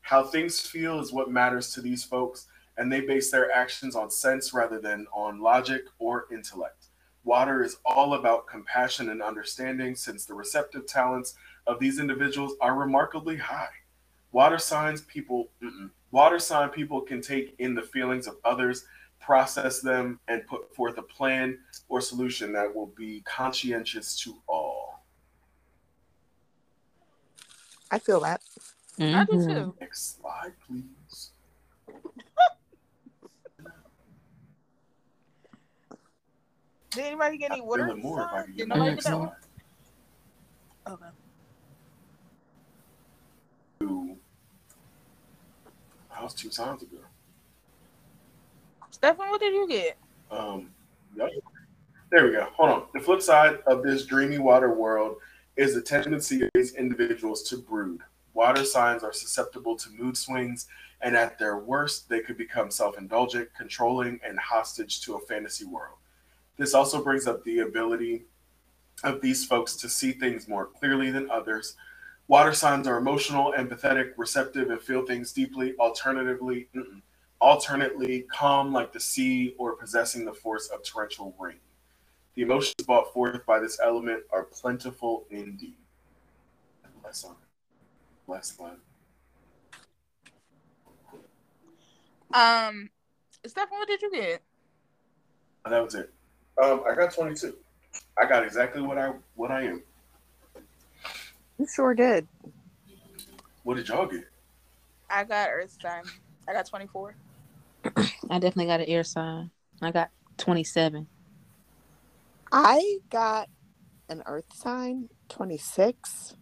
How 0.00 0.24
things 0.24 0.60
feel 0.60 1.00
is 1.00 1.12
what 1.12 1.30
matters 1.30 1.72
to 1.72 1.80
these 1.80 2.04
folks, 2.04 2.48
and 2.76 2.92
they 2.92 3.00
base 3.00 3.30
their 3.30 3.52
actions 3.52 3.94
on 3.94 4.10
sense 4.10 4.52
rather 4.52 4.80
than 4.80 5.06
on 5.12 5.40
logic 5.40 5.84
or 5.98 6.26
intellect. 6.32 6.88
Water 7.22 7.62
is 7.62 7.78
all 7.86 8.14
about 8.14 8.46
compassion 8.46 9.08
and 9.10 9.22
understanding, 9.22 9.94
since 9.94 10.26
the 10.26 10.34
receptive 10.34 10.86
talents 10.86 11.34
of 11.66 11.78
these 11.78 11.98
individuals 11.98 12.54
are 12.60 12.74
remarkably 12.74 13.36
high. 13.36 13.70
Water 14.32 14.58
signs 14.58 15.02
people, 15.02 15.48
water 16.10 16.40
sign 16.40 16.68
people 16.68 17.00
can 17.00 17.22
take 17.22 17.54
in 17.60 17.74
the 17.74 17.82
feelings 17.82 18.26
of 18.26 18.36
others, 18.44 18.84
process 19.20 19.80
them, 19.80 20.18
and 20.28 20.46
put 20.46 20.74
forth 20.74 20.98
a 20.98 21.02
plan 21.02 21.58
or 21.88 22.00
solution 22.00 22.52
that 22.52 22.74
will 22.74 22.92
be 22.96 23.22
conscientious 23.24 24.18
to 24.18 24.36
all. 24.48 24.83
I 27.94 28.00
feel 28.00 28.18
that. 28.22 28.40
I 28.98 29.24
do 29.24 29.34
Mhm. 29.34 29.46
too. 29.46 29.76
Next 29.80 30.16
slide, 30.16 30.52
please. 30.66 31.30
Did 36.90 37.04
anybody 37.04 37.38
get 37.38 37.52
any 37.52 37.60
I'd 37.60 37.66
water 37.66 37.86
feel 37.86 37.96
it 37.96 38.02
more 38.02 38.24
if 38.24 38.32
I 38.32 38.40
could 38.42 38.46
Did 38.48 38.56
get 38.56 38.68
nobody 38.68 38.94
get 38.96 39.04
that 39.04 39.18
one? 39.18 39.32
Okay. 40.88 41.06
Ooh. 43.84 44.16
That 46.10 46.22
was 46.24 46.34
two 46.34 46.48
times 46.50 46.82
ago. 46.82 46.98
Stefan, 48.90 49.28
what 49.30 49.40
did 49.40 49.54
you 49.54 49.68
get? 49.68 49.98
Um, 50.32 50.74
yep. 51.14 51.30
There 52.10 52.24
we 52.24 52.32
go. 52.32 52.44
Hold 52.56 52.70
on. 52.70 52.86
The 52.92 52.98
flip 53.00 53.22
side 53.22 53.60
of 53.68 53.84
this 53.84 54.04
dreamy 54.04 54.38
water 54.38 54.74
world 54.74 55.18
is 55.56 55.74
the 55.74 55.82
tendency 55.82 56.42
of 56.42 56.50
these 56.54 56.74
individuals 56.74 57.42
to 57.44 57.58
brood. 57.58 58.00
Water 58.32 58.64
signs 58.64 59.04
are 59.04 59.12
susceptible 59.12 59.76
to 59.76 59.90
mood 59.90 60.16
swings, 60.16 60.66
and 61.00 61.16
at 61.16 61.38
their 61.38 61.58
worst, 61.58 62.08
they 62.08 62.20
could 62.20 62.36
become 62.36 62.70
self 62.70 62.98
indulgent, 62.98 63.48
controlling, 63.56 64.18
and 64.26 64.38
hostage 64.38 65.00
to 65.02 65.14
a 65.14 65.20
fantasy 65.20 65.64
world. 65.64 65.98
This 66.56 66.74
also 66.74 67.02
brings 67.02 67.26
up 67.26 67.44
the 67.44 67.60
ability 67.60 68.24
of 69.02 69.20
these 69.20 69.44
folks 69.44 69.76
to 69.76 69.88
see 69.88 70.12
things 70.12 70.48
more 70.48 70.66
clearly 70.66 71.10
than 71.10 71.30
others. 71.30 71.76
Water 72.26 72.54
signs 72.54 72.86
are 72.86 72.96
emotional, 72.96 73.52
empathetic, 73.56 74.12
receptive, 74.16 74.70
and 74.70 74.80
feel 74.80 75.04
things 75.04 75.32
deeply. 75.32 75.74
Alternatively, 75.78 76.68
alternately 77.40 78.22
calm 78.32 78.72
like 78.72 78.92
the 78.92 79.00
sea 79.00 79.54
or 79.58 79.76
possessing 79.76 80.24
the 80.24 80.32
force 80.32 80.68
of 80.68 80.82
torrential 80.82 81.34
rain. 81.38 81.58
The 82.34 82.42
emotions 82.42 82.74
brought 82.84 83.12
forth 83.12 83.46
by 83.46 83.60
this 83.60 83.78
element 83.82 84.24
are 84.32 84.44
plentiful 84.44 85.24
indeed. 85.30 85.76
Less 87.04 87.24
on 87.24 87.36
less 88.26 88.58
one. 88.58 88.78
Um, 92.32 92.90
Stefan, 93.46 93.78
what 93.78 93.86
did 93.86 94.02
you 94.02 94.10
get? 94.10 94.42
That 95.68 95.84
was 95.84 95.94
it. 95.94 96.12
Um, 96.62 96.82
I 96.90 96.94
got 96.94 97.14
22. 97.14 97.54
I 98.20 98.26
got 98.26 98.44
exactly 98.44 98.82
what 98.82 98.98
I 98.98 99.12
what 99.34 99.50
I 99.50 99.62
am. 99.62 99.82
You 101.58 101.66
sure 101.72 101.94
did. 101.94 102.26
What 103.62 103.76
did 103.76 103.88
y'all 103.88 104.06
get? 104.06 104.24
I 105.08 105.24
got 105.24 105.50
Earth 105.50 105.76
sign. 105.80 106.02
I 106.48 106.52
got 106.52 106.66
24. 106.66 107.14
I 107.96 108.38
definitely 108.38 108.66
got 108.66 108.80
an 108.80 108.86
air 108.86 109.04
sign. 109.04 109.50
I 109.80 109.90
got 109.90 110.10
27. 110.38 111.06
I 112.56 112.98
got 113.10 113.48
an 114.08 114.22
earth 114.26 114.52
sign, 114.54 115.08
26, 115.28 116.36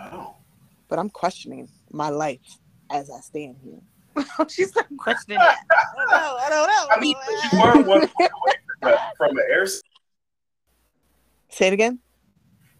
Oh. 0.00 0.34
but 0.88 0.98
I'm 0.98 1.10
questioning 1.10 1.68
my 1.90 2.08
life 2.08 2.40
as 2.90 3.10
I 3.10 3.20
stand 3.20 3.56
here. 3.62 3.80
She's 4.48 4.74
not 4.74 4.86
questioning 4.98 5.38
that. 5.38 5.58
I 5.70 5.84
don't 5.98 6.10
know. 6.10 6.36
I 6.40 6.48
don't 6.48 6.66
know. 6.68 6.86
I 6.90 7.00
mean, 7.00 7.16
you 7.52 7.58
were 7.60 7.82
one 7.86 8.08
point 8.08 8.30
away 8.82 8.94
from 9.18 9.36
an 9.36 9.44
air. 9.50 9.66
Sign. 9.66 9.82
Say 11.50 11.66
it 11.66 11.74
again. 11.74 11.98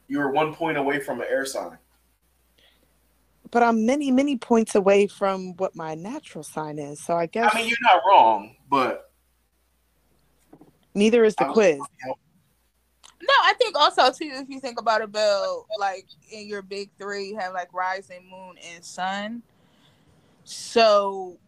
You 0.09 0.18
were 0.20 0.30
one 0.30 0.55
point 0.55 0.78
away 0.78 0.99
from 0.99 1.20
an 1.20 1.26
air 1.28 1.45
sign. 1.45 1.76
But 3.51 3.62
I'm 3.62 3.84
many, 3.84 4.11
many 4.11 4.38
points 4.38 4.74
away 4.74 5.07
from 5.09 5.57
what 5.59 5.76
my 5.76 5.95
natural 5.95 6.43
sign 6.43 6.78
is. 6.78 7.05
So 7.05 7.14
I 7.18 7.26
guess 7.26 7.55
I 7.55 7.59
mean, 7.59 7.68
you're 7.68 7.76
not 7.82 8.01
wrong, 8.09 8.57
but 8.70 9.12
neither 10.95 11.24
is 11.24 11.34
the 11.36 11.45
quiz. 11.47 11.78
No, 13.22 13.34
I 13.45 13.55
think 13.55 13.76
also 13.76 14.11
too, 14.11 14.30
if 14.32 14.49
you 14.49 14.59
think 14.59 14.80
about 14.80 15.01
it, 15.01 15.12
Belle, 15.12 15.66
like 15.78 16.07
in 16.30 16.47
your 16.49 16.62
big 16.62 16.90
three, 16.99 17.28
you 17.28 17.38
have 17.38 17.53
like 17.53 17.72
rising 17.72 18.28
moon 18.28 18.57
and 18.74 18.84
sun. 18.84 19.43
So 20.45 21.38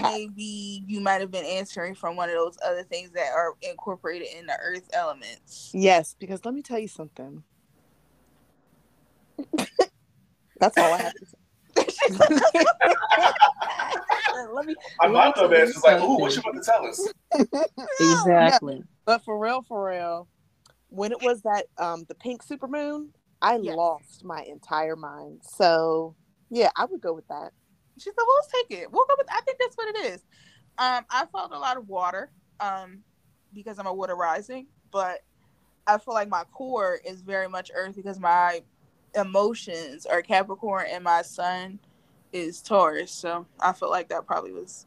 maybe 0.00 0.82
you 0.86 1.00
might 1.00 1.20
have 1.20 1.30
been 1.30 1.44
answering 1.44 1.94
from 1.94 2.16
one 2.16 2.30
of 2.30 2.36
those 2.36 2.56
other 2.64 2.84
things 2.84 3.10
that 3.12 3.32
are 3.34 3.54
incorporated 3.60 4.28
in 4.38 4.46
the 4.46 4.56
earth 4.62 4.88
elements. 4.92 5.70
Yes, 5.74 6.16
because 6.18 6.44
let 6.44 6.54
me 6.54 6.62
tell 6.62 6.78
you 6.78 6.88
something. 6.88 7.42
That's 10.58 10.78
all 10.78 10.92
I 10.92 10.98
have 11.02 11.12
to 11.14 11.26
say. 11.26 11.36
let 14.54 14.66
me, 14.66 14.76
I 15.00 15.06
Let 15.06 15.12
might 15.12 15.36
me 15.36 15.42
know 15.42 15.48
tell 15.48 15.68
It's 15.68 15.84
like, 15.84 16.02
ooh, 16.02 16.18
what 16.18 16.34
you 16.36 16.42
something. 16.42 16.60
about 16.62 16.64
to 16.64 16.70
tell 16.70 16.86
us? 16.86 17.12
Exactly. 18.00 18.82
but 19.06 19.24
for 19.24 19.38
real, 19.38 19.62
for 19.62 19.88
real, 19.90 20.28
when 20.88 21.12
it 21.12 21.22
was 21.22 21.42
that 21.42 21.66
um 21.78 22.04
the 22.08 22.14
pink 22.14 22.44
supermoon, 22.44 23.08
I 23.42 23.56
Yes. 23.56 23.76
lost 23.76 24.24
my 24.24 24.42
entire 24.42 24.96
mind. 24.96 25.40
So 25.42 26.16
yeah, 26.50 26.70
I 26.76 26.84
would 26.86 27.00
go 27.00 27.12
with 27.12 27.28
that. 27.28 27.52
She 27.98 28.04
said, 28.10 28.14
"Well, 28.16 28.26
let's 28.36 28.52
take 28.52 28.80
it. 28.80 28.92
We'll 28.92 29.06
go 29.06 29.14
with. 29.18 29.26
I 29.30 29.40
think 29.42 29.58
that's 29.60 29.76
what 29.76 29.94
it 29.94 30.12
is. 30.12 30.24
Um, 30.78 31.04
I 31.10 31.26
felt 31.32 31.52
a 31.52 31.58
lot 31.58 31.76
of 31.76 31.88
water, 31.88 32.30
um, 32.60 33.00
because 33.52 33.78
I'm 33.78 33.86
a 33.86 33.92
water 33.92 34.16
rising, 34.16 34.66
but 34.90 35.20
I 35.86 35.98
feel 35.98 36.14
like 36.14 36.28
my 36.28 36.44
core 36.44 37.00
is 37.04 37.20
very 37.20 37.48
much 37.48 37.70
earth 37.74 37.96
because 37.96 38.18
my 38.18 38.62
emotions 39.14 40.06
are 40.06 40.22
Capricorn 40.22 40.86
and 40.90 41.04
my 41.04 41.22
sun 41.22 41.78
is 42.32 42.60
Taurus. 42.60 43.10
So 43.12 43.46
I 43.58 43.72
feel 43.72 43.90
like 43.90 44.08
that 44.08 44.26
probably 44.26 44.52
was 44.52 44.86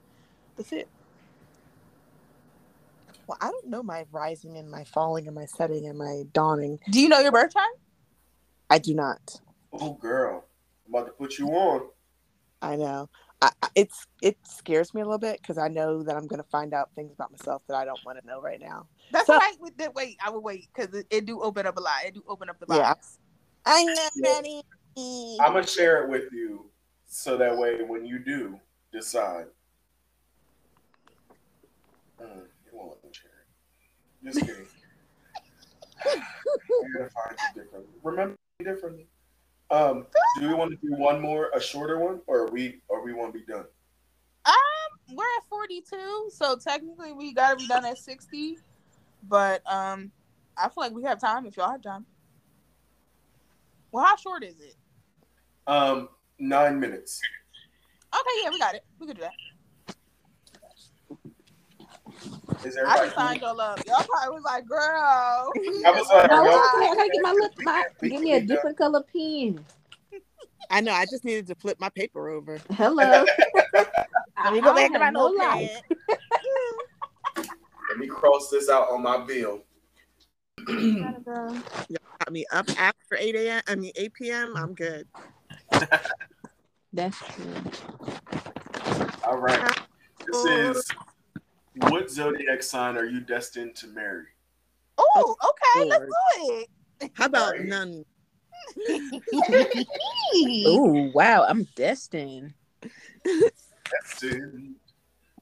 the 0.56 0.64
fit. 0.64 0.88
Well, 3.28 3.38
I 3.40 3.50
don't 3.50 3.68
know 3.68 3.82
my 3.84 4.06
rising 4.12 4.58
and 4.58 4.70
my 4.70 4.84
falling 4.84 5.28
and 5.28 5.36
my 5.36 5.46
setting 5.46 5.88
and 5.88 5.98
my 5.98 6.24
dawning. 6.34 6.80
Do 6.92 7.00
you 7.00 7.08
know 7.10 7.20
your 7.20 7.32
birth 7.32 7.54
time? 7.54 7.64
I 8.70 8.80
do 8.80 8.94
not. 8.94 9.40
Oh, 9.72 9.94
girl, 9.94 10.46
I'm 10.86 10.94
about 10.94 11.06
to 11.08 11.14
put 11.14 11.38
you 11.40 11.48
on. 11.50 11.88
I 12.62 12.76
know. 12.76 13.10
I, 13.42 13.52
I- 13.62 13.70
it's 13.76 14.06
it 14.22 14.38
scares 14.44 14.94
me 14.94 15.02
a 15.02 15.06
little 15.06 15.18
bit 15.20 15.40
because 15.42 15.58
I 15.58 15.68
know 15.68 16.04
that 16.04 16.16
I'm 16.18 16.28
going 16.28 16.42
to 16.42 16.48
find 16.50 16.74
out 16.74 16.90
things 16.96 17.14
about 17.14 17.32
myself 17.32 17.62
that 17.68 17.76
I 17.76 17.86
don't 17.86 18.00
want 18.06 18.20
to 18.20 18.26
know 18.28 18.42
right 18.42 18.60
now. 18.60 18.88
That's 19.12 19.28
So- 19.28 19.34
all 19.34 19.40
right. 19.40 19.56
With 19.60 19.78
that, 19.78 19.96
wait, 19.96 20.18
I 20.24 20.30
will 20.30 20.42
wait 20.44 20.68
because 20.74 20.94
it, 20.94 21.08
it 21.10 21.26
do 21.26 21.42
open 21.42 21.66
up 21.66 21.78
a 21.78 21.82
lot. 21.82 22.04
It 22.06 22.14
do 22.16 22.24
open 22.28 22.50
up 22.50 22.60
the 22.60 22.66
box. 22.66 23.20
Yeah. 23.66 23.74
I'm 23.74 23.86
not 23.88 24.12
Yeah. 24.16 24.34
ready. 24.34 24.62
I'm 24.98 25.54
gonna 25.54 25.66
share 25.66 26.04
it 26.04 26.10
with 26.10 26.32
you, 26.34 26.66
so 27.14 27.38
that 27.38 27.56
way 27.56 27.84
when 27.84 28.06
you 28.06 28.18
do 28.18 28.60
decide, 28.92 29.46
you 32.20 32.28
won't 32.72 32.90
let 32.90 33.04
me 33.04 33.10
share 33.12 33.30
it. 33.30 34.34
Just 34.34 34.40
kidding. 34.46 34.66
You're 36.82 36.94
gonna 36.98 37.10
find 37.12 37.38
it 37.38 37.64
differently. 37.64 37.94
Remember 38.02 38.36
me 38.60 38.66
differently. 38.66 39.08
Um, 39.70 40.08
do 40.40 40.48
we 40.48 40.56
want 40.56 40.72
to 40.72 40.78
do 40.78 40.96
one 40.96 41.22
more, 41.22 41.52
a 41.56 41.62
shorter 41.62 42.00
one, 42.00 42.20
or 42.26 42.48
are 42.48 42.52
we, 42.52 42.82
or 42.90 43.04
we 43.04 43.14
want 43.14 43.34
to 43.34 43.40
be 43.40 43.46
done? 43.46 43.66
Um, 44.46 45.16
we're 45.16 45.24
at 45.24 45.48
42, 45.50 46.30
so 46.32 46.58
technically 46.58 47.14
we 47.14 47.32
gotta 47.34 47.58
be 47.58 47.68
done 47.68 47.86
at 47.86 48.00
60. 48.00 48.58
But 49.30 49.62
um, 49.72 50.12
I 50.58 50.64
feel 50.64 50.84
like 50.84 50.94
we 50.94 51.04
have 51.04 51.20
time 51.20 51.46
if 51.46 51.58
y'all 51.58 51.72
have 51.72 51.82
time. 51.82 52.06
Well, 53.92 54.04
how 54.04 54.16
short 54.16 54.44
is 54.44 54.60
it? 54.60 54.76
Um, 55.68 56.10
nine 56.40 56.80
minutes. 56.80 57.22
Okay, 58.14 58.30
yeah, 58.44 58.50
we 58.50 58.60
got 58.60 58.76
it. 58.76 58.84
We 59.00 59.08
could 59.08 59.18
do 59.18 59.24
that. 59.24 59.34
Is 62.66 62.78
I 62.78 62.98
just 62.98 63.16
signed 63.16 63.42
y'all 63.42 63.60
up. 63.60 63.80
Y'all 63.86 64.04
probably 64.06 64.36
was 64.36 64.44
like, 64.46 64.66
girl. 64.68 64.80
I 65.86 65.92
was 65.92 66.08
like, 66.10 66.30
No, 66.30 66.44
no. 66.44 66.50
okay. 66.52 66.90
I 66.90 66.96
gotta 66.96 67.10
get 67.10 67.22
my 67.22 67.32
look. 67.32 67.52
My, 67.64 67.84
give 68.02 68.22
me 68.22 68.34
a 68.34 68.40
be 68.40 68.48
done. 68.48 68.56
different 68.56 68.78
color 68.78 69.04
pen. 69.12 69.66
I 70.70 70.82
know. 70.82 70.94
I 70.94 71.06
just 71.06 71.26
needed 71.26 71.48
to 71.48 71.56
flip 71.56 71.80
my 71.80 71.90
paper 71.90 72.30
over. 72.30 72.60
Hello. 72.72 73.26
Let 73.74 74.54
me 74.54 74.62
go 74.62 74.72
I 74.72 74.76
back 74.76 74.92
to 74.94 75.00
my 75.00 75.06
have 75.06 75.14
no 75.14 75.26
life. 75.28 75.82
Let 77.90 77.98
me 77.98 78.08
cross 78.08 78.50
this 78.50 78.70
out 78.70 78.90
on 78.92 79.04
my 79.04 79.18
bill. 79.26 79.62
Y'all 80.68 81.14
Got 82.20 82.32
me 82.32 82.46
up 82.52 82.70
after 82.80 83.18
8 83.18 83.36
a.m. 83.36 83.62
I 83.68 83.76
mean 83.76 83.92
8 83.96 84.14
p.m. 84.14 84.56
I'm 84.56 84.74
good. 84.74 85.08
That's 86.94 87.18
true. 87.18 87.54
All 89.26 89.38
right. 89.38 89.80
This 90.26 90.46
is 90.46 90.88
what 91.90 92.10
zodiac 92.12 92.62
sign 92.64 92.98
are 92.98 93.06
you 93.06 93.20
destined 93.20 93.76
to 93.78 93.88
marry? 93.88 94.26
Oh, 94.98 95.36
okay, 95.44 95.86
let's 95.90 96.06
Lord. 96.40 96.66
do 97.00 97.10
How 97.14 97.26
about 97.26 97.54
Right. 97.54 97.66
none? 97.66 98.06
oh 100.66 101.12
wow. 101.14 101.46
I'm 101.48 101.64
destined. 101.76 102.54
Destined. 103.92 104.76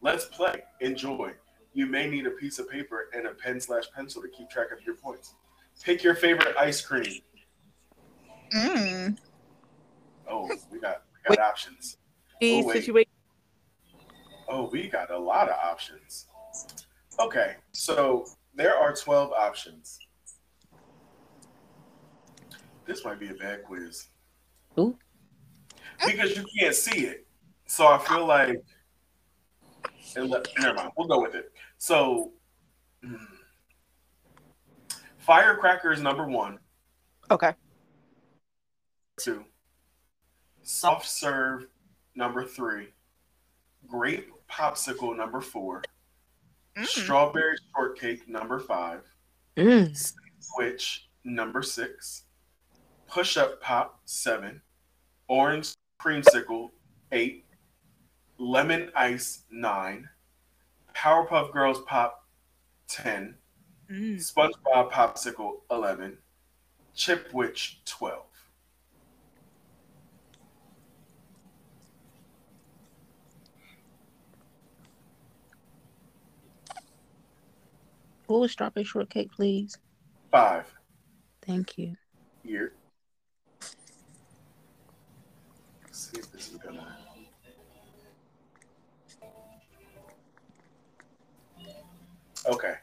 Let's 0.01 0.25
play. 0.25 0.63
Enjoy. 0.79 1.31
You 1.73 1.85
may 1.85 2.09
need 2.09 2.25
a 2.27 2.31
piece 2.31 2.59
of 2.59 2.69
paper 2.69 3.09
and 3.13 3.27
a 3.27 3.31
pen 3.33 3.59
slash 3.59 3.85
pencil 3.95 4.21
to 4.21 4.27
keep 4.29 4.49
track 4.49 4.71
of 4.71 4.83
your 4.85 4.95
points. 4.95 5.33
Pick 5.83 6.03
your 6.03 6.15
favorite 6.15 6.55
ice 6.57 6.81
cream. 6.81 7.21
Mm. 8.53 9.17
Oh, 10.31 10.47
we 10.71 10.79
got 10.79 11.03
we 11.11 11.27
got 11.27 11.29
Wait. 11.29 11.39
options. 11.39 11.97
The 12.39 12.63
Oh, 12.63 12.71
situation. 12.71 13.11
Oh, 14.47 14.69
we 14.71 14.87
got 14.87 15.11
a 15.11 15.17
lot 15.17 15.49
of 15.49 15.55
options. 15.63 16.27
Okay, 17.19 17.55
so 17.73 18.25
there 18.55 18.75
are 18.75 18.93
12 18.93 19.31
options. 19.33 19.99
This 22.85 23.03
might 23.05 23.19
be 23.19 23.29
a 23.29 23.33
bad 23.33 23.63
quiz. 23.63 24.07
Ooh. 24.79 24.97
Because 26.05 26.35
you 26.35 26.45
can't 26.59 26.73
see 26.73 27.05
it. 27.05 27.27
So 27.67 27.87
I 27.87 27.97
feel 27.97 28.25
like. 28.25 28.57
Never 30.15 30.73
mind, 30.73 30.91
we'll 30.97 31.07
go 31.07 31.21
with 31.21 31.35
it. 31.35 31.51
So, 31.77 32.33
hmm. 33.03 33.15
Firecracker 35.19 35.91
is 35.91 36.01
number 36.01 36.25
one. 36.27 36.57
Okay. 37.29 37.53
Two. 39.19 39.45
Soft 40.71 41.05
serve 41.05 41.67
number 42.15 42.45
three. 42.45 42.87
Grape 43.87 44.31
popsicle 44.49 45.15
number 45.15 45.41
four. 45.41 45.83
Mm. 46.77 46.85
Strawberry 46.85 47.57
shortcake 47.75 48.27
number 48.29 48.57
five. 48.57 49.01
Mm. 49.57 50.15
Switch 50.39 51.09
number 51.25 51.61
six. 51.61 52.23
Push 53.09 53.35
up 53.35 53.61
pop 53.61 53.99
seven. 54.05 54.61
Orange 55.27 55.73
creamsicle 56.01 56.69
eight. 57.11 57.43
Lemon 58.37 58.91
ice 58.95 59.43
nine. 59.51 60.07
Powerpuff 60.95 61.51
Girls 61.51 61.81
pop 61.81 62.25
ten. 62.87 63.35
Mm. 63.91 64.15
SpongeBob 64.15 64.89
popsicle 64.89 65.55
eleven. 65.69 66.17
Chipwich 66.95 67.83
twelve. 67.83 68.30
What 78.31 78.39
was 78.39 78.53
strawberry 78.53 78.85
shortcake, 78.85 79.29
please? 79.29 79.77
Five. 80.31 80.73
Thank 81.45 81.77
you. 81.77 81.97
Here. 82.45 82.71
Let's 85.83 86.09
see 86.09 86.17
if 86.17 86.31
this 86.31 86.49
is 86.51 86.57
gonna. 86.57 86.97
Okay. 92.47 92.75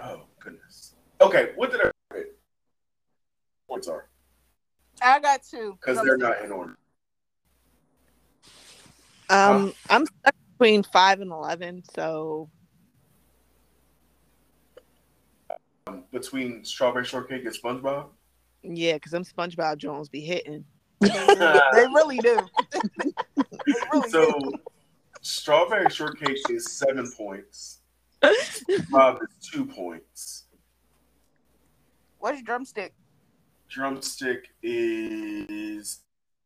Oh 0.00 0.22
goodness. 0.38 0.94
Okay, 1.20 1.50
what 1.56 1.72
did 1.72 1.80
I 1.80 1.90
write? 2.14 2.26
Points 3.68 3.88
are 3.88 4.06
I 5.02 5.18
got 5.18 5.42
two. 5.42 5.76
because 5.80 6.00
they're 6.04 6.16
not 6.16 6.40
in 6.40 6.52
order. 6.52 6.76
Um, 9.28 9.74
I'm 9.90 10.06
stuck 10.06 10.36
between 10.52 10.84
five 10.84 11.20
and 11.20 11.32
eleven, 11.32 11.82
so 11.96 12.48
Um, 15.86 16.04
between 16.12 16.64
strawberry 16.64 17.04
shortcake 17.04 17.44
and 17.44 17.54
SpongeBob. 17.54 18.06
yeah, 18.62 18.94
because 18.94 19.10
them 19.10 19.24
SpongeBob 19.24 19.78
Jones 19.78 20.08
be 20.08 20.20
hitting. 20.20 20.64
they 21.00 21.08
really 21.94 22.18
do. 22.18 22.38
they 23.36 23.72
really 23.92 24.10
so 24.10 24.30
do. 24.38 24.52
strawberry 25.20 25.90
shortcake 25.90 26.38
is 26.50 26.70
seven 26.70 27.10
points. 27.16 27.80
Bob 28.90 29.18
is 29.22 29.48
two 29.48 29.66
points. 29.66 30.44
What's 32.18 32.40
drumstick? 32.42 32.94
Drumstick 33.68 34.50
is 34.62 36.00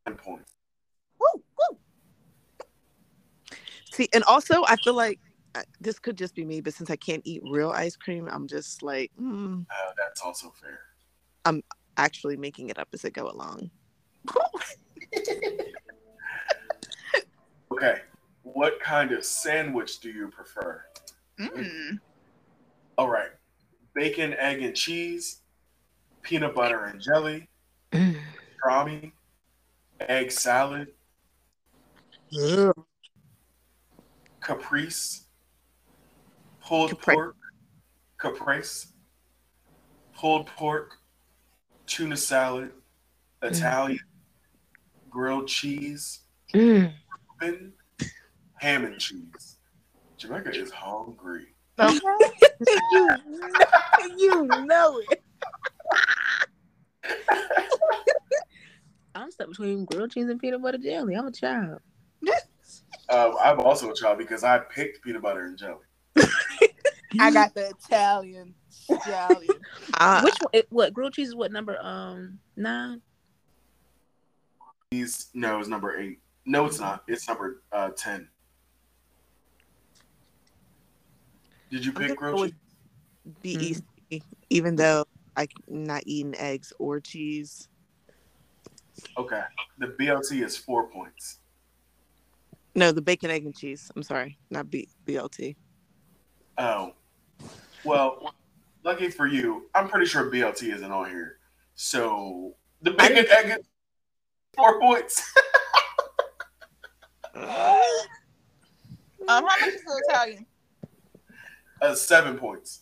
ten 0.07 0.15
points. 0.15 0.53
Woo, 1.19 1.43
woo. 1.59 1.77
See, 3.91 4.09
and 4.13 4.23
also 4.23 4.63
I 4.65 4.75
feel 4.77 4.95
like 4.95 5.19
this 5.79 5.99
could 5.99 6.17
just 6.17 6.35
be 6.35 6.45
me, 6.45 6.61
but 6.61 6.73
since 6.73 6.89
I 6.89 6.95
can't 6.95 7.21
eat 7.25 7.41
real 7.49 7.71
ice 7.71 7.95
cream, 7.95 8.27
I'm 8.31 8.47
just 8.47 8.83
like 8.83 9.11
mm, 9.19 9.65
Uh, 9.69 9.91
that's 9.97 10.21
also 10.21 10.51
fair. 10.61 10.79
I'm 11.45 11.63
actually 11.97 12.37
making 12.37 12.69
it 12.69 12.77
up 12.77 12.89
as 12.93 13.05
I 13.05 13.09
go 13.09 13.29
along. 13.29 13.69
Okay. 17.71 18.01
What 18.43 18.79
kind 18.79 19.11
of 19.11 19.23
sandwich 19.23 19.99
do 19.99 20.09
you 20.09 20.29
prefer? 20.29 20.83
Mm. 21.39 21.99
All 22.97 23.09
right. 23.09 23.29
Bacon, 23.93 24.33
egg, 24.33 24.63
and 24.63 24.75
cheese, 24.75 25.41
peanut 26.21 26.55
butter 26.55 26.85
and 26.85 26.99
jelly, 27.01 27.49
Mm. 27.91 28.17
pastrami, 28.63 29.11
egg 29.99 30.31
salad, 30.31 30.87
caprese, 34.41 35.26
pulled 36.67 36.89
Capri- 36.89 37.15
pork, 37.15 37.35
caprese, 38.19 38.87
pulled 40.13 40.47
pork, 40.47 40.95
tuna 41.85 42.17
salad, 42.17 42.71
Italian, 43.41 43.99
grilled 45.09 45.47
cheese, 45.47 46.21
Mm. 46.53 46.93
bacon, 47.39 47.73
ham 48.55 48.83
and 48.85 48.99
cheese. 48.99 49.59
Jamika 50.19 50.53
is 50.53 50.71
hungry. 50.71 51.55
Okay. 51.79 51.99
you, 52.89 53.07
you 54.17 54.65
know 54.65 55.01
it. 55.09 55.23
I'm 59.15 59.31
stuck 59.31 59.47
between 59.49 59.85
grilled 59.85 60.11
cheese 60.11 60.27
and 60.27 60.39
peanut 60.39 60.61
butter 60.61 60.79
jelly. 60.79 61.15
I'm 61.15 61.27
a 61.27 61.31
child. 61.31 61.79
Um, 63.09 63.35
I'm 63.41 63.59
also 63.61 63.91
a 63.91 63.95
child 63.95 64.17
because 64.17 64.43
I 64.43 64.57
picked 64.59 65.01
peanut 65.03 65.21
butter 65.21 65.45
and 65.45 65.57
jelly. 65.57 65.85
I 67.19 67.31
got 67.31 67.53
the 67.53 67.69
Italian 67.69 68.53
stallion. 68.69 69.55
Uh, 69.99 70.21
Which 70.21 70.35
one? 70.41 70.49
It, 70.53 70.67
what 70.69 70.93
grilled 70.93 71.13
cheese 71.13 71.29
is 71.29 71.35
what 71.35 71.51
number? 71.51 71.77
Um, 71.81 72.37
nine. 72.55 73.01
He's 74.91 75.29
no, 75.33 75.59
it's 75.59 75.67
number 75.67 75.97
eight. 75.99 76.19
No, 76.45 76.65
it's 76.65 76.79
not. 76.79 77.03
It's 77.07 77.27
number 77.27 77.63
uh, 77.71 77.89
ten. 77.95 78.27
Did 81.71 81.83
you 81.83 81.91
pick 81.91 82.01
gonna 82.01 82.15
grilled 82.15 82.53
go 83.43 83.43
cheese? 83.43 83.81
with 84.11 84.23
even 84.49 84.75
though 84.75 85.05
I'm 85.35 85.47
not 85.67 86.03
eating 86.05 86.35
eggs 86.37 86.71
or 86.79 86.99
cheese. 86.99 87.69
Okay. 89.17 89.41
The 89.79 89.87
BLT 89.87 90.43
is 90.43 90.55
four 90.57 90.87
points. 90.87 91.39
No, 92.75 92.91
the 92.91 93.01
bacon, 93.01 93.31
egg, 93.31 93.45
and 93.45 93.57
cheese. 93.57 93.91
I'm 93.95 94.03
sorry, 94.03 94.37
not 94.51 94.69
B- 94.69 94.87
BLT. 95.07 95.55
Oh. 96.57 96.93
Well, 97.83 98.33
lucky 98.83 99.09
for 99.09 99.27
you, 99.27 99.69
I'm 99.75 99.87
pretty 99.87 100.07
sure 100.07 100.29
BLT 100.31 100.73
isn't 100.73 100.91
on 100.91 101.09
here. 101.09 101.37
So 101.75 102.55
the 102.81 102.91
bacon 102.91 103.25
egg 103.29 103.59
is 103.59 103.65
four 104.55 104.79
points. 104.79 105.21
Um, 107.35 107.43
how 109.27 109.41
much 109.41 109.61
is 109.67 109.83
the 109.83 110.03
Italian? 110.09 110.45
uh, 111.81 111.95
seven 111.95 112.37
points. 112.37 112.81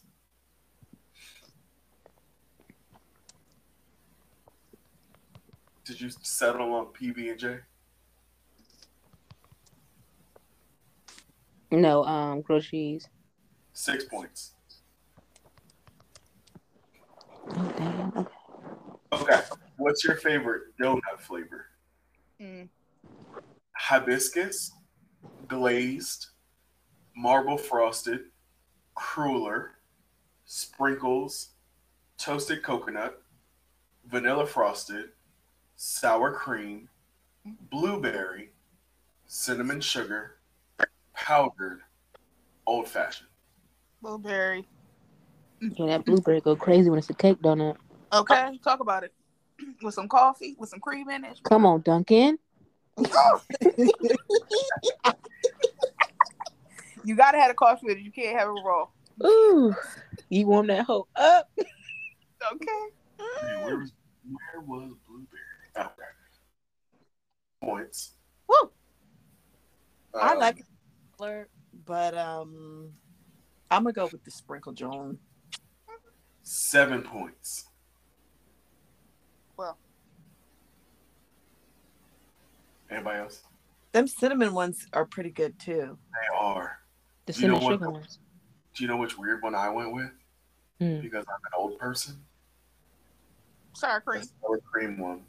Did 5.83 6.01
you 6.01 6.09
settle 6.21 6.73
on 6.73 6.87
PB 6.87 7.31
and 7.31 7.39
J? 7.39 7.57
No, 11.71 12.03
um, 12.05 12.41
grilled 12.41 12.63
cheese. 12.63 13.07
Six 13.75 14.05
points. 14.05 14.53
Oh 17.51 17.73
damn. 17.77 18.17
Okay. 18.17 18.29
Okay. 19.11 19.41
What's 19.75 20.05
your 20.05 20.15
favorite 20.15 20.63
donut 20.81 21.19
flavor? 21.19 21.65
Mm. 22.41 22.69
Hibiscus, 23.73 24.71
glazed, 25.49 26.27
marble 27.17 27.57
frosted, 27.57 28.21
cruller, 28.95 29.71
sprinkles, 30.45 31.49
toasted 32.17 32.63
coconut, 32.63 33.21
vanilla 34.09 34.45
frosted, 34.45 35.09
sour 35.75 36.31
cream, 36.31 36.87
blueberry, 37.69 38.51
cinnamon 39.27 39.81
sugar, 39.81 40.37
powdered, 41.13 41.81
old 42.65 42.87
fashioned. 42.87 43.27
Blueberry. 44.05 44.67
Yeah, 45.61 45.87
that 45.87 46.05
blueberry 46.05 46.39
go 46.39 46.55
crazy 46.55 46.91
when 46.91 46.99
it's 46.99 47.09
a 47.09 47.13
cake 47.15 47.41
donut. 47.41 47.75
Okay, 48.13 48.59
talk 48.63 48.79
about 48.79 49.03
it. 49.03 49.11
With 49.81 49.95
some 49.95 50.07
coffee, 50.07 50.55
with 50.59 50.69
some 50.69 50.79
cream 50.79 51.09
in 51.09 51.23
it. 51.25 51.39
Come 51.43 51.65
on, 51.65 51.81
Dunkin. 51.81 52.37
You 57.03 57.15
gotta 57.15 57.37
have 57.39 57.51
a 57.51 57.53
coffee 57.53 57.85
with 57.85 57.97
it. 57.97 58.03
You 58.03 58.11
can't 58.11 58.35
have 58.37 58.47
it 58.47 58.61
raw. 58.65 58.87
Ooh, 59.23 59.75
you 60.29 60.47
warm 60.47 60.65
that 60.67 60.85
hoe 60.85 61.07
up. 61.15 61.51
Okay. 61.59 61.67
Wait, 63.19 63.63
where 63.63 63.77
was, 63.77 63.91
where 64.31 64.61
was 64.61 64.91
blueberry? 65.07 65.69
Okay. 65.77 65.91
Points. 67.61 68.13
Woo. 68.47 68.71
I 70.19 70.33
Um, 70.33 70.39
like 70.39 70.59
it, 71.19 71.49
but 71.85 72.17
um, 72.17 72.89
I'm 73.71 73.83
gonna 73.83 73.93
go 73.93 74.07
with 74.11 74.23
the 74.23 74.31
sprinkle 74.31 74.73
Joan. 74.73 75.17
seven 76.43 77.01
points. 77.01 77.65
Well. 79.57 79.77
Anybody 82.89 83.19
else? 83.19 83.41
Them 83.91 84.07
cinnamon 84.07 84.53
ones 84.53 84.85
are 84.93 85.05
pretty 85.05 85.31
good 85.31 85.57
too. 85.59 85.97
They 86.11 86.37
are. 86.37 86.79
The 87.25 87.33
You 87.33 87.47
know 87.47 87.55
cinnamon 87.55 87.63
what? 87.63 87.71
sugar 87.73 87.89
ones. 87.91 88.19
Do 88.75 88.83
you 88.83 88.89
know 88.89 88.97
which 88.97 89.17
weird 89.17 89.41
one 89.41 89.55
I 89.55 89.69
went 89.69 89.93
with? 89.93 90.11
Hmm. 90.79 91.01
Because 91.01 91.25
I'm 91.27 91.39
an 91.45 91.51
old 91.57 91.79
person. 91.79 92.17
Sour 93.73 94.01
cream. 94.01 94.21
The 94.21 94.27
sour 94.41 94.59
cream 94.59 94.97
one. 94.99 95.23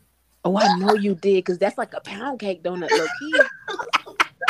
Oh, 0.44 0.56
I 0.58 0.76
know 0.78 0.94
you 0.94 1.14
did, 1.14 1.44
cause 1.44 1.58
that's 1.58 1.76
like 1.78 1.94
a 1.94 2.00
pound 2.00 2.38
cake 2.38 2.62
donut, 2.62 2.90
low 2.90 3.06
key. 3.18 3.40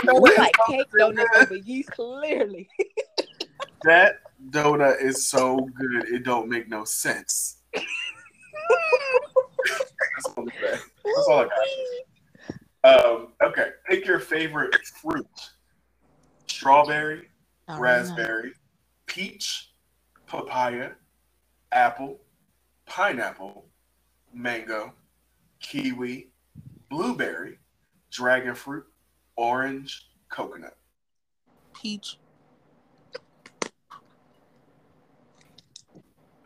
No, 0.05 0.21
we 0.21 0.29
it's 0.31 0.39
like 0.39 0.53
cake 0.69 0.87
real 0.93 1.09
donuts 1.11 1.29
good. 1.33 1.43
over 1.43 1.57
yeast, 1.57 1.91
clearly. 1.91 2.69
That 3.87 4.19
donut 4.51 5.01
is 5.01 5.29
so 5.29 5.57
good, 5.57 6.09
it 6.09 6.25
don't 6.25 6.49
make 6.49 6.69
no 6.69 6.85
sense. 6.85 7.59
That's 7.73 7.87
all, 10.37 10.45
That's 10.45 10.83
all 11.29 11.41
I 11.41 11.49
got. 12.83 13.05
Um, 13.05 13.29
okay, 13.45 13.69
pick 13.89 14.05
your 14.05 14.19
favorite 14.19 14.75
fruit: 15.01 15.27
strawberry, 16.49 17.29
right. 17.69 17.81
raspberry, 17.81 18.55
peach, 19.07 19.71
papaya, 20.27 20.91
apple, 21.71 22.19
pineapple, 22.87 23.67
mango, 24.35 24.93
kiwi, 25.61 26.31
blueberry, 26.91 27.61
dragon 28.11 28.57
fruit, 28.57 28.85
orange, 29.37 30.09
coconut. 30.29 30.77
Peach. 31.73 32.19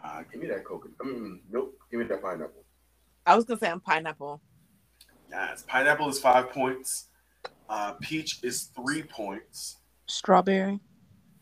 Uh, 0.03 0.23
give 0.31 0.41
me 0.41 0.49
that 0.49 0.65
coconut. 0.65 0.97
Mm, 0.99 1.41
nope, 1.51 1.79
give 1.91 2.01
me 2.01 2.07
that 2.07 2.23
pineapple. 2.23 2.65
I 3.27 3.37
was 3.37 3.45
gonna 3.45 3.61
say 3.61 3.71
I'm 3.71 3.81
pineapple. 3.81 4.41
Yes, 5.31 5.65
pineapple 5.67 6.09
is 6.09 6.19
five 6.19 6.51
points. 6.51 7.09
Uh, 7.69 7.93
peach 8.01 8.41
is 8.43 8.71
three 8.75 9.03
points. 9.03 9.77
Strawberry. 10.07 10.81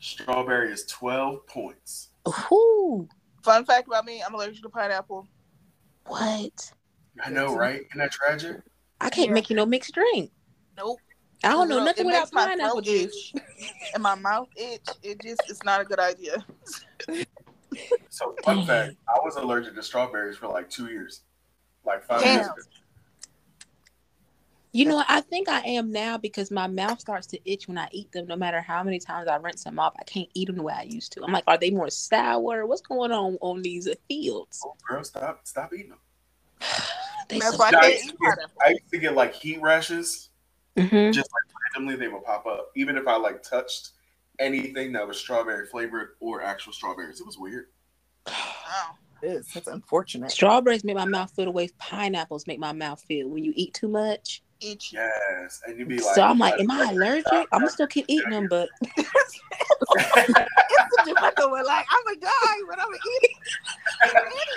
Strawberry 0.01 0.73
is 0.73 0.85
twelve 0.87 1.47
points. 1.47 2.09
Ooh, 2.53 3.09
Fun 3.43 3.65
fact 3.65 3.87
about 3.87 4.05
me: 4.05 4.23
I'm 4.23 4.35
allergic 4.35 4.63
to 4.63 4.69
pineapple. 4.69 5.27
what? 6.07 6.73
I 7.25 7.31
know, 7.31 7.55
right? 7.57 7.81
Isn't 7.89 7.99
that 7.99 8.13
tragic? 8.13 8.61
I 9.01 9.11
can't 9.11 9.29
Yeah. 9.29 9.35
make 9.35 9.51
you 9.51 9.57
no 9.57 9.67
mixed 9.67 9.95
drink. 9.95 10.31
Nope. 10.77 10.99
I 11.45 11.51
don't 11.51 11.69
know 11.69 11.77
Girl, 11.77 11.85
nothing 11.85 12.05
it 12.05 12.07
without 12.07 12.31
pineapple 12.33 12.83
throat 12.83 12.85
juice. 12.85 13.33
itch 13.35 13.43
and 13.95 14.03
my 14.03 14.15
mouth 14.17 14.49
itch. 14.57 14.87
It 15.03 15.21
just 15.23 15.41
it's 15.49 15.63
not 15.65 15.81
a 15.81 15.85
good 15.85 16.01
idea. 16.01 16.45
So 18.11 18.35
fun 18.43 18.64
fact, 18.64 18.97
I 19.09 19.18
was 19.22 19.37
allergic 19.37 19.74
to 19.74 19.83
strawberries 19.83 20.37
for 20.37 20.49
like 20.49 20.70
two 20.70 20.87
years. 20.89 21.22
Like 21.85 22.05
five 22.05 22.20
Damn. 22.20 22.35
years 22.41 22.47
ago. 22.49 22.62
You 24.72 24.85
know, 24.85 25.03
I 25.09 25.22
think 25.22 25.49
I 25.49 25.61
am 25.61 25.91
now 25.91 26.18
because 26.18 26.51
my 26.51 26.66
mouth 26.66 27.01
starts 27.01 27.26
to 27.29 27.51
itch 27.51 27.68
when 27.68 27.79
I 27.79 27.89
eat 27.91 28.12
them. 28.12 28.26
No 28.26 28.37
matter 28.37 28.61
how 28.61 28.83
many 28.83 28.99
times 28.99 29.26
I 29.26 29.37
rinse 29.37 29.64
them 29.64 29.79
off, 29.79 29.95
I 29.99 30.05
can't 30.05 30.29
eat 30.35 30.47
them 30.47 30.57
the 30.57 30.62
way 30.62 30.74
I 30.76 30.83
used 30.83 31.12
to. 31.12 31.24
I'm 31.24 31.33
like, 31.33 31.45
are 31.47 31.57
they 31.57 31.70
more 31.70 31.89
sour? 31.89 32.66
What's 32.66 32.83
going 32.83 33.11
on 33.11 33.39
on 33.41 33.62
these 33.62 33.89
fields? 34.09 34.61
Oh, 34.64 34.76
girl, 34.87 35.03
stop 35.05 35.41
stop 35.45 35.72
eating 35.72 35.91
them. 35.91 35.99
They 37.29 37.41
That's 37.41 37.53
so 37.53 37.59
why 37.59 37.66
I 37.66 37.68
I 37.68 37.72
can't 37.83 37.93
used, 37.93 38.09
to 38.09 38.12
eat 38.14 38.20
get. 38.20 38.39
I 38.64 38.70
used 38.70 38.91
to 38.91 38.99
get 38.99 39.14
like 39.14 39.35
heat 39.35 39.61
rashes. 39.61 40.31
Mhm. 40.76 41.12
Just 41.12 41.29
like 41.31 41.55
randomly 41.74 41.97
they 41.97 42.09
would 42.09 42.24
pop 42.24 42.47
up. 42.47 42.70
Even 42.74 42.97
if 42.97 43.07
I 43.07 43.16
like 43.16 43.43
touched 43.43 43.91
anything 44.39 44.93
that 44.93 45.07
was 45.07 45.18
strawberry 45.18 45.66
flavored 45.66 46.11
or 46.20 46.43
actual 46.43 46.72
strawberries. 46.72 47.20
It 47.20 47.26
was 47.26 47.39
weird. 47.39 47.66
Oh. 48.26 48.95
It 49.22 49.26
is. 49.28 49.49
That's 49.53 49.66
unfortunate. 49.66 50.30
Strawberries 50.30 50.84
make 50.84 50.97
my 50.97 51.05
mouth 51.05 51.30
feel 51.32 51.47
the 51.47 51.51
way 51.51 51.68
pineapples 51.78 52.47
make 52.47 52.59
my 52.59 52.72
mouth 52.72 53.03
feel 53.03 53.28
when 53.28 53.45
you 53.45 53.53
eat 53.57 53.74
too 53.74 53.89
much. 53.89 54.43
Itch. 54.61 54.93
Yes. 54.93 55.61
And 55.66 55.78
you'd 55.78 55.89
be 55.89 55.99
like 55.99 56.14
so 56.14 56.22
I'm 56.22 56.39
like, 56.39 56.59
am 56.61 56.70
I 56.70 56.91
allergic? 56.91 57.26
I'm 57.32 57.47
gonna 57.61 57.70
still 57.70 57.86
keep 57.86 58.05
eating 58.09 58.30
them, 58.30 58.47
but 58.49 58.68
It's 59.91 60.99
a 61.01 61.05
difficult 61.05 61.51
one. 61.51 61.64
Like 61.64 61.86
I'm 61.91 62.16
a 62.16 62.20
guy, 62.20 62.57
but 62.68 62.78
I'm 62.80 62.89
eating. 63.22 63.36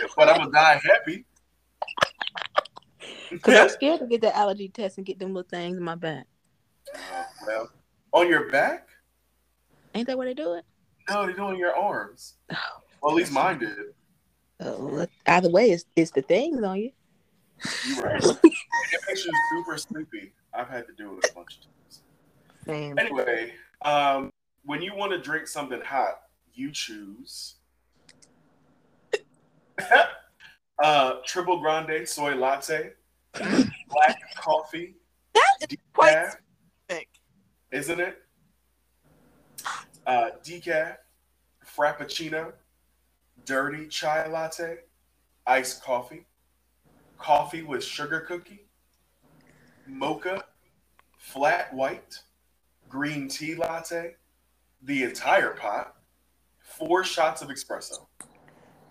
but 0.17 0.29
I'm 0.29 0.37
gonna 0.37 0.51
die 0.51 0.81
happy. 0.83 1.25
because 3.31 3.59
I'm 3.59 3.69
scared 3.69 3.99
to 4.01 4.07
get 4.07 4.21
that 4.21 4.35
allergy 4.35 4.69
test 4.69 4.97
and 4.97 5.05
get 5.05 5.19
them 5.19 5.33
little 5.33 5.49
things 5.49 5.77
in 5.77 5.83
my 5.83 5.95
back. 5.95 6.27
Oh, 6.95 7.25
well, 7.47 7.69
on 8.13 8.27
your 8.27 8.49
back? 8.49 8.87
Ain't 9.93 10.07
that 10.07 10.17
where 10.17 10.27
they 10.27 10.33
do 10.33 10.53
it? 10.53 10.65
No, 11.09 11.25
they 11.25 11.33
do 11.33 11.39
it 11.39 11.45
on 11.45 11.57
your 11.57 11.75
arms. 11.75 12.35
Well, 13.01 13.11
at 13.11 13.15
least 13.15 13.31
mine 13.31 13.59
did. 13.59 13.77
Oh, 14.59 15.07
either 15.25 15.49
way, 15.49 15.71
it's, 15.71 15.85
it's 15.95 16.11
the 16.11 16.21
things 16.21 16.63
on 16.63 16.77
you. 16.77 16.91
You 17.87 18.01
right. 18.01 18.23
it 18.43 19.01
makes 19.07 19.25
you 19.25 19.31
super 19.51 19.77
sleepy. 19.77 20.33
I've 20.53 20.69
had 20.69 20.85
to 20.87 20.93
do 20.93 21.17
it 21.17 21.29
a 21.31 21.33
bunch 21.33 21.57
of 21.57 21.63
times. 21.63 22.03
Same. 22.65 22.99
Anyway, 22.99 23.53
um, 23.81 24.31
when 24.65 24.81
you 24.81 24.95
want 24.95 25.11
to 25.11 25.19
drink 25.19 25.47
something 25.47 25.81
hot, 25.81 26.21
you 26.53 26.71
choose 26.71 27.55
uh, 30.83 31.13
triple 31.25 31.59
grande 31.59 32.07
soy 32.07 32.35
latte, 32.35 32.91
black 33.33 34.19
coffee, 34.35 34.95
That 35.33 35.71
is 35.71 35.77
quite 35.93 36.35
isn't 37.71 38.01
it? 38.01 38.17
Uh, 40.11 40.29
decaf, 40.43 40.97
frappuccino, 41.65 42.51
dirty 43.45 43.87
chai 43.87 44.27
latte, 44.27 44.79
iced 45.47 45.81
coffee, 45.81 46.25
coffee 47.17 47.61
with 47.61 47.81
sugar 47.81 48.19
cookie, 48.19 48.65
mocha, 49.87 50.43
flat 51.17 51.73
white, 51.73 52.19
green 52.89 53.29
tea 53.29 53.55
latte, 53.55 54.15
the 54.81 55.03
entire 55.03 55.51
pot, 55.51 55.95
four 56.59 57.05
shots 57.05 57.41
of 57.41 57.47
espresso. 57.47 58.05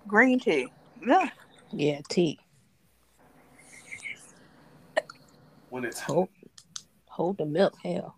Green 0.06 0.40
tea. 0.40 0.72
Yeah. 1.06 1.28
Yeah, 1.70 2.00
tea. 2.08 2.38
When 5.68 5.84
it's 5.84 6.00
Hold, 6.00 6.30
hold 7.04 7.36
the 7.36 7.44
milk. 7.44 7.74
Hell. 7.84 8.16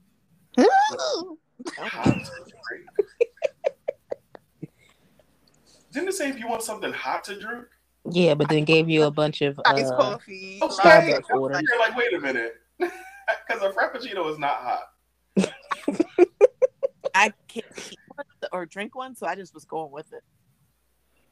hot, 1.76 2.04
to 2.04 2.52
drink. 2.68 3.10
Didn't 5.92 6.08
it 6.08 6.14
say 6.14 6.30
if 6.30 6.38
you 6.38 6.48
want 6.48 6.62
something 6.62 6.92
hot 6.92 7.24
to 7.24 7.38
drink? 7.38 7.66
Yeah, 8.10 8.34
but 8.34 8.48
then 8.48 8.64
gave 8.64 8.88
you 8.88 9.04
a 9.04 9.10
bunch 9.10 9.42
of 9.42 9.60
Iced 9.64 9.92
uh, 9.92 9.96
coffee. 9.96 10.58
Okay. 10.60 10.74
Starbucks 10.74 11.30
orders. 11.38 11.62
You're 11.68 11.78
like, 11.78 11.96
wait 11.96 12.14
a 12.14 12.20
minute. 12.20 12.54
Because 13.46 13.62
a 13.62 13.70
frappuccino 13.70 14.30
is 14.30 14.38
not 14.38 14.56
hot. 14.56 14.82
I 17.14 17.32
can't 17.48 17.64
eat 17.90 17.98
one 18.14 18.26
or 18.52 18.66
drink 18.66 18.94
one, 18.94 19.14
so 19.14 19.26
I 19.26 19.36
just 19.36 19.54
was 19.54 19.64
going 19.64 19.90
with 19.90 20.12
it. 20.12 20.22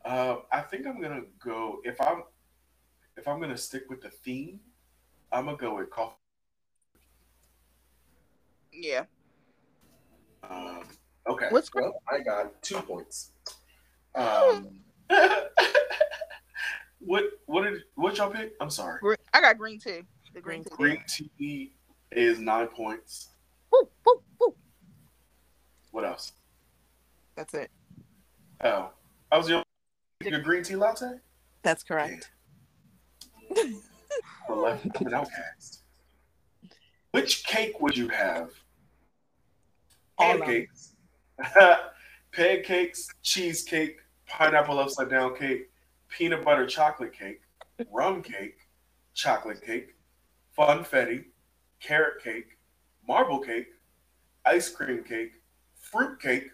Uh, 0.05 0.37
I 0.51 0.61
think 0.61 0.87
I'm 0.87 1.01
gonna 1.01 1.23
go 1.45 1.81
if 1.85 2.01
I'm 2.01 2.23
if 3.17 3.29
I'm 3.29 3.41
gonna 3.41 3.57
stick 3.57 3.83
with 3.91 4.01
the 4.01 4.09
theme, 4.09 4.61
I'm 5.31 5.47
gonna 5.47 5.57
go 5.57 5.77
with 5.77 5.91
coffee. 5.91 6.15
Yeah. 8.73 9.05
Um, 10.49 10.85
okay. 11.29 11.49
What's- 11.51 11.71
well? 11.75 12.03
I 12.11 12.21
got 12.21 12.63
two 12.63 12.77
points. 12.77 13.33
Um, 14.15 14.69
what 16.99 17.25
what 17.47 17.63
did 17.63 17.83
what 17.95 18.17
y'all 18.19 18.31
pick? 18.31 18.55
I'm 18.61 18.71
sorry. 18.71 19.01
I 19.33 19.41
got 19.41 19.57
green 19.59 19.79
tea. 19.79 20.03
The 20.35 20.41
green 20.41 20.65
tea. 20.65 20.71
Green 20.71 21.05
tea 21.07 21.73
is 22.13 22.39
nine 22.39 22.69
points. 22.69 23.29
Woo, 23.73 23.89
woo, 24.05 24.23
woo. 24.41 24.55
What 25.93 26.05
else? 26.05 26.33
That's 27.37 27.55
it. 27.55 27.71
Oh, 28.63 28.91
I 29.33 29.37
was 29.39 29.47
the 29.47 29.55
only 29.55 29.65
your 30.23 30.41
green 30.41 30.63
tea 30.63 30.77
latte. 30.77 31.19
That's 31.63 31.83
correct. 31.83 32.31
Eleven 34.49 34.93
an 35.01 35.15
outcast. 35.15 35.83
Which 37.13 37.45
cake 37.45 37.81
would 37.81 37.97
you 37.97 38.09
have? 38.09 38.51
All 40.21 40.33
of 40.33 40.39
them. 40.41 40.47
Pancakes, 40.49 40.95
pancakes, 42.33 43.09
cheesecake, 43.23 43.97
pineapple 44.27 44.79
upside 44.79 45.11
down 45.11 45.35
cake, 45.37 45.71
peanut 46.09 46.45
butter 46.45 46.67
chocolate 46.67 47.13
cake, 47.13 47.41
rum 47.91 48.23
cake, 48.23 48.59
chocolate 49.15 49.63
cake, 49.63 49.97
funfetti, 50.57 51.25
carrot 51.81 52.23
cake, 52.23 52.59
marble 53.07 53.39
cake, 53.39 53.69
ice 54.45 54.69
cream 54.69 55.03
cake, 55.03 55.33
fruit 55.75 56.21
cake, 56.21 56.51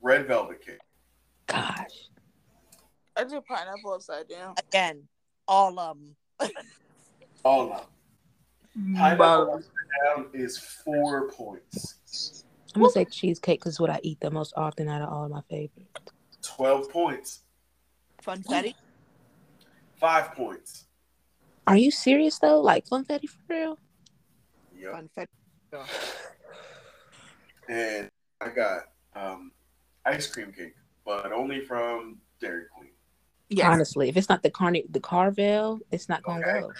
red 0.00 0.26
velvet 0.26 0.64
cake. 0.64 0.78
Gosh. 1.46 2.08
I 3.16 3.24
did 3.24 3.44
pineapple 3.44 3.92
upside 3.94 4.28
down. 4.28 4.54
Again, 4.68 5.02
all 5.46 5.78
of 5.78 5.98
them. 5.98 6.50
All 7.44 7.62
of 7.62 7.68
them. 7.70 7.86
Mm. 8.78 8.96
Pineapple 8.96 9.54
upside 9.54 9.72
down 10.04 10.26
is 10.32 10.56
four 10.56 11.28
points. 11.28 12.41
I'm 12.74 12.80
gonna 12.80 12.92
say 12.92 13.04
cheesecake 13.04 13.60
because 13.60 13.78
what 13.78 13.90
I 13.90 14.00
eat 14.02 14.20
the 14.20 14.30
most 14.30 14.54
often 14.56 14.88
out 14.88 15.02
of 15.02 15.10
all 15.12 15.24
of 15.24 15.30
my 15.30 15.42
favorites. 15.50 16.00
12 16.42 16.90
points. 16.90 17.42
Funfetti. 18.22 18.74
Five 20.00 20.32
points. 20.34 20.86
Are 21.66 21.76
you 21.76 21.90
serious 21.90 22.38
though? 22.38 22.60
Like 22.60 22.86
funfetti 22.88 23.28
for 23.28 23.38
real? 23.48 23.78
Yep. 24.76 24.92
Funfetti. 24.94 25.86
And 27.68 28.08
I 28.40 28.48
got 28.48 28.82
um, 29.14 29.52
ice 30.04 30.26
cream 30.26 30.52
cake, 30.52 30.74
but 31.04 31.30
only 31.32 31.60
from 31.64 32.18
Dairy 32.40 32.64
Queen. 32.74 32.90
Yes. 33.48 33.66
Honestly, 33.68 34.08
if 34.08 34.16
it's 34.16 34.28
not 34.28 34.42
the 34.42 34.50
carne 34.50 34.82
the 34.90 34.98
Carvel, 35.00 35.80
it's 35.92 36.08
not 36.08 36.22
gonna 36.22 36.40
Okay. 36.40 36.60
go. 36.60 36.72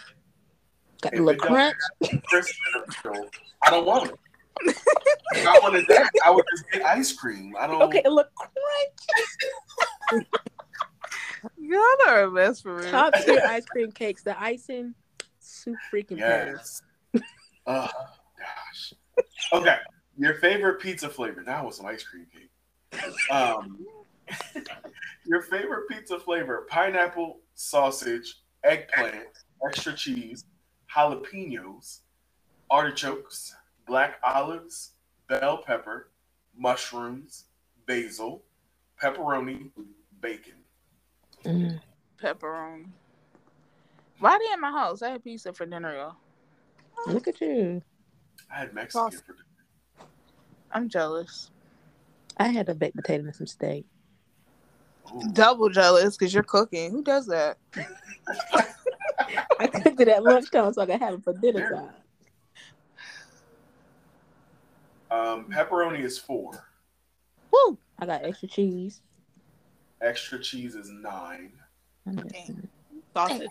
Got 1.02 1.12
If 1.12 1.18
the 1.18 1.24
little 1.24 1.40
crunch. 1.40 1.76
have 2.00 2.22
crisp 2.24 2.54
in 2.74 2.82
it, 3.12 3.30
I 3.64 3.70
don't 3.70 3.86
want 3.86 4.10
it. 4.10 4.18
If 4.60 5.46
I 5.46 5.58
wanted 5.62 5.86
that, 5.88 6.10
I 6.24 6.30
would 6.30 6.44
just 6.50 6.64
get 6.70 6.82
ice 6.82 7.12
cream. 7.12 7.54
I 7.58 7.66
don't. 7.66 7.82
Okay, 7.82 8.02
a 8.04 8.10
little 8.10 8.30
crunch. 8.34 10.26
Y'all 11.58 11.82
are 12.06 12.24
a 12.24 12.30
mess 12.30 12.60
for 12.60 12.76
real. 12.76 12.90
Top 12.90 13.14
tier 13.14 13.42
ice 13.46 13.64
cream 13.64 13.90
cakes. 13.90 14.22
The 14.22 14.40
icing, 14.40 14.94
super 15.38 15.78
freaking 15.92 16.18
good. 16.18 16.18
Yes. 16.18 16.82
oh 17.66 17.88
gosh. 18.38 18.94
Okay. 19.52 19.76
Your 20.18 20.34
favorite 20.34 20.80
pizza 20.80 21.08
flavor? 21.08 21.42
Now 21.42 21.66
with 21.66 21.74
some 21.74 21.86
ice 21.86 22.02
cream 22.02 22.26
cake. 22.32 22.50
Um, 23.30 23.84
your 25.24 25.42
favorite 25.42 25.88
pizza 25.88 26.18
flavor: 26.18 26.66
pineapple, 26.68 27.40
sausage, 27.54 28.42
eggplant, 28.64 29.26
extra 29.66 29.94
cheese, 29.94 30.44
jalapenos, 30.94 32.00
artichokes, 32.70 33.54
black 33.92 34.18
olives, 34.24 34.92
bell 35.28 35.58
pepper, 35.58 36.08
mushrooms, 36.56 37.44
basil, 37.86 38.42
pepperoni, 38.98 39.68
bacon. 40.18 40.54
Mm. 41.44 41.78
Pepperoni. 42.18 42.86
Why 44.18 44.30
are 44.30 44.38
they 44.38 44.54
in 44.54 44.62
my 44.62 44.70
house? 44.70 45.02
I 45.02 45.10
had 45.10 45.22
pizza 45.22 45.52
for 45.52 45.66
dinner, 45.66 45.94
y'all. 45.94 46.16
Look 47.06 47.28
at 47.28 47.38
you. 47.42 47.82
I 48.50 48.60
had 48.60 48.72
Mexican 48.72 49.10
Sauce. 49.10 49.20
for 49.20 49.34
dinner. 49.34 50.08
I'm 50.70 50.88
jealous. 50.88 51.50
I 52.38 52.48
had 52.48 52.70
a 52.70 52.74
baked 52.74 52.96
potato 52.96 53.24
and 53.24 53.34
some 53.34 53.46
steak. 53.46 53.84
Ooh. 55.14 55.20
Double 55.34 55.68
jealous 55.68 56.16
because 56.16 56.32
you're 56.32 56.44
cooking. 56.44 56.92
Who 56.92 57.02
does 57.04 57.26
that? 57.26 57.58
I 59.60 59.66
cooked 59.66 60.00
it 60.00 60.08
at 60.08 60.24
lunchtime 60.24 60.72
so 60.72 60.80
I 60.80 60.86
could 60.86 61.02
have 61.02 61.12
it 61.12 61.24
for 61.24 61.34
dinner 61.34 61.68
time. 61.68 62.01
Um, 65.12 65.44
pepperoni 65.50 66.02
is 66.02 66.16
four. 66.18 66.52
Woo! 67.52 67.76
I 67.98 68.06
got 68.06 68.24
extra 68.24 68.48
cheese. 68.48 69.02
Extra 70.00 70.38
cheese 70.40 70.74
is 70.74 70.88
nine. 70.90 71.52
I'm 72.06 72.16
guessing. 72.16 72.66
Sausage. 73.14 73.48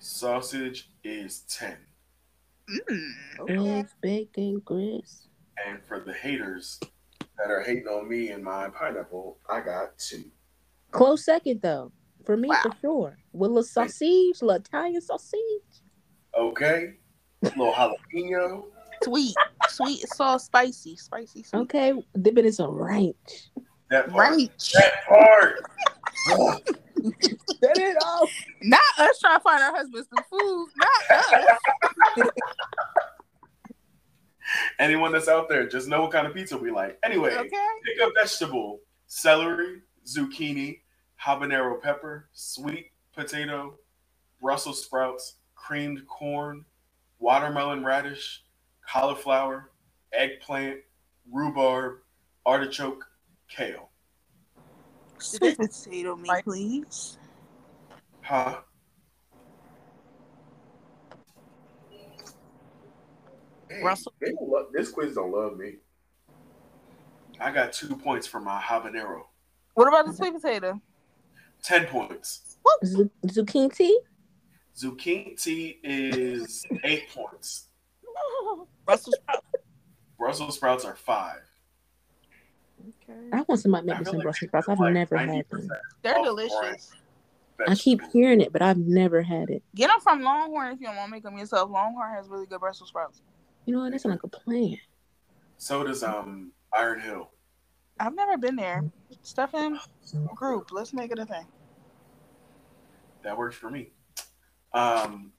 Sausage 0.00 0.90
is 1.04 1.40
ten. 1.48 1.76
Mm. 2.90 3.78
Eggs, 3.78 3.94
bacon, 4.00 4.60
grits. 4.64 5.28
And 5.66 5.78
for 5.86 6.00
the 6.00 6.12
haters 6.12 6.80
that 7.38 7.50
are 7.50 7.60
hating 7.62 7.86
on 7.86 8.08
me 8.08 8.30
and 8.30 8.42
my 8.42 8.68
pineapple, 8.70 9.38
I 9.48 9.60
got 9.60 9.96
two. 9.98 10.24
Close 10.90 11.24
second 11.24 11.60
though. 11.62 11.92
For 12.24 12.36
me, 12.36 12.48
Wow. 12.48 12.62
for 12.62 12.72
sure. 12.80 13.18
With 13.32 13.50
little 13.50 13.62
sausage, 13.62 14.40
little 14.42 14.50
Italian 14.50 15.00
sausage. 15.00 15.38
Okay. 16.36 16.94
little 17.42 17.72
jalapeno. 17.72 18.64
Sweet, 19.02 19.34
sweet 19.68 20.00
sauce, 20.08 20.44
spicy, 20.46 20.96
spicy, 20.96 21.42
sweet. 21.42 21.60
Okay, 21.62 21.92
dip 22.22 22.38
it 22.38 22.46
in 22.46 22.52
some 22.52 22.70
ranch. 22.70 23.50
That 23.90 24.10
part. 24.10 24.30
Right. 24.30 24.50
That 24.74 24.92
part. 25.08 25.60
Ugh. 26.32 26.60
Set 27.60 27.76
it 27.76 27.96
off. 28.02 28.30
Not 28.62 28.80
us 28.98 29.18
trying 29.20 29.36
to 29.38 29.42
find 29.42 29.62
our 29.62 29.74
husbands 29.76 30.08
some 30.14 30.24
food. 30.30 30.68
Not 30.76 31.18
us. 32.18 32.28
Anyone 34.78 35.12
that's 35.12 35.28
out 35.28 35.48
there, 35.48 35.66
just 35.66 35.88
know 35.88 36.02
what 36.02 36.12
kind 36.12 36.26
of 36.26 36.34
pizza 36.34 36.56
we 36.56 36.70
like. 36.70 36.98
Anyway, 37.02 37.34
Okay. 37.34 37.66
pick 37.84 38.00
a 38.00 38.10
vegetable: 38.14 38.80
celery, 39.06 39.82
zucchini, 40.06 40.80
habanero 41.22 41.80
pepper, 41.80 42.28
sweet 42.32 42.92
potato, 43.14 43.78
Brussels 44.40 44.84
sprouts, 44.84 45.36
creamed 45.54 46.06
corn, 46.06 46.64
watermelon 47.18 47.84
radish, 47.84 48.43
cauliflower, 48.90 49.70
eggplant, 50.12 50.80
rhubarb, 51.30 51.98
artichoke, 52.46 53.04
kale. 53.48 53.90
Sweet 55.18 55.56
potato 55.56 56.16
me, 56.16 56.30
please. 56.42 57.18
Huh? 58.22 58.60
Russell? 63.82 64.12
they 64.20 64.30
don't 64.30 64.48
love, 64.48 64.66
this 64.72 64.90
quiz 64.90 65.14
don't 65.14 65.32
love 65.32 65.56
me. 65.56 65.76
I 67.40 67.50
got 67.50 67.72
two 67.72 67.96
points 67.96 68.26
for 68.26 68.40
my 68.40 68.60
habanero. 68.60 69.22
What 69.74 69.88
about 69.88 70.06
the 70.06 70.12
sweet 70.12 70.34
potato? 70.34 70.80
Ten 71.62 71.86
points. 71.86 72.58
Zu- 72.84 73.10
zucchini 73.26 73.74
tea? 73.74 73.98
Zucchini 74.76 75.42
tea 75.42 75.80
is 75.82 76.64
eight 76.84 77.08
points. 77.12 77.68
Brussels 78.84 79.16
sprouts. 79.20 79.46
Brussels 80.18 80.54
sprouts 80.56 80.84
are 80.84 80.96
five. 80.96 81.42
Okay. 82.80 83.28
I 83.32 83.42
want 83.42 83.60
somebody 83.60 83.86
to 83.86 83.94
I 83.94 83.98
make 83.98 84.00
me 84.00 84.04
feel 84.04 84.12
some 84.12 84.18
like 84.18 84.24
Brussels 84.24 84.48
sprouts. 84.48 84.68
I've 84.68 84.78
like 84.78 84.94
never 84.94 85.16
had 85.16 85.44
them. 85.50 85.68
They're 86.02 86.22
delicious. 86.22 86.92
I 87.68 87.74
keep 87.76 88.00
hearing 88.12 88.40
it, 88.40 88.52
but 88.52 88.62
I've 88.62 88.78
never 88.78 89.22
had 89.22 89.48
it. 89.48 89.62
Get 89.74 89.88
them 89.88 90.00
from 90.00 90.22
Longhorn 90.22 90.72
if 90.72 90.80
you 90.80 90.86
don't 90.86 90.96
want 90.96 91.08
to 91.08 91.12
make 91.12 91.22
them 91.22 91.38
yourself. 91.38 91.70
Longhorn 91.70 92.12
has 92.14 92.28
really 92.28 92.46
good 92.46 92.60
Brussels 92.60 92.88
sprouts. 92.88 93.22
You 93.64 93.74
know 93.74 93.80
what? 93.80 93.92
That's 93.92 94.04
like 94.04 94.22
a 94.24 94.28
plan. 94.28 94.76
So 95.56 95.84
does 95.84 96.02
um 96.02 96.52
Iron 96.72 97.00
Hill. 97.00 97.30
I've 98.00 98.14
never 98.14 98.36
been 98.36 98.56
there. 98.56 98.82
Stefan 99.22 99.78
group. 100.34 100.72
Let's 100.72 100.92
make 100.92 101.12
it 101.12 101.18
a 101.18 101.24
thing. 101.24 101.46
That 103.22 103.38
works 103.38 103.56
for 103.56 103.70
me. 103.70 103.92
Um, 104.72 105.32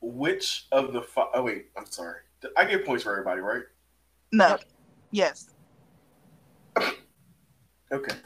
which 0.00 0.68
of 0.70 0.92
the 0.92 1.02
fi- 1.02 1.28
oh 1.34 1.42
wait, 1.42 1.66
I'm 1.76 1.86
sorry. 1.86 2.20
I 2.56 2.64
get 2.64 2.84
points 2.84 3.04
for 3.04 3.12
everybody, 3.12 3.40
right? 3.40 3.62
No. 4.32 4.58
Yes. 5.10 5.50
Okay. 7.92 8.16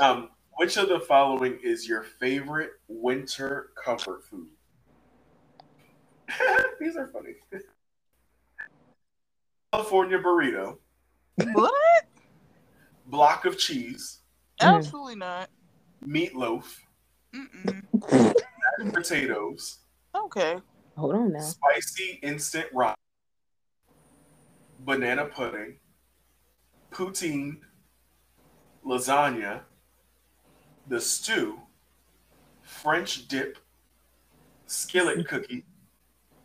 Um, 0.00 0.30
which 0.56 0.76
of 0.76 0.88
the 0.88 1.00
following 1.00 1.58
is 1.62 1.88
your 1.88 2.02
favorite 2.02 2.70
winter 2.88 3.70
comfort 3.82 4.24
food? 4.24 4.46
These 6.80 6.96
are 6.96 7.08
funny. 7.08 7.32
California 9.72 10.18
burrito, 10.18 10.78
What? 11.52 12.04
block 13.06 13.44
of 13.44 13.58
cheese, 13.58 14.20
Mm. 14.60 14.76
Absolutely 14.76 15.16
not. 15.16 15.50
meatloaf, 16.06 16.78
Mm-mm. 17.34 18.32
potatoes, 18.92 19.80
Okay. 20.14 20.56
Hold 20.96 21.16
on 21.16 21.32
now. 21.32 21.40
spicy 21.40 22.20
instant 22.22 22.66
ramen, 22.72 22.94
banana 24.84 25.24
pudding, 25.26 25.76
poutine, 26.90 27.58
lasagna, 28.84 29.60
the 30.88 31.00
stew, 31.00 31.60
French 32.62 33.26
dip, 33.28 33.58
skillet 34.66 35.18
mm. 35.18 35.26
cookie, 35.26 35.64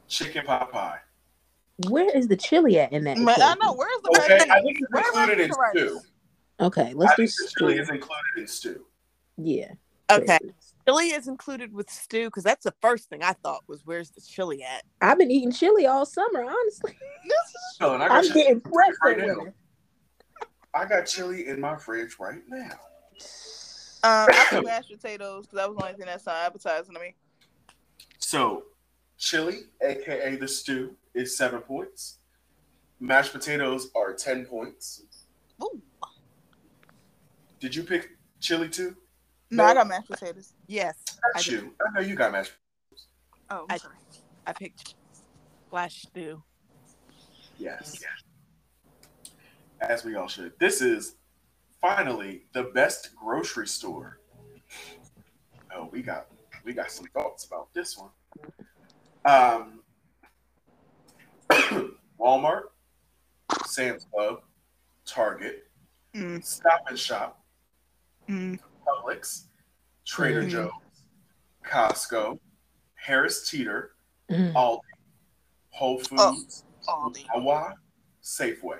chicken 0.07 0.45
pot 0.45 0.71
pie. 0.71 0.99
Where 1.87 2.15
is 2.15 2.27
the 2.27 2.35
chili 2.35 2.79
at 2.79 2.91
in 2.91 3.03
that? 3.05 3.17
Man, 3.17 3.29
I 3.29 3.53
equation? 3.53 3.57
know. 3.61 3.73
Where's 3.73 4.01
the 4.03 4.21
Okay, 4.21 4.33
rice? 4.33 4.49
I 4.49 4.61
think 4.61 4.79
it's 4.81 5.07
included 5.07 5.39
in 5.39 5.51
stew. 5.53 6.01
Okay, 6.59 6.93
let's 6.93 7.15
do 7.15 7.25
think 7.25 7.31
the 7.37 7.53
chili 7.57 7.77
is 7.77 7.89
included 7.89 8.37
in 8.37 8.47
stew. 8.47 8.85
Yeah. 9.37 9.71
Okay. 10.11 10.39
Chili 10.89 11.09
is 11.09 11.27
included 11.27 11.71
with 11.71 11.87
stew 11.87 12.25
because 12.25 12.43
that's 12.43 12.63
the 12.63 12.73
first 12.81 13.09
thing 13.09 13.21
I 13.21 13.33
thought 13.33 13.61
was 13.67 13.85
where's 13.85 14.09
the 14.09 14.21
chili 14.21 14.63
at? 14.63 14.83
I've 15.01 15.19
been 15.19 15.29
eating 15.29 15.51
chili 15.51 15.85
all 15.85 16.03
summer, 16.03 16.43
honestly. 16.43 16.97
No, 17.79 17.93
and 17.93 18.01
I 18.01 18.07
got 18.07 18.17
I'm 18.17 18.23
chili 18.23 18.41
getting 18.41 18.61
pressed 18.61 18.97
right 19.03 19.19
right 19.19 19.27
now. 19.27 19.53
I 20.73 20.85
got 20.85 21.05
chili 21.05 21.47
in 21.47 21.61
my 21.61 21.75
fridge 21.75 22.17
right 22.19 22.41
now. 22.47 22.71
Um, 24.01 24.29
I 24.31 24.47
put 24.49 24.65
mashed 24.65 24.89
potatoes 24.89 25.45
because 25.45 25.57
that 25.57 25.69
was 25.69 25.77
the 25.77 25.83
only 25.83 25.95
thing 25.95 26.07
that 26.07 26.21
sounded 26.21 26.47
appetizing 26.47 26.95
to 26.95 26.99
me. 26.99 27.13
So, 28.17 28.63
chili, 29.19 29.65
aka 29.83 30.37
the 30.37 30.47
stew, 30.47 30.95
is 31.13 31.37
seven 31.37 31.59
points. 31.61 32.17
Mashed 32.99 33.31
potatoes 33.31 33.91
are 33.95 34.15
ten 34.15 34.43
points. 34.43 35.03
Ooh. 35.61 35.81
Did 37.59 37.75
you 37.75 37.83
pick 37.83 38.09
chili 38.39 38.69
too? 38.69 38.95
No, 39.51 39.63
I 39.63 39.73
got 39.73 39.87
mashed 39.87 40.07
potatoes. 40.09 40.53
Yes, 40.67 40.95
I, 41.09 41.13
That's 41.33 41.45
did. 41.45 41.53
you. 41.63 41.73
I 41.85 41.99
know 41.99 42.07
you 42.07 42.15
got 42.15 42.31
mashed. 42.31 42.51
Potatoes. 42.89 43.07
Oh, 43.49 43.65
I- 43.69 43.73
I'm 43.73 43.79
sorry. 43.79 43.95
I 44.45 44.53
picked 44.53 44.95
flash 45.69 46.01
stew. 46.03 46.43
Yes. 47.57 47.99
As 49.81 50.03
we 50.03 50.15
all 50.15 50.27
should. 50.27 50.53
This 50.59 50.81
is 50.81 51.15
finally 51.81 52.43
the 52.53 52.63
best 52.63 53.15
grocery 53.15 53.67
store. 53.67 54.19
Oh, 55.75 55.87
we 55.91 56.01
got 56.01 56.27
we 56.63 56.73
got 56.73 56.91
some 56.91 57.05
thoughts 57.07 57.45
about 57.45 57.73
this 57.73 57.97
one. 57.97 58.09
Um, 59.25 59.81
Walmart, 62.19 62.63
Sam's 63.65 64.05
Club, 64.13 64.41
Target, 65.05 65.65
Mm, 66.15 66.43
Stop 66.43 66.81
and 66.87 66.97
Shop, 66.97 67.39
mm. 68.27 68.59
Publix, 68.89 69.45
Trader 70.05 70.43
Mhm. 70.43 70.49
Joe's, 70.49 70.71
Costco, 71.63 72.39
Harris 72.95 73.49
Teeter, 73.49 73.91
Mm. 74.29 74.53
Aldi, 74.53 74.79
Whole 75.71 76.01
Oh. 76.17 76.35
Foods, 76.35 76.65
Aldi. 76.87 77.25
Wawa, 77.35 77.75
Safeway. 78.23 78.79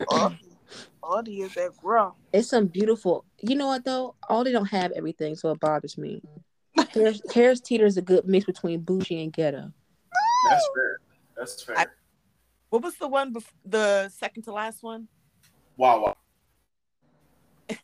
Aldi. 0.00 0.56
Aldi 1.02 1.42
is 1.44 1.54
that 1.54 1.72
raw. 1.82 2.12
It's 2.32 2.48
some 2.48 2.66
beautiful. 2.66 3.24
You 3.40 3.54
know 3.56 3.66
what 3.66 3.84
though? 3.84 4.14
All 4.28 4.44
they 4.44 4.52
don't 4.52 4.66
have 4.66 4.92
everything, 4.92 5.34
so 5.36 5.50
it 5.50 5.60
bothers 5.60 5.98
me. 5.98 6.22
Harris, 6.94 7.20
Harris 7.34 7.60
Teeter 7.60 7.84
is 7.86 7.96
a 7.96 8.02
good 8.02 8.26
mix 8.26 8.46
between 8.46 8.80
bougie 8.80 9.22
and 9.22 9.32
ghetto. 9.32 9.72
That's 10.48 10.68
fair. 10.74 10.98
That's 11.36 11.62
fair. 11.62 11.78
I- 11.78 11.86
What 12.70 12.82
was 12.82 12.96
the 12.96 13.06
one 13.08 13.34
bef- 13.34 13.52
the 13.66 14.08
second 14.08 14.44
to 14.44 14.52
last 14.52 14.82
one? 14.82 15.08
Wawa. 15.76 16.16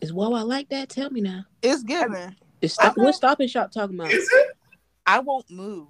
Is 0.00 0.12
Wawa 0.12 0.44
like 0.44 0.68
that? 0.68 0.88
Tell 0.88 1.10
me 1.10 1.20
now. 1.20 1.44
It's 1.62 1.82
given. 1.82 2.36
Is 2.60 2.74
stop, 2.74 2.92
Okay. 2.92 3.02
What 3.02 3.14
Stop 3.14 3.40
and 3.40 3.50
Shop 3.50 3.70
talking 3.70 3.98
about? 3.98 4.12
Is 4.12 4.28
it? 4.32 4.48
I 5.06 5.20
won't 5.20 5.50
move 5.50 5.88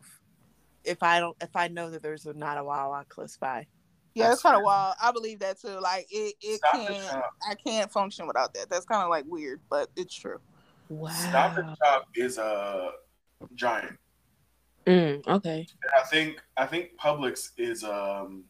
if 0.84 1.02
I 1.02 1.20
don't 1.20 1.36
if 1.42 1.54
I 1.56 1.68
know 1.68 1.90
that 1.90 2.02
there's 2.02 2.26
a, 2.26 2.32
not 2.34 2.59
a 2.59 2.64
Wawa 2.64 3.04
close 3.09 3.36
by. 3.36 3.66
Yeah, 4.14 4.32
it's 4.32 4.42
kind 4.42 4.56
of 4.56 4.62
wild. 4.62 4.96
I 5.02 5.12
believe 5.12 5.38
that 5.40 5.61
too. 5.61 5.78
Like 5.80 6.06
it, 6.11 6.34
it 6.40 6.56
Stop 6.59 6.72
can't. 6.72 7.22
I 7.48 7.54
can't 7.54 7.90
function 7.90 8.26
without 8.26 8.54
that. 8.54 8.68
That's 8.68 8.86
kind 8.86 9.02
of 9.02 9.11
like 9.11 9.24
weird, 9.26 9.61
but 9.70 9.88
it's 9.96 10.14
true. 10.14 10.40
Wow. 10.88 11.11
Stop 11.11 11.59
and 11.59 11.76
Shop 11.76 12.06
is 12.14 12.38
a 12.38 12.92
giant. 13.54 13.96
Mm, 14.86 15.26
okay. 15.28 15.66
And 15.82 15.92
I 16.00 16.06
think 16.06 16.42
I 16.56 16.66
think 16.66 16.90
Publix 16.98 17.50
is 17.59 17.84
um 17.84 18.44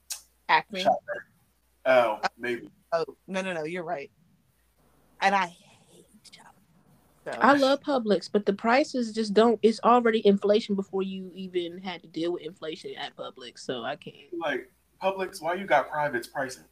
Acme. 0.49 0.83
Shop. 0.83 0.99
Oh, 1.85 2.21
maybe. 2.39 2.69
Oh 2.93 3.05
no 3.27 3.43
no 3.43 3.53
no, 3.53 3.65
you're 3.65 3.85
right. 3.85 4.11
And 5.21 5.35
I 5.35 5.47
hate 5.47 6.07
shop. 6.33 6.55
So 7.25 7.33
I 7.41 7.53
love 7.59 7.81
Publix, 7.81 8.29
but 8.31 8.47
the 8.47 8.53
prices 8.53 9.13
just 9.13 9.35
don't. 9.35 9.59
It's 9.63 9.81
already 9.85 10.27
inflation 10.27 10.75
before 10.75 11.03
you 11.03 11.31
even 11.35 11.79
had 11.79 12.01
to 12.03 12.09
deal 12.09 12.33
with 12.33 12.43
inflation 12.43 12.93
at 12.97 13.17
Publix, 13.17 13.59
so 13.61 13.83
I 13.83 13.97
can't. 13.97 14.17
Like 14.39 14.71
Publix, 15.03 15.43
why 15.43 15.55
you 15.55 15.67
got 15.67 15.91
privates 15.91 16.29
pricing? 16.29 16.65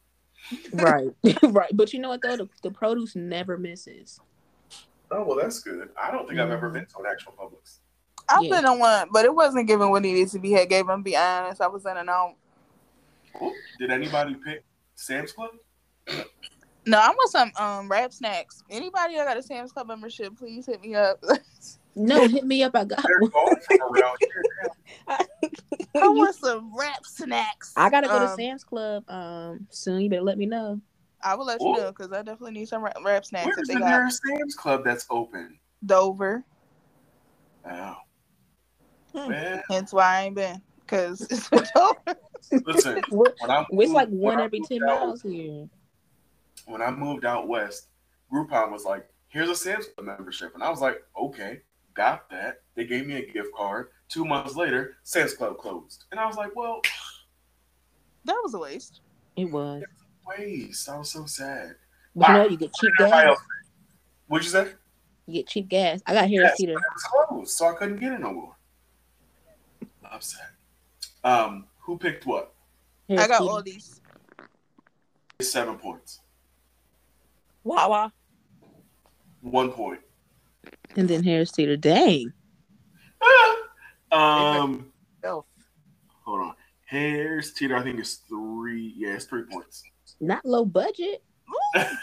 Right, 0.73 1.09
right. 1.43 1.69
But 1.73 1.93
you 1.93 1.99
know 1.99 2.09
what 2.09 2.21
though, 2.21 2.37
the, 2.37 2.49
the 2.63 2.71
produce 2.71 3.15
never 3.15 3.57
misses. 3.57 4.19
Oh 5.11 5.23
well, 5.23 5.37
that's 5.37 5.59
good. 5.61 5.89
I 6.01 6.11
don't 6.11 6.27
think 6.27 6.39
I've 6.39 6.51
ever 6.51 6.69
Mhm. 6.69 6.73
been 6.73 6.85
to 6.85 6.97
an 6.99 7.05
actual 7.09 7.33
Publix. 7.33 7.79
I've 8.29 8.43
Yeah. 8.43 8.57
been 8.57 8.65
on 8.65 8.79
one, 8.79 9.07
but 9.11 9.23
it 9.23 9.33
wasn't 9.33 9.67
giving 9.67 9.89
what 9.89 10.01
needed 10.01 10.27
to 10.29 10.39
be 10.39 10.51
had. 10.51 10.67
Gave 10.69 10.87
them. 10.87 11.01
Be 11.01 11.15
honest, 11.15 11.61
I 11.61 11.67
was 11.67 11.85
in 11.85 11.95
and 11.95 12.09
out. 12.09 12.35
Did 13.79 13.91
anybody 13.91 14.35
pick 14.35 14.63
Sam's 14.95 15.31
Club? 15.31 15.51
No, 16.87 16.97
I 16.99 17.09
want 17.09 17.29
some 17.31 17.51
um 17.57 17.89
rap 17.89 18.13
snacks. 18.13 18.63
Anybody 18.69 19.15
that 19.17 19.25
got 19.25 19.37
a 19.37 19.43
Sam's 19.43 19.71
Club 19.71 19.87
membership, 19.87 20.37
please 20.37 20.65
hit 20.65 20.81
me 20.81 20.95
up. 20.95 21.21
No, 21.95 22.27
hit 22.27 22.45
me 22.45 22.63
up. 22.63 22.75
I 22.75 22.85
got 22.85 23.03
one. 23.19 23.29
going 23.31 23.55
from 23.67 23.81
around 23.81 24.17
here. 24.19 24.43
I 25.95 26.07
want 26.09 26.35
some 26.35 26.71
rap 26.77 27.03
snacks. 27.05 27.73
I 27.75 27.89
gotta 27.89 28.07
go 28.07 28.19
to 28.19 28.25
Um, 28.31 28.35
Sam's 28.37 28.63
Club 28.63 29.03
um 29.09 29.67
soon. 29.69 30.01
You 30.01 30.09
better 30.09 30.21
let 30.21 30.37
me 30.37 30.45
know. 30.45 30.79
I 31.23 31.33
will 31.35 31.45
let 31.45 31.59
you 31.59 31.73
know 31.73 31.91
because 31.91 32.11
I 32.11 32.17
definitely 32.21 32.51
need 32.51 32.67
some 32.67 32.83
rap, 32.83 32.95
rap 33.03 33.25
snacks. 33.25 33.47
Where's 33.47 33.57
if 33.69 33.73
the 33.75 33.79
got 33.79 33.89
nearest 33.89 34.21
Sam's 34.25 34.55
Club 34.55 34.83
that's 34.85 35.05
open? 35.09 35.57
Dover. 35.85 36.43
Oh. 37.69 37.95
Hmm. 39.15 39.29
Man, 39.31 39.63
Hence 39.69 39.91
why 39.93 40.03
I 40.19 40.23
ain't 40.25 40.35
been. 40.35 40.61
Cause 40.85 41.25
it's 41.29 41.49
Dover. 41.73 42.19
listen, 42.65 43.01
What- 43.09 43.35
when 43.41 43.51
I 43.51 43.65
It's 43.71 43.91
like 43.91 44.09
moved- 44.09 44.21
one 44.21 44.33
when 44.35 44.39
I 44.39 44.45
every 44.45 44.61
ten 44.61 44.85
miles 44.85 45.21
here. 45.23 45.67
When 46.67 46.81
I 46.81 46.91
moved 46.91 47.23
out 47.25 47.47
west, 47.47 47.87
Groupon 48.31 48.71
was 48.71 48.83
like, 48.83 49.07
"Here's 49.29 49.49
a 49.49 49.55
Sam's 49.55 49.85
Club 49.87 50.05
membership," 50.05 50.53
and 50.53 50.61
I 50.63 50.69
was 50.69 50.81
like, 50.81 51.01
"Okay, 51.19 51.61
got 51.93 52.29
that." 52.29 52.61
They 52.75 52.85
gave 52.85 53.07
me 53.07 53.15
a 53.15 53.31
gift 53.31 53.49
card. 53.55 53.87
Two 54.09 54.25
months 54.25 54.55
later, 54.55 54.97
Sam's 55.03 55.33
Club 55.33 55.57
closed, 55.57 56.03
and 56.11 56.19
I 56.19 56.25
was 56.25 56.35
like, 56.35 56.55
"Well, 56.55 56.81
That 58.25 58.39
was 58.43 58.53
a 58.53 58.59
waste. 58.59 58.99
It 59.37 59.45
was. 59.45 59.81
waste." 60.27 60.89
I 60.89 60.97
was 60.97 61.09
so 61.09 61.25
sad. 61.25 61.75
But 62.13 62.27
you 62.29 62.33
know, 62.33 62.47
you 62.49 62.57
get 62.57 62.73
cheap 62.73 62.91
gas. 62.97 63.37
What'd 64.27 64.45
you 64.45 64.51
say? 64.51 64.73
You 65.25 65.33
get 65.35 65.47
cheap 65.47 65.69
gas. 65.69 66.01
I 66.05 66.13
got 66.13 66.27
here 66.27 66.41
Yes, 66.41 66.57
Teeter. 66.57 66.73
but 66.73 66.81
it 66.81 66.93
was 66.93 67.03
closed, 67.03 67.51
so 67.51 67.67
I 67.69 67.75
couldn't 67.75 67.97
get 67.97 68.11
it 68.11 68.19
no 68.19 68.33
more. 68.33 68.55
Upset. 70.11 70.51
Um, 71.23 71.67
who 71.79 71.97
picked 71.97 72.25
what? 72.25 72.53
Harris 73.07 73.23
I 73.23 73.27
got 73.29 73.39
Teeter. 73.39 73.51
all 73.51 73.61
these. 73.63 74.01
Seven 75.41 75.77
points. 75.77 76.19
Wawa. 77.67 78.13
One 79.41 79.71
point. 79.71 79.99
And 80.95 81.07
then 81.07 81.23
Harris 81.23 81.51
Teeter. 81.51 81.77
Dang. 81.77 82.31
um, 84.11 84.91
Elf. 85.23 85.45
hold 86.23 86.41
on. 86.41 86.55
Harris 86.85 87.53
Teeter, 87.53 87.75
I 87.75 87.83
think 87.83 87.99
it's 87.99 88.15
three. 88.29 88.93
Yeah, 88.95 89.15
it's 89.15 89.25
three 89.25 89.43
points. 89.51 89.83
Not 90.21 90.45
low 90.45 90.65
budget. 90.65 91.21
That's 91.73 91.95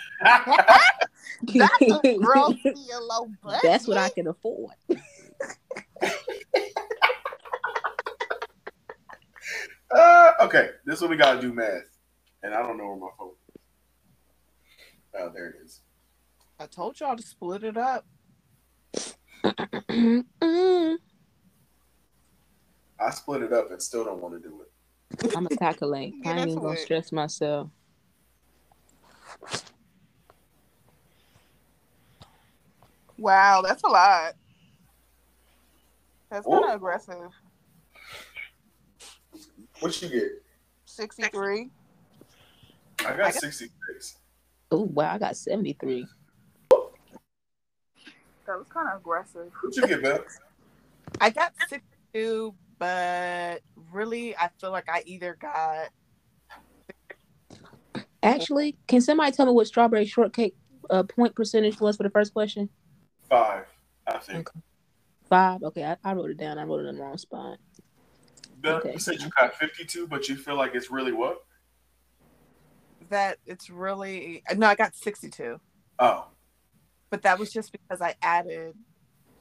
a 1.83 2.19
grossly 2.19 2.75
low 3.01 3.29
budget. 3.43 3.61
That's 3.63 3.89
what 3.89 3.97
I 3.97 4.11
can 4.11 4.29
afford. 4.29 4.75
uh, 9.91 10.33
okay, 10.43 10.69
this 10.85 10.97
is 10.97 11.01
what 11.01 11.11
we 11.11 11.17
gotta 11.17 11.41
do 11.41 11.53
math, 11.53 11.83
and 12.43 12.55
I 12.55 12.63
don't 12.63 12.77
know 12.77 12.87
where 12.87 12.97
my 12.97 13.09
phone. 13.19 13.33
Is. 15.15 15.21
Oh, 15.21 15.31
there 15.35 15.47
it 15.49 15.57
is. 15.65 15.81
I 16.59 16.67
told 16.67 16.99
y'all 17.01 17.17
to 17.17 17.23
split 17.23 17.65
it 17.65 17.77
up. 17.77 18.07
I 19.45 20.23
split 23.11 23.43
it 23.43 23.53
up 23.53 23.71
and 23.71 23.83
still 23.83 24.05
don't 24.05 24.23
want 24.23 24.41
to 24.41 24.49
do 24.49 24.63
it. 24.63 24.71
I'm 25.37 25.45
gonna 25.45 25.57
calculate. 25.57 26.15
Get 26.23 26.27
I 26.27 26.31
ain't 26.31 26.39
even 26.41 26.49
into 26.51 26.61
gonna 26.63 26.75
it. 26.79 26.85
stress 26.85 27.13
myself. 27.13 27.69
Wow, 33.17 33.63
that's 33.63 33.83
a 33.85 33.89
lot. 33.89 34.35
That's 36.31 36.47
kind 36.47 36.65
of 36.65 36.75
aggressive. 36.75 37.31
What 39.81 40.03
you 40.03 40.09
get? 40.09 40.29
63. 40.87 41.71
I 43.01 43.05
I 43.05 43.09
got 43.09 43.17
got- 43.19 43.35
sixty 43.35 43.69
six. 43.93 44.17
Oh 44.75 44.91
wow, 44.93 45.15
I 45.15 45.19
got 45.19 45.37
73. 45.37 46.05
That 46.69 48.59
was 48.59 48.67
kind 48.69 48.89
of 48.89 48.99
aggressive. 48.99 49.53
What'd 49.63 49.77
you 49.77 49.87
get, 49.87 50.03
Beth? 50.03 50.41
I 51.21 51.31
got 51.31 51.53
62, 51.69 52.53
but 52.81 53.61
really, 53.93 54.37
I 54.37 54.51
feel 54.61 54.73
like 54.73 54.89
I 54.89 55.05
either 55.07 55.39
got 55.41 55.91
Actually, 58.25 58.77
can 58.89 59.01
somebody 59.01 59.31
tell 59.31 59.47
me 59.47 59.53
what 59.53 59.69
strawberry 59.69 60.07
shortcake 60.07 60.57
uh, 60.91 61.05
point 61.05 61.37
percentage 61.37 61.79
was 61.79 61.97
for 61.97 62.03
the 62.03 62.11
first 62.11 62.33
question? 62.33 62.69
Five, 63.31 63.67
I 64.09 64.19
think. 64.19 64.51
Five. 65.29 65.63
Okay, 65.63 65.85
I, 65.85 65.97
I 66.03 66.15
wrote 66.15 66.31
it 66.31 66.39
down. 66.39 66.59
I 66.59 66.65
wrote 66.65 66.81
it 66.81 66.89
in 66.89 66.97
the 66.97 67.03
wrong 67.03 67.17
spot. 67.17 67.59
Beth, 68.59 68.81
Okay. 68.81 68.95
you 68.95 68.99
said 68.99 69.21
you 69.21 69.29
got 69.39 69.55
fifty 69.55 69.85
two, 69.85 70.09
but 70.09 70.29
you 70.29 70.35
feel 70.35 70.57
like 70.57 70.75
it's 70.75 70.91
really 70.91 71.13
what? 71.13 71.45
That 73.11 73.39
it's 73.47 73.71
really 73.71 74.43
no, 74.57 74.67
I 74.67 74.75
got 74.75 74.95
62, 74.95 75.61
Oh, 75.99 76.27
but 77.11 77.23
that 77.23 77.39
was 77.39 77.53
just 77.53 77.73
because 77.73 78.01
I 78.01 78.15
added 78.23 78.75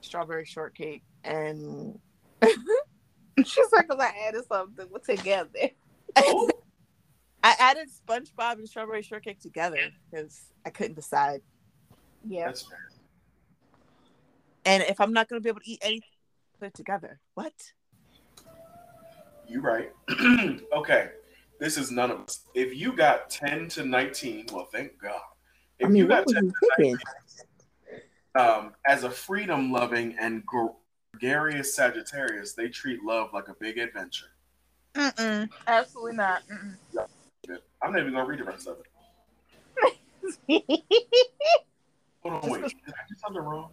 strawberry 0.01 0.45
shortcake 0.45 1.03
and 1.24 1.99
She's 3.45 3.72
like, 3.72 3.88
because 3.88 4.03
I 4.03 4.28
added 4.28 4.45
something 4.45 4.88
together. 5.03 5.49
Ooh. 6.20 6.49
I 7.43 7.55
added 7.59 7.89
SpongeBob 7.89 8.53
and 8.53 8.70
strawberry 8.70 9.01
shortcake 9.01 9.39
together 9.39 9.80
because 10.09 10.41
I 10.66 10.70
couldn't 10.70 10.95
decide. 10.95 11.41
Yeah. 12.26 12.45
that's 12.45 12.61
fair. 12.61 12.89
And 14.66 14.84
if 14.84 15.01
I'm 15.01 15.11
not 15.11 15.28
going 15.28 15.41
to 15.41 15.43
be 15.43 15.49
able 15.49 15.59
to 15.59 15.70
eat 15.70 15.80
anything, 15.82 16.07
put 16.57 16.68
it 16.68 16.74
together. 16.74 17.20
What? 17.34 17.53
You 19.45 19.59
right. 19.59 19.91
okay. 20.74 21.09
This 21.64 21.78
is 21.78 21.91
none 21.91 22.11
of 22.11 22.20
us. 22.20 22.41
If 22.53 22.76
you 22.76 22.91
got 22.91 23.30
10 23.30 23.70
to 23.70 23.86
19, 23.86 24.47
well, 24.51 24.68
thank 24.70 25.01
God. 25.01 25.22
If 25.80 25.88
I 25.88 25.89
mean, 25.89 25.95
you 25.95 26.07
got 26.09 26.28
10 26.28 26.43
you 26.43 26.51
to 26.51 26.57
19, 26.78 26.97
um, 28.36 28.74
as 28.86 29.05
a 29.05 29.09
freedom 29.09 29.72
loving 29.72 30.14
and 30.20 30.43
gregarious 30.45 31.74
Sagittarius, 31.74 32.51
they 32.51 32.68
treat 32.68 33.01
love 33.01 33.30
like 33.34 33.47
a 33.47 33.53
big 33.53 33.78
adventure. 33.78 34.26
Mm-mm. 34.95 35.47
Absolutely 35.66 36.18
not. 36.18 36.41
Mm-mm. 36.49 36.76
I'm 37.82 37.93
not 37.93 38.01
even 38.01 38.11
going 38.11 38.26
to 38.26 38.30
read 38.30 38.41
the 38.41 38.43
rest 38.43 38.68
of 38.68 38.80
it. 40.49 40.66
Hold 42.24 42.43
on, 42.43 42.49
wait. 42.49 42.61
Did 42.64 42.74
I 42.89 43.07
do 43.07 43.16
something 43.26 43.41
wrong? 43.41 43.70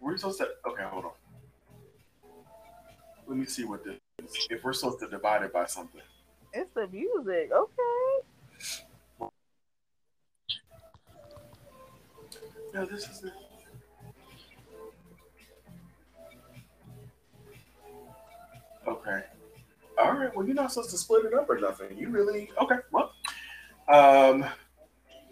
Were 0.00 0.10
we 0.10 0.18
supposed 0.18 0.38
to? 0.38 0.48
Okay, 0.66 0.82
hold 0.90 1.04
on. 1.04 1.10
Let 3.28 3.36
me 3.36 3.46
see 3.46 3.64
what 3.64 3.84
this 3.84 3.94
is. 4.24 4.46
If 4.50 4.64
we're 4.64 4.72
supposed 4.72 4.98
to 4.98 5.08
divide 5.08 5.44
it 5.44 5.52
by 5.52 5.66
something. 5.66 6.02
It's 6.58 6.74
the 6.74 6.88
music. 6.88 7.50
Okay. 7.52 9.28
No, 12.74 12.84
this 12.84 13.08
is 13.08 13.24
it. 13.24 13.32
Okay. 18.86 19.22
All 19.98 20.12
right. 20.12 20.34
Well, 20.34 20.46
you're 20.46 20.54
not 20.54 20.72
supposed 20.72 20.90
to 20.90 20.98
split 20.98 21.24
it 21.26 21.34
up 21.34 21.48
or 21.48 21.58
nothing. 21.58 21.96
You 21.96 22.08
really 22.08 22.50
okay? 22.60 22.76
Well, 22.90 23.12
um, 23.92 24.44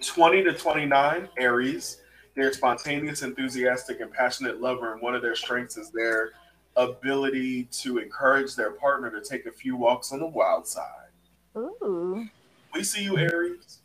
twenty 0.01 0.43
to 0.45 0.53
twenty-nine 0.53 1.29
Aries. 1.39 2.01
They're 2.35 2.53
spontaneous, 2.53 3.23
enthusiastic, 3.23 4.01
and 4.01 4.13
passionate 4.13 4.61
lover, 4.61 4.93
and 4.93 5.01
one 5.01 5.15
of 5.15 5.23
their 5.23 5.35
strengths 5.35 5.77
is 5.77 5.91
their 5.91 6.33
ability 6.77 7.65
to 7.65 7.99
encourage 7.99 8.55
their 8.55 8.73
partner 8.73 9.11
to 9.11 9.27
take 9.27 9.47
a 9.47 9.53
few 9.53 9.75
walks 9.75 10.13
on 10.13 10.19
the 10.19 10.27
wild 10.27 10.67
side. 10.67 11.06
Ooh. 11.57 12.27
We 12.75 12.85
see 12.85 13.05
you, 13.05 13.17
Aries. 13.19 13.81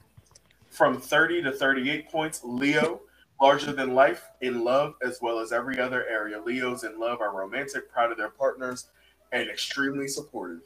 From 0.70 1.00
30 1.00 1.44
to 1.44 1.52
38 1.52 2.10
points, 2.10 2.42
Leo, 2.44 3.02
larger 3.42 3.72
than 3.72 3.94
life 3.94 4.30
in 4.42 4.64
love 4.64 4.96
as 5.04 5.20
well 5.22 5.40
as 5.40 5.52
every 5.52 5.80
other 5.80 6.08
area. 6.08 6.42
Leos 6.42 6.84
in 6.84 7.00
love 7.00 7.22
are 7.22 7.36
romantic, 7.36 7.92
proud 7.92 8.12
of 8.12 8.18
their 8.18 8.30
partners, 8.30 8.88
and 9.32 9.50
extremely 9.50 10.08
supportive. 10.08 10.62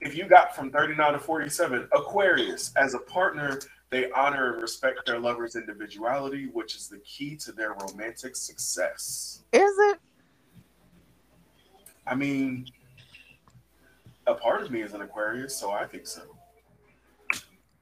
If 0.00 0.16
you 0.16 0.28
got 0.28 0.54
from 0.54 0.70
39 0.70 1.14
to 1.14 1.18
47, 1.18 1.88
Aquarius, 1.92 2.72
as 2.76 2.94
a 2.94 3.00
partner, 3.00 3.60
they 3.90 4.10
honor 4.12 4.52
and 4.52 4.62
respect 4.62 5.00
their 5.06 5.18
lover's 5.18 5.56
individuality, 5.56 6.48
which 6.52 6.76
is 6.76 6.88
the 6.88 6.98
key 6.98 7.34
to 7.36 7.52
their 7.52 7.74
romantic 7.74 8.36
success. 8.36 9.42
Is 9.52 9.74
it? 9.78 9.98
I 12.06 12.14
mean, 12.14 12.66
a 14.28 14.34
part 14.34 14.62
of 14.62 14.70
me 14.70 14.82
is 14.82 14.92
an 14.94 15.00
Aquarius, 15.00 15.56
so 15.56 15.70
I 15.70 15.86
think 15.86 16.06
so. 16.06 16.22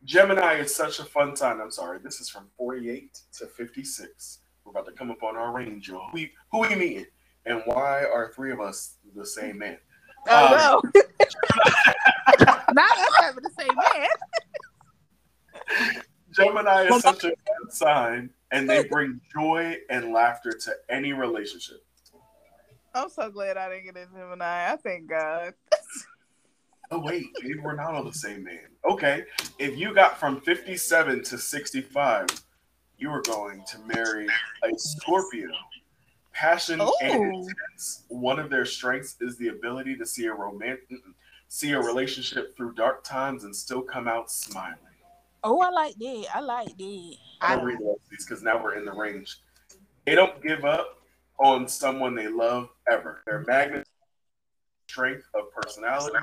Gemini 0.05 0.55
is 0.61 0.75
such 0.75 1.01
a 1.01 1.05
fun 1.05 1.35
time. 1.35 1.61
I'm 1.61 1.71
sorry, 1.71 1.99
this 1.99 2.21
is 2.21 2.29
from 2.29 2.47
48 2.57 3.21
to 3.39 3.47
56. 3.47 4.39
We're 4.65 4.71
about 4.71 4.87
to 4.87 4.93
come 4.93 5.11
up 5.11 5.23
on 5.23 5.37
our 5.37 5.53
range, 5.53 5.89
y'all. 5.89 6.09
Who 6.11 6.15
we, 6.15 6.33
who 6.53 6.61
we 6.61 6.75
meeting? 6.77 7.07
And 7.45 7.63
why 7.65 8.05
are 8.05 8.33
three 8.35 8.53
of 8.53 8.61
us 8.61 8.99
the 9.15 9.27
same 9.27 9.59
man? 9.59 9.79
Oh 10.29 10.47
um, 10.47 10.53
no. 10.95 11.03
Not 12.73 12.99
us 12.99 13.09
having 13.21 13.43
the 13.43 13.51
same 13.59 13.75
man. 13.77 14.09
Gemini 16.33 16.83
is 16.89 17.03
such 17.03 17.25
a 17.25 17.29
fun 17.29 17.71
sign, 17.71 18.31
and 18.51 18.69
they 18.69 18.85
bring 18.85 19.21
joy 19.33 19.77
and 19.91 20.13
laughter 20.13 20.53
to 20.53 20.73
any 20.89 21.13
relationship. 21.13 21.85
I'm 22.95 23.11
so 23.11 23.31
glad 23.31 23.57
I 23.57 23.69
didn't 23.69 23.85
get 23.85 23.97
a 23.97 24.07
Gemini. 24.07 24.73
I 24.73 24.77
thank 24.77 25.07
God. 25.07 25.55
Oh 26.91 27.01
wait, 27.01 27.27
maybe 27.43 27.59
we're 27.59 27.75
not 27.75 27.95
all 27.95 28.05
the 28.05 28.13
same 28.13 28.45
man. 28.45 28.69
Okay, 28.89 29.25
if 29.59 29.77
you 29.77 29.93
got 29.95 30.19
from 30.19 30.41
57 30.41 31.23
to 31.25 31.39
65, 31.39 32.27
you 32.99 33.11
were 33.11 33.23
going 33.23 33.65
to 33.69 33.79
marry 33.81 34.27
a 34.27 34.69
Scorpio. 34.79 35.51
Passion 36.33 36.81
and 36.81 36.91
Oh. 36.91 37.39
intense. 37.39 38.05
One 38.09 38.39
of 38.39 38.51
their 38.51 38.65
strengths 38.65 39.17
is 39.21 39.37
the 39.37 39.49
ability 39.49 39.97
to 39.97 40.07
see 40.07 40.27
a 40.27 40.33
romantic, 40.35 40.89
mm, 40.91 40.97
mm, 40.97 41.15
see 41.49 41.73
a 41.73 41.81
relationship 41.81 42.57
through 42.57 42.75
dark 42.75 43.03
times 43.05 43.45
and 43.45 43.57
still 43.57 43.83
come 43.83 44.07
out 44.07 44.31
smiling. 44.31 44.79
Oh, 45.43 45.61
I 45.61 45.71
like 45.71 45.95
that. 45.97 46.27
I 46.35 46.41
like 46.41 46.77
that. 46.77 47.17
I'll 47.41 47.63
read 47.63 47.81
of 47.81 47.97
these 48.11 48.27
because 48.27 48.43
now 48.43 48.63
we're 48.63 48.75
in 48.75 48.85
the 48.85 48.93
range. 48.93 49.39
They 50.05 50.15
don't 50.15 50.43
give 50.43 50.65
up 50.65 50.99
on 51.39 51.69
someone 51.69 52.15
they 52.15 52.29
love 52.29 52.69
ever. 52.91 53.23
Their 53.27 53.41
magnet 53.41 53.87
strength 54.89 55.27
of 55.35 55.51
personality 55.53 56.19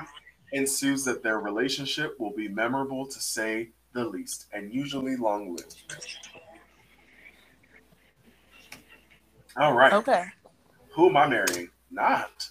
ensues 0.54 1.04
that 1.04 1.22
their 1.22 1.38
relationship 1.40 2.18
will 2.18 2.32
be 2.32 2.48
memorable 2.48 3.06
to 3.06 3.20
say 3.20 3.70
the 3.92 4.04
least 4.04 4.46
and 4.52 4.72
usually 4.72 5.16
long 5.16 5.54
lived. 5.54 5.94
All 9.56 9.72
right. 9.72 9.92
Okay. 9.92 10.24
Who 10.92 11.08
am 11.08 11.16
I 11.16 11.26
marrying? 11.26 11.70
Not 11.90 12.50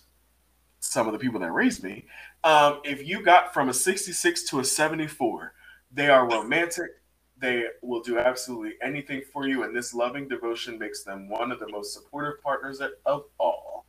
some 0.80 1.08
of 1.08 1.14
the 1.14 1.20
people 1.20 1.40
that 1.40 1.52
raised 1.52 1.84
me. 1.84 2.06
Um, 2.44 2.82
if 2.84 3.08
you 3.08 3.22
got 3.24 3.54
from 3.54 3.70
a 3.70 3.74
66 3.74 4.44
to 4.50 4.60
a 4.60 4.64
74, 4.66 5.54
they 5.92 6.10
are 6.10 6.30
romantic. 6.30 6.92
They 7.38 7.66
will 7.82 8.02
do 8.02 8.20
absolutely 8.20 8.74
anything 8.82 9.22
for 9.32 9.48
you, 9.48 9.64
and 9.64 9.76
this 9.76 9.94
loving 9.94 10.28
devotion 10.28 10.78
makes 10.78 11.04
them 11.04 11.30
one 11.30 11.52
of 11.52 11.60
the 11.60 11.70
most 11.70 11.94
supportive 11.94 12.42
partners 12.42 12.82
of 13.06 13.26
all. 13.38 13.86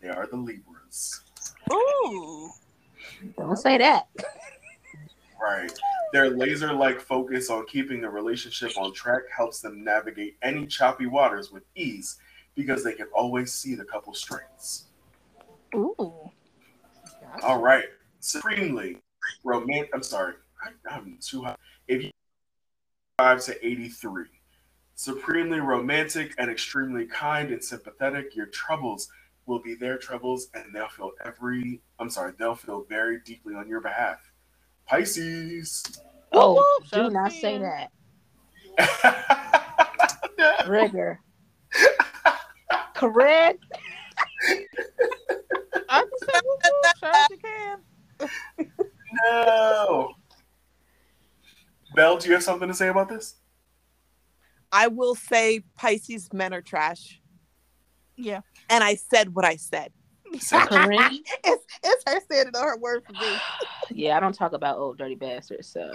They 0.00 0.08
are 0.08 0.26
the 0.26 0.36
Libras. 0.36 1.22
Ooh. 1.72 2.50
Don't 3.36 3.56
say 3.56 3.78
that. 3.78 4.08
Right. 5.40 5.72
Their 6.12 6.30
laser 6.30 6.72
like 6.72 7.00
focus 7.00 7.50
on 7.50 7.66
keeping 7.66 8.00
the 8.00 8.08
relationship 8.08 8.72
on 8.76 8.92
track 8.92 9.22
helps 9.34 9.60
them 9.60 9.84
navigate 9.84 10.36
any 10.42 10.66
choppy 10.66 11.06
waters 11.06 11.52
with 11.52 11.64
ease 11.74 12.18
because 12.54 12.82
they 12.82 12.94
can 12.94 13.06
always 13.14 13.52
see 13.52 13.74
the 13.74 13.84
couple's 13.84 14.20
strengths. 14.20 14.86
Ooh. 15.74 16.30
All 17.42 17.60
right. 17.60 17.84
Supremely 18.20 18.98
romantic. 19.44 19.90
I'm 19.94 20.02
sorry. 20.02 20.34
I, 20.64 20.94
I'm 20.94 21.18
too 21.20 21.42
high. 21.44 21.56
If 21.86 22.02
you 22.02 22.10
5 23.18 23.44
to 23.46 23.66
83. 23.66 24.26
Supremely 24.94 25.58
romantic 25.58 26.34
and 26.38 26.48
extremely 26.48 27.04
kind 27.04 27.50
and 27.50 27.62
sympathetic, 27.62 28.36
your 28.36 28.46
troubles 28.46 29.08
will 29.48 29.60
be 29.60 29.74
their 29.74 29.96
troubles 29.98 30.48
and 30.54 30.64
they'll 30.72 30.88
feel 30.88 31.10
every, 31.24 31.80
I'm 31.98 32.10
sorry, 32.10 32.32
they'll 32.38 32.54
feel 32.54 32.84
very 32.88 33.18
deeply 33.24 33.54
on 33.54 33.68
your 33.68 33.80
behalf. 33.80 34.18
Pisces. 34.86 35.82
Oh, 36.32 36.54
Whoop, 36.54 36.64
whoop, 36.82 36.90
do 36.90 37.10
not 37.10 37.26
out 37.26 37.32
say 37.32 37.58
to 37.58 37.88
that. 38.78 40.66
Rigor. 40.68 41.20
Correct. 42.94 43.64
I 45.88 46.02
can 46.02 46.10
say 46.20 46.40
whoop, 46.44 46.60
whoop. 46.62 46.96
Shout 47.00 47.14
out 47.14 47.28
to 47.30 47.36
Cam. 47.38 48.68
no. 49.24 50.12
Belle, 51.94 52.18
do 52.18 52.28
you 52.28 52.34
have 52.34 52.42
something 52.42 52.68
to 52.68 52.74
say 52.74 52.88
about 52.88 53.08
this? 53.08 53.36
I 54.70 54.88
will 54.88 55.14
say 55.14 55.64
Pisces 55.76 56.30
men 56.32 56.52
are 56.52 56.60
trash. 56.60 57.20
Yeah. 58.16 58.40
And 58.68 58.84
I 58.84 58.96
said 58.96 59.34
what 59.34 59.44
I 59.44 59.56
said. 59.56 59.92
Correct. 60.50 61.14
it's, 61.44 61.64
it's 61.82 62.04
her 62.06 62.20
standing 62.20 62.54
on 62.54 62.64
her 62.64 62.76
word 62.76 63.02
for 63.06 63.12
me. 63.12 63.36
Yeah, 63.90 64.18
I 64.18 64.20
don't 64.20 64.34
talk 64.34 64.52
about 64.52 64.76
old 64.76 64.98
dirty 64.98 65.14
bastards. 65.14 65.72
So 65.72 65.90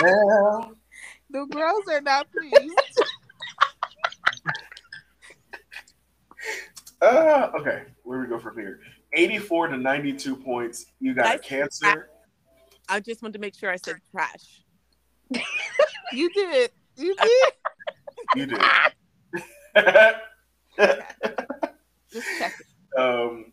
Well, 0.00 0.72
The 1.30 1.44
girls 1.46 1.88
are 1.90 2.00
not 2.00 2.28
pleased. 2.30 3.02
uh, 7.02 7.50
okay, 7.58 7.82
where 8.04 8.20
we 8.20 8.28
go 8.28 8.38
from 8.38 8.56
here? 8.56 8.78
84 9.12 9.68
to 9.68 9.76
92 9.76 10.36
points. 10.36 10.86
You 11.00 11.14
got 11.14 11.26
a 11.26 11.28
Nice. 11.30 11.40
Cancer. 11.40 12.10
I 12.88 13.00
just 13.00 13.22
wanted 13.22 13.32
to 13.34 13.38
make 13.40 13.56
sure 13.56 13.70
I 13.70 13.76
said 13.76 13.96
trash. 14.12 14.62
You 16.12 16.30
did. 16.32 16.70
You 16.96 17.16
did. 17.16 17.52
You 18.36 18.46
did. 18.46 20.14
Just 20.78 22.26
check 22.38 22.54
um, 22.98 23.52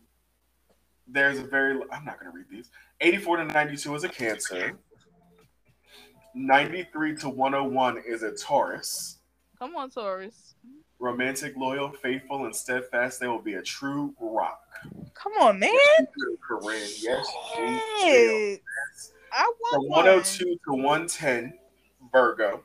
there's 1.08 1.40
a 1.40 1.44
very, 1.44 1.80
I'm 1.92 2.06
not 2.06 2.20
going 2.20 2.32
to 2.32 2.38
read 2.38 2.48
these. 2.50 2.70
84 3.02 3.38
to 3.38 3.46
92 3.46 3.96
is 3.96 4.04
a 4.04 4.10
Cancer. 4.10 4.74
93 6.34 7.16
to 7.18 7.30
101 7.30 8.04
is 8.08 8.24
a 8.24 8.32
Taurus. 8.32 9.18
Come 9.60 9.76
on, 9.76 9.90
Taurus. 9.90 10.56
Romantic, 11.00 11.56
loyal, 11.58 11.90
faithful, 11.90 12.46
and 12.46 12.56
steadfast, 12.56 13.20
they 13.20 13.28
will 13.28 13.42
be 13.42 13.56
a 13.56 13.62
true 13.62 14.14
rock. 14.20 14.62
Come 15.14 15.34
on, 15.42 15.60
man. 15.60 15.72
Koren, 16.48 16.80
yes. 17.00 17.28
Shit. 18.02 18.62
I 19.34 19.52
From 19.72 19.84
want 19.84 19.90
one. 19.90 20.06
102 20.06 20.46
to 20.46 20.74
110, 20.74 21.54
Virgo. 22.12 22.64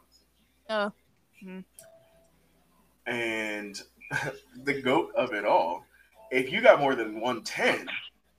Oh. 0.68 0.92
And 3.07 3.80
the 4.64 4.80
goat 4.80 5.12
of 5.16 5.32
it 5.32 5.44
all, 5.44 5.84
if 6.30 6.52
you 6.52 6.61
got 6.61 6.80
more 6.80 6.94
than 6.94 7.20
110, 7.20 7.88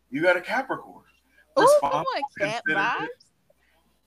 you 0.09 0.21
got 0.21 0.37
a 0.37 0.41
Capricorn. 0.41 1.03
Ooh, 1.59 1.79
come 1.81 2.05
cat 2.39 2.63
considerate, 2.65 3.09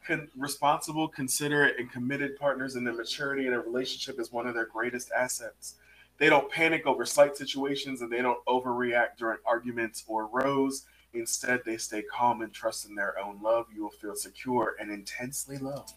con- 0.06 0.28
responsible, 0.36 1.08
considerate, 1.08 1.78
and 1.78 1.90
committed 1.90 2.36
partners 2.38 2.76
in 2.76 2.84
their 2.84 2.94
maturity 2.94 3.46
in 3.46 3.52
a 3.52 3.58
relationship 3.58 4.20
is 4.20 4.30
one 4.30 4.46
of 4.46 4.54
their 4.54 4.66
greatest 4.66 5.10
assets. 5.16 5.76
They 6.18 6.28
don't 6.28 6.50
panic 6.50 6.86
over 6.86 7.04
slight 7.06 7.36
situations 7.36 8.02
and 8.02 8.12
they 8.12 8.22
don't 8.22 8.44
overreact 8.46 9.16
during 9.18 9.38
arguments 9.46 10.04
or 10.06 10.26
rows. 10.26 10.84
Instead, 11.14 11.62
they 11.64 11.76
stay 11.76 12.02
calm 12.02 12.42
and 12.42 12.52
trust 12.52 12.88
in 12.88 12.94
their 12.94 13.18
own 13.18 13.40
love. 13.42 13.66
You 13.74 13.82
will 13.82 13.90
feel 13.90 14.14
secure 14.14 14.76
and 14.78 14.90
intensely 14.90 15.58
loved. 15.58 15.94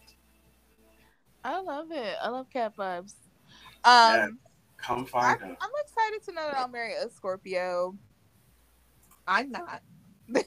I 1.44 1.60
love 1.60 1.92
it. 1.92 2.16
I 2.20 2.28
love 2.30 2.48
cat 2.50 2.74
vibes. 2.76 3.14
Um. 3.84 4.38
Come 4.84 5.06
I'm, 5.14 5.38
I'm 5.42 5.70
excited 5.82 6.22
to 6.26 6.32
know 6.32 6.42
that 6.42 6.58
I'll 6.58 6.68
marry 6.68 6.92
a 6.92 7.08
Scorpio. 7.08 7.96
I'm 9.26 9.50
not. 9.50 9.80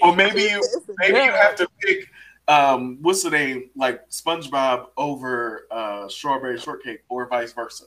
Or 0.00 0.14
maybe 0.14 0.42
you 0.42 0.62
maybe 0.98 1.18
you 1.18 1.32
have 1.32 1.56
to 1.56 1.68
pick 1.80 2.08
um 2.48 2.98
what's 3.02 3.22
the 3.22 3.30
name 3.30 3.70
like 3.74 4.08
SpongeBob 4.08 4.86
over 4.96 5.66
uh 5.70 6.08
strawberry 6.08 6.58
shortcake 6.58 7.00
or 7.08 7.28
vice 7.28 7.52
versa. 7.52 7.84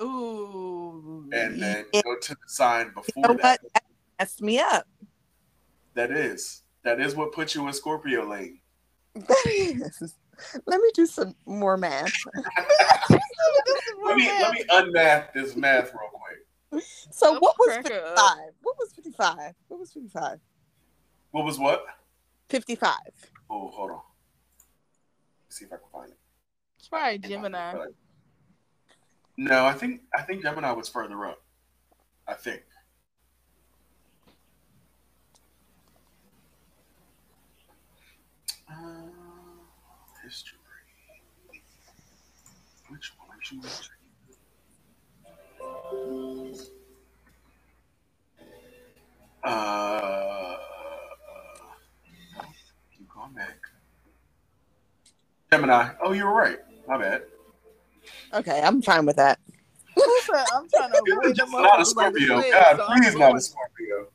Ooh. 0.00 1.28
And 1.32 1.62
then 1.62 1.84
go 1.92 2.16
to 2.20 2.34
the 2.34 2.48
sign 2.48 2.88
before 2.88 3.12
You 3.16 3.22
know 3.22 3.34
that. 3.34 3.42
what? 3.42 3.60
That 3.74 3.84
messed 4.18 4.42
me 4.42 4.58
up. 4.58 4.86
That 5.94 6.10
is. 6.10 6.62
That 6.82 7.00
is 7.00 7.14
what 7.14 7.32
puts 7.32 7.54
you 7.54 7.66
in 7.66 7.72
Scorpio 7.72 8.28
lane. 8.28 8.60
That 9.14 9.46
is. 9.46 10.14
Let 10.66 10.80
me 10.80 10.90
do 10.94 11.06
some 11.06 11.34
more 11.46 11.76
math. 11.76 12.12
Let 14.04 14.16
me 14.16 14.26
let 14.26 14.52
me 14.52 14.64
unmath 14.70 15.32
this 15.32 15.56
math 15.56 15.92
real 15.92 16.10
quick. 16.12 16.82
So 17.10 17.34
I'm 17.34 17.40
what 17.40 17.56
was 17.58 17.68
cracking 17.68 17.92
55? 17.92 18.36
What 18.62 18.76
was 18.78 18.92
55? 18.92 19.54
What 19.68 19.80
was 19.80 19.92
55? 19.92 20.38
What 21.30 21.44
was 21.44 21.58
what? 21.58 21.84
55. 22.48 22.94
Oh, 23.50 23.68
hold 23.68 23.90
on. 23.90 24.00
see 25.48 25.64
if 25.64 25.72
I 25.72 25.76
can 25.76 25.84
find 25.92 26.10
it. 26.10 26.18
It's 26.78 26.88
probably 26.88 27.18
Gemini. 27.18 27.74
No, 29.36 29.64
I 29.66 29.72
think 29.72 30.02
I 30.16 30.22
think 30.22 30.42
Gemini 30.42 30.72
was 30.72 30.88
further 30.88 31.26
up. 31.26 31.42
I 32.26 32.34
think. 32.34 32.62
Uh, 49.42 50.56
keep 52.96 53.08
going 53.08 53.32
back. 53.34 53.56
Gemini. 55.50 55.90
Oh, 56.02 56.12
you 56.12 56.26
were 56.26 56.34
right. 56.34 56.58
My 56.86 56.98
bad. 56.98 57.22
Okay, 58.34 58.60
I'm 58.62 58.82
fine 58.82 59.06
with 59.06 59.16
that. 59.16 59.38
I'm 59.96 60.68
trying 60.68 60.92
to 60.92 61.34
not 61.48 61.80
a 61.80 61.84
Scorpio. 61.84 62.42
God, 62.52 62.76
so 62.76 62.86
please 62.86 63.14
not 63.16 63.36
a 63.36 63.40
Scorpio. 63.40 64.08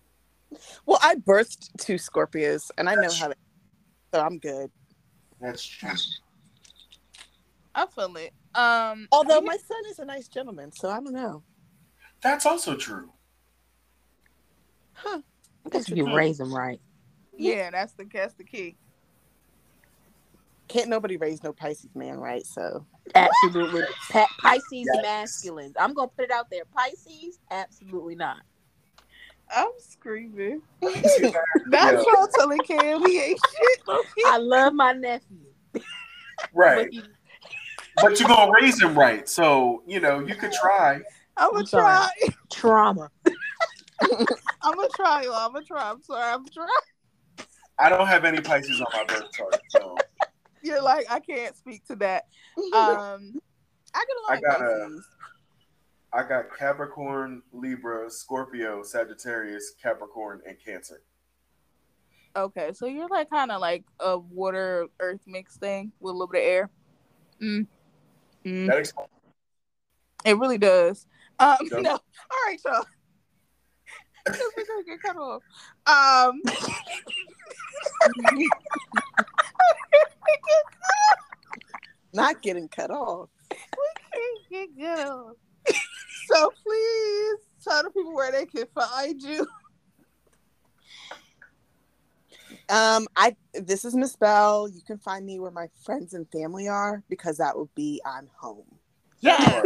Well, 0.86 1.00
I 1.02 1.16
birthed 1.16 1.70
two 1.80 1.96
Scorpios, 1.96 2.70
and 2.78 2.88
I 2.88 2.96
That's 2.96 3.20
know 3.20 3.26
how 3.26 3.28
to. 3.30 3.36
So 4.14 4.22
I'm 4.22 4.38
good. 4.38 4.70
That's 5.42 5.66
true. 5.66 5.90
I 7.74 7.88
feel 7.88 8.16
it. 8.18 8.34
Um, 8.56 9.08
Although 9.12 9.42
my 9.42 9.58
son 9.58 9.82
is 9.90 10.00
a 10.00 10.06
nice 10.06 10.28
gentleman, 10.28 10.72
so 10.72 10.90
I 10.90 10.96
don't 10.96 11.14
know. 11.14 11.44
That's 12.22 12.46
also 12.46 12.76
true. 12.76 13.12
Huh? 14.94 15.22
Because 15.64 15.90
you 15.90 16.14
raise 16.16 16.38
them 16.38 16.54
right. 16.54 16.80
yeah, 17.38 17.72
that's 17.72 17.94
the 17.94 18.06
that's 18.12 18.36
the 18.36 18.44
key. 18.44 18.78
Can't 20.68 20.90
nobody 20.90 21.18
raise 21.18 21.44
no 21.44 21.52
Pisces 21.52 21.94
man, 21.96 22.20
right? 22.20 22.46
So 22.46 22.86
Absolutely. 23.16 23.84
Pa- 24.12 24.28
Pisces 24.42 24.64
Yes. 24.72 25.02
masculines. 25.02 25.76
I'm 25.80 25.94
gonna 25.94 26.08
put 26.08 26.26
it 26.26 26.32
out 26.32 26.48
there. 26.50 26.64
Pisces, 26.66 27.40
absolutely 27.52 28.16
not. 28.16 28.38
I'm 29.56 29.70
screaming. 29.80 30.62
Yeah. 30.82 31.32
That's 31.68 32.06
y'all 32.06 32.28
telling 32.38 32.60
Cam 32.64 33.06
he 33.06 33.20
ain't 33.20 33.40
shit. 33.40 33.80
I 34.28 34.38
love 34.38 34.74
my 34.74 34.94
nephew. 34.94 35.38
Right. 36.54 36.76
But 36.76 36.88
he, 36.92 37.04
But 38.02 38.20
you're 38.20 38.28
gonna 38.30 38.52
raise 38.52 38.82
him 38.82 38.98
right. 38.98 39.28
So, 39.30 39.84
you 39.88 40.00
know, 40.00 40.20
you 40.20 40.36
could 40.36 40.52
try. 40.52 40.96
I'm 41.38 41.48
I'm 41.48 41.52
gonna 41.54 41.66
sorry. 41.68 41.84
try. 42.24 42.34
trauma. 42.52 43.12
I'm 44.02 44.76
gonna 44.76 44.88
try, 44.96 45.24
y'all. 45.24 45.34
I'm 45.36 45.54
gonna 45.54 45.66
try. 45.66 45.90
I'm 45.90 46.02
sorry. 46.02 46.34
I'm 46.34 46.46
trying. 46.50 46.68
I 47.80 47.90
don't 47.90 48.08
have 48.08 48.24
any 48.26 48.40
Pisces 48.42 48.80
on 48.82 48.88
my 48.94 49.04
birth 49.06 49.32
chart, 49.32 49.60
so 49.70 49.96
You're 50.62 50.82
like 50.82 51.06
I 51.12 51.20
can't 51.20 51.56
speak 51.58 51.86
to 51.88 51.96
that. 51.98 52.26
Um, 52.58 53.34
I 53.96 54.04
get 54.06 54.18
along 54.20 54.30
I 54.30 54.34
with 54.36 54.44
got 54.44 54.62
a- 54.62 54.80
Pisces. 54.86 55.08
I 56.16 56.22
got 56.28 56.56
Capricorn, 56.56 57.42
Libra, 57.52 58.10
Scorpio, 58.12 58.84
Sagittarius, 58.84 59.74
Capricorn, 59.82 60.42
and 60.48 60.56
Cancer. 60.64 61.02
Okay, 62.36 62.72
so 62.74 62.86
you're 62.86 63.08
like 63.10 63.30
kind 63.32 63.52
of 63.52 63.60
like 63.62 63.84
a 64.00 64.18
water 64.20 64.88
earth 65.00 65.22
mix 65.26 65.58
thing 65.58 65.92
with 66.00 66.12
a 66.12 66.14
little 66.14 66.28
bit 66.32 66.42
of 66.44 66.48
air. 66.48 66.70
Mm. 67.42 67.68
Mm. 68.46 68.68
That 68.68 68.78
explains 68.78 69.10
It 70.26 70.38
really 70.38 70.58
does. 70.58 71.06
Um, 71.40 71.58
Does. 71.70 71.82
no, 71.82 71.92
all 71.92 72.00
right, 72.46 72.60
y'all. 72.66 72.86
'Cause 74.26 74.40
we're 74.56 74.66
gonna 74.66 74.84
get 74.86 75.02
cut 75.02 75.18
off. 75.18 75.42
Um, 75.86 76.42
not 82.14 82.42
getting 82.42 82.68
cut 82.70 82.92
off. 82.92 83.30
get 84.50 84.70
cut 84.80 85.08
off. 85.08 85.36
So 86.28 86.52
please 86.64 87.38
tell 87.64 87.84
the 87.84 87.90
people 87.92 88.14
where 88.14 88.32
they 88.32 88.46
can 88.46 88.66
find 88.74 89.22
you. 89.22 89.46
Um, 92.70 93.08
I 93.16 93.36
this 93.54 93.86
is 93.86 93.96
Miss 93.96 94.16
Belle. 94.16 94.70
You 94.70 94.82
can 94.82 94.98
find 94.98 95.26
me 95.26 95.40
where 95.40 95.52
my 95.52 95.68
friends 95.84 96.14
and 96.14 96.30
family 96.32 96.68
are 96.68 97.04
because 97.10 97.38
that 97.38 97.58
would 97.58 97.74
be 97.76 98.02
I'm 98.06 98.30
home. 98.36 98.66
that 99.22 99.40
part. 99.40 99.64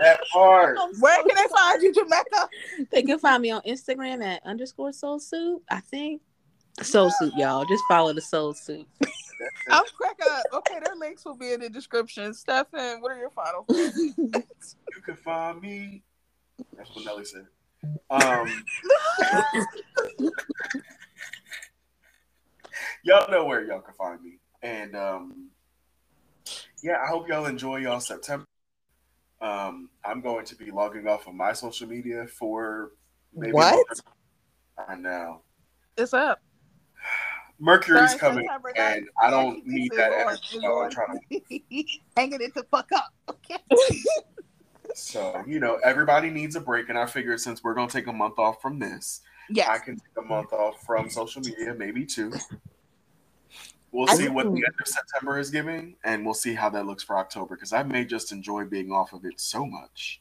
That 0.00 0.20
part. 0.32 0.78
Where 1.00 1.22
can 1.24 1.34
they 1.34 1.54
find 1.54 1.82
you, 1.82 1.92
Jamika? 1.92 2.48
They 2.92 3.02
can 3.02 3.18
find 3.18 3.42
me 3.42 3.50
on 3.50 3.62
Instagram 3.62 4.24
at 4.24 4.44
underscore 4.44 4.92
soul 4.92 5.18
soup. 5.18 5.62
I 5.70 5.80
think 5.80 6.22
soul 6.82 7.10
soup, 7.10 7.32
y'all. 7.36 7.64
Just 7.64 7.82
follow 7.88 8.12
the 8.12 8.20
soul 8.20 8.54
soup. 8.54 8.86
I'm 9.70 9.84
crack 9.96 10.18
up. 10.30 10.44
Okay, 10.52 10.78
their 10.84 10.94
links 10.96 11.24
will 11.24 11.36
be 11.36 11.52
in 11.52 11.60
the 11.60 11.68
description. 11.68 12.32
Stefan, 12.32 13.00
what 13.00 13.12
are 13.12 13.18
your 13.18 13.30
final? 13.30 13.66
You 14.96 15.02
can 15.02 15.16
find 15.16 15.60
me. 15.60 16.02
That's 16.76 16.90
what 16.96 17.04
Nelly 17.04 17.24
said. 17.24 17.46
Um, 18.10 18.64
y'all 23.02 23.30
know 23.30 23.44
where 23.44 23.64
y'all 23.64 23.80
can 23.80 23.94
find 23.94 24.22
me, 24.22 24.38
and 24.62 24.96
um, 24.96 25.50
yeah, 26.82 26.98
I 27.02 27.08
hope 27.08 27.28
y'all 27.28 27.46
enjoy 27.46 27.76
y'all 27.78 28.00
September. 28.00 28.46
Um, 29.40 29.90
I'm 30.04 30.20
going 30.22 30.46
to 30.46 30.56
be 30.56 30.70
logging 30.70 31.06
off 31.06 31.26
of 31.26 31.34
my 31.34 31.52
social 31.52 31.86
media 31.86 32.26
for 32.26 32.92
maybe 33.34 33.52
What? 33.52 33.86
I 34.88 34.94
know 34.94 35.42
It's 35.96 36.14
up. 36.14 36.40
Mercury's 37.58 38.10
Sorry, 38.10 38.18
coming, 38.18 38.48
and 38.76 39.08
I 39.20 39.30
don't 39.30 39.56
Yeah, 39.58 39.74
need 39.74 39.92
that 39.96 40.12
energy. 40.12 40.42
it's 40.52 40.62
So 40.62 40.82
I'm 40.82 40.90
trying 40.90 41.18
to 41.30 41.40
Hanging 42.16 42.40
it 42.40 42.54
the 42.54 42.64
fuck 42.70 42.90
up. 42.94 43.08
Okay. 43.30 43.58
So, 44.94 45.44
you 45.46 45.60
know, 45.60 45.78
everybody 45.84 46.30
needs 46.30 46.56
a 46.56 46.60
break. 46.60 46.88
And 46.88 46.98
I 46.98 47.04
figured 47.04 47.40
since 47.40 47.62
we're 47.62 47.74
going 47.74 47.88
to 47.88 47.92
take 47.92 48.06
a 48.06 48.12
month 48.12 48.38
off 48.38 48.62
from 48.62 48.78
this, 48.78 49.20
I 49.68 49.78
can 49.78 49.96
take 49.96 50.16
a 50.18 50.22
month 50.22 50.52
off 50.52 50.82
from 50.84 51.08
social 51.10 51.42
media, 51.42 51.74
maybe 51.74 52.04
two. 52.04 52.32
We'll 53.92 54.08
see 54.08 54.28
what 54.28 54.44
the 54.44 54.50
end 54.50 54.74
of 54.80 54.86
September 54.86 55.38
is 55.38 55.50
giving, 55.50 55.96
and 56.04 56.24
we'll 56.24 56.34
see 56.34 56.54
how 56.54 56.68
that 56.70 56.86
looks 56.86 57.02
for 57.02 57.16
October 57.18 57.54
because 57.54 57.72
I 57.72 57.82
may 57.82 58.04
just 58.04 58.32
enjoy 58.32 58.64
being 58.64 58.92
off 58.92 59.12
of 59.12 59.24
it 59.24 59.40
so 59.40 59.64
much. 59.64 60.20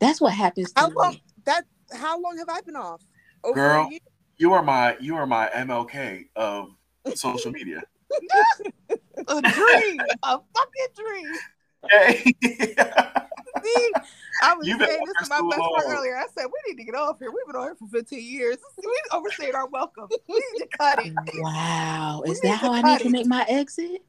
That's 0.00 0.20
what 0.20 0.32
happens 0.32 0.72
to 0.72 0.80
How 0.80 0.88
me. 0.88 0.94
long 0.96 1.16
that 1.44 1.64
how 1.92 2.20
long 2.20 2.38
have 2.38 2.48
I 2.48 2.60
been 2.62 2.76
off? 2.76 3.02
Over 3.44 3.54
Girl. 3.54 3.90
You 4.38 4.54
are 4.54 4.62
my 4.62 4.96
you 4.98 5.14
are 5.16 5.26
my 5.26 5.48
MLK 5.54 6.28
of 6.34 6.70
social 7.14 7.52
media. 7.52 7.82
A 9.28 9.42
dream. 9.42 10.00
a 10.22 10.38
fucking 10.54 10.94
dream. 10.96 11.32
Okay. 11.84 12.22
See, 12.42 13.92
I 14.42 14.54
was 14.54 14.66
You've 14.66 14.80
saying 14.80 15.04
this 15.04 15.16
for 15.18 15.24
to 15.24 15.28
my 15.28 15.38
so 15.38 15.48
best 15.50 15.60
friend 15.60 15.98
earlier. 15.98 16.16
I 16.16 16.26
said, 16.34 16.46
we 16.46 16.70
need 16.70 16.78
to 16.78 16.84
get 16.84 16.94
off 16.94 17.18
here. 17.18 17.30
We've 17.30 17.46
been 17.46 17.56
on 17.56 17.68
here 17.68 17.74
for 17.74 17.88
15 17.88 18.22
years. 18.22 18.56
We 18.78 19.00
overstayed 19.12 19.54
our 19.54 19.68
welcome. 19.68 20.08
We 20.28 20.34
need 20.54 20.60
to 20.60 20.78
cut 20.78 20.98
it. 21.04 21.12
Wow. 21.38 22.22
We 22.24 22.30
Is 22.32 22.40
that 22.42 22.58
how 22.58 22.72
I 22.72 22.80
cut 22.82 22.88
need 22.88 22.98
to 23.00 23.10
make 23.10 23.26
my 23.26 23.44
exit? 23.48 24.02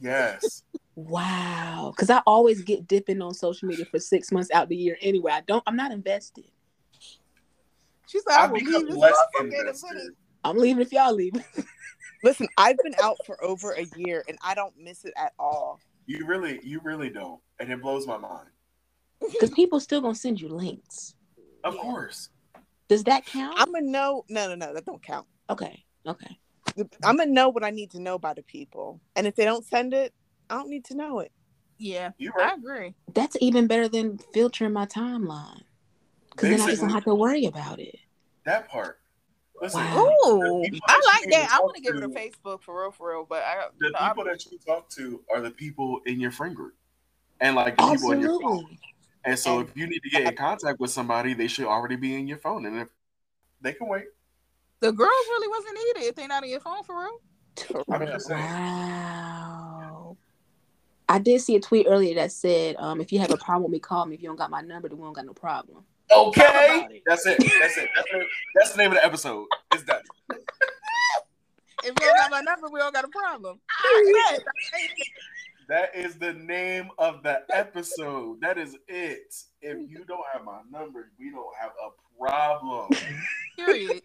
yes. 0.00 0.62
Wow. 0.96 1.92
Because 1.94 2.10
I 2.10 2.20
always 2.26 2.62
get 2.62 2.86
dipping 2.86 3.22
on 3.22 3.32
social 3.32 3.68
media 3.68 3.86
for 3.86 3.98
six 3.98 4.32
months 4.32 4.50
out 4.52 4.68
the 4.68 4.76
year 4.76 4.96
anyway. 5.00 5.32
I 5.32 5.40
don't 5.42 5.62
I'm 5.66 5.76
not 5.76 5.92
invested. 5.92 6.44
She 8.06 8.18
said, 8.18 8.38
I 8.38 8.44
I've 8.44 8.50
will 8.50 8.58
leave 8.58 8.88
this 8.88 8.96
less 8.96 9.14
motherfucker 9.14 9.44
in 9.44 9.60
invested. 9.60 10.12
I'm 10.42 10.56
leaving 10.56 10.82
if 10.82 10.92
y'all 10.92 11.14
leave. 11.14 11.32
Listen, 12.24 12.48
I've 12.58 12.76
been 12.78 12.94
out 13.02 13.16
for 13.24 13.42
over 13.42 13.72
a 13.72 13.86
year 13.96 14.24
and 14.28 14.36
I 14.42 14.54
don't 14.54 14.74
miss 14.78 15.04
it 15.04 15.14
at 15.16 15.32
all. 15.38 15.80
You 16.10 16.26
really, 16.26 16.58
you 16.64 16.80
really 16.82 17.08
don't. 17.08 17.40
And 17.60 17.70
it 17.70 17.80
blows 17.80 18.04
my 18.04 18.16
mind. 18.16 18.48
Because 19.20 19.50
people 19.50 19.78
still 19.78 20.00
gonna 20.00 20.16
send 20.16 20.40
you 20.40 20.48
links. 20.48 21.14
Of 21.62 21.76
course. 21.76 22.30
Does 22.88 23.04
that 23.04 23.26
count? 23.26 23.54
I'm 23.56 23.70
gonna 23.72 23.86
know. 23.86 24.24
No, 24.28 24.48
no, 24.48 24.54
no, 24.56 24.74
that 24.74 24.84
don't 24.84 25.00
count. 25.00 25.26
okay. 25.48 25.84
Okay. 26.06 26.36
I'm 27.04 27.16
gonna 27.16 27.30
know 27.30 27.48
what 27.50 27.62
I 27.62 27.70
need 27.70 27.92
to 27.92 28.00
know 28.00 28.18
by 28.18 28.34
the 28.34 28.42
people, 28.42 29.00
and 29.14 29.24
if 29.26 29.36
they 29.36 29.44
don't 29.44 29.64
send 29.64 29.94
it, 29.94 30.12
I 30.48 30.54
don't 30.54 30.68
need 30.68 30.84
to 30.86 30.96
know 30.96 31.20
it. 31.20 31.30
Yeah, 31.78 32.10
You 32.18 32.32
I 32.36 32.40
right. 32.42 32.58
agree. 32.58 32.94
That's 33.14 33.36
even 33.40 33.66
better 33.68 33.88
than 33.88 34.18
filtering 34.34 34.72
my 34.72 34.86
timeline. 34.86 35.62
Because 36.30 36.50
then 36.50 36.60
I 36.60 36.66
just 36.70 36.80
don't 36.80 36.90
have 36.90 37.04
to 37.04 37.14
worry 37.14 37.44
about 37.44 37.78
it. 37.78 37.96
that 38.44 38.68
part. 38.68 38.99
Listen, 39.60 39.80
Wow. 39.80 40.06
Ooh, 40.26 40.62
the 40.64 40.70
people 40.70 40.86
I 40.88 41.00
like 41.14 41.30
that. 41.30 41.50
I 41.52 41.60
want 41.60 41.76
to 41.76 41.82
give 41.82 41.94
it 41.94 42.02
a 42.02 42.08
Facebook 42.08 42.62
for 42.62 42.80
real, 42.82 42.90
for 42.90 43.10
real. 43.10 43.26
But 43.28 43.42
I, 43.42 43.66
the 43.78 43.86
you 43.86 43.92
know, 43.92 43.98
I- 44.00 44.08
people 44.08 44.24
that 44.24 44.46
you 44.50 44.58
talk 44.66 44.88
to 44.90 45.22
are 45.32 45.40
the 45.40 45.50
people 45.50 46.00
in 46.06 46.18
your 46.20 46.30
friend 46.30 46.56
group 46.56 46.74
and 47.40 47.56
like 47.56 47.76
the 47.76 47.90
people 47.92 48.12
in 48.12 48.20
your 48.20 48.40
phone. 48.40 48.78
And 49.24 49.38
so 49.38 49.60
And- 49.60 49.68
if 49.68 49.76
you 49.76 49.86
need 49.86 50.00
to 50.02 50.08
get 50.10 50.22
in 50.22 50.34
contact 50.36 50.80
with 50.80 50.90
somebody, 50.90 51.34
they 51.34 51.46
should 51.48 51.66
already 51.66 51.96
be 51.96 52.14
in 52.14 52.26
your 52.26 52.38
phone. 52.38 52.64
And 52.64 52.78
if 52.78 52.88
they 53.60 53.74
can 53.74 53.86
wait, 53.88 54.04
the 54.80 54.92
girls 54.92 55.10
really 55.28 55.48
wasn't 55.48 55.74
needed 55.74 56.08
if 56.08 56.14
they 56.14 56.26
not 56.26 56.42
in 56.42 56.48
your 56.50 56.60
phone 56.60 56.82
for 56.84 56.98
real. 57.02 57.84
I'm 57.90 58.06
just 58.06 58.28
saying. 58.28 58.40
Wow. 58.42 60.16
I 61.06 61.18
did 61.18 61.40
see 61.42 61.56
a 61.56 61.60
tweet 61.60 61.86
earlier 61.88 62.14
that 62.14 62.32
said, 62.32 62.76
um, 62.78 63.00
if 63.00 63.12
you 63.12 63.18
have 63.18 63.30
a 63.32 63.36
problem 63.36 63.64
with 63.64 63.72
me, 63.72 63.78
call 63.80 64.06
me. 64.06 64.14
If 64.14 64.22
you 64.22 64.28
don't 64.28 64.36
got 64.36 64.48
my 64.48 64.62
number, 64.62 64.88
then 64.88 64.96
we 64.96 65.04
don't 65.04 65.12
got 65.12 65.26
no 65.26 65.34
problem. 65.34 65.84
Okay. 66.12 67.02
That's 67.06 67.26
it. 67.26 67.38
That's 67.38 67.76
it. 67.78 67.88
That's, 67.94 68.06
it. 68.12 68.26
That's 68.56 68.72
the 68.72 68.78
name 68.78 68.90
of 68.92 68.96
the 68.98 69.04
episode. 69.04 69.46
It's 69.72 69.84
done. 69.84 70.02
If 71.82 71.94
you 71.98 72.06
don't 72.06 72.16
got 72.18 72.30
my 72.30 72.40
number, 72.42 72.68
we 72.70 72.78
don't 72.78 72.92
got 72.92 73.06
a 73.06 73.08
problem. 73.08 73.58
That 75.68 75.94
is 75.94 76.16
the 76.16 76.34
name 76.34 76.90
of 76.98 77.22
the 77.22 77.40
episode. 77.54 78.38
That 78.42 78.58
is 78.58 78.76
it. 78.86 79.34
If 79.62 79.78
you 79.88 80.04
don't 80.06 80.24
have 80.30 80.44
my 80.44 80.60
number, 80.70 81.10
we 81.18 81.30
don't 81.30 81.56
have 81.58 81.70
a 81.82 82.22
problem. 82.22 82.90
Period. 83.56 84.02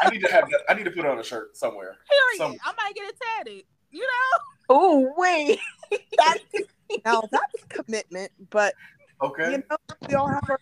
I 0.00 0.08
need 0.08 0.22
to 0.22 0.32
have 0.32 0.48
that. 0.48 0.62
I 0.70 0.74
need 0.74 0.84
to 0.84 0.90
put 0.90 1.04
on 1.04 1.18
a 1.18 1.22
shirt 1.22 1.54
somewhere. 1.56 1.96
Period. 2.08 2.38
Some- 2.38 2.56
I 2.64 2.72
might 2.82 2.94
get 2.94 3.08
it 3.08 3.16
tatted. 3.36 3.64
You 3.90 4.00
know. 4.00 4.38
Oh 4.70 5.12
wait, 5.18 5.58
that, 6.18 6.38
now 7.04 7.22
that's 7.30 7.64
commitment. 7.68 8.32
But 8.50 8.74
Okay. 9.22 9.50
you 9.52 9.62
know, 9.68 9.76
we 10.08 10.14
all 10.14 10.28
have 10.28 10.48
our. 10.48 10.58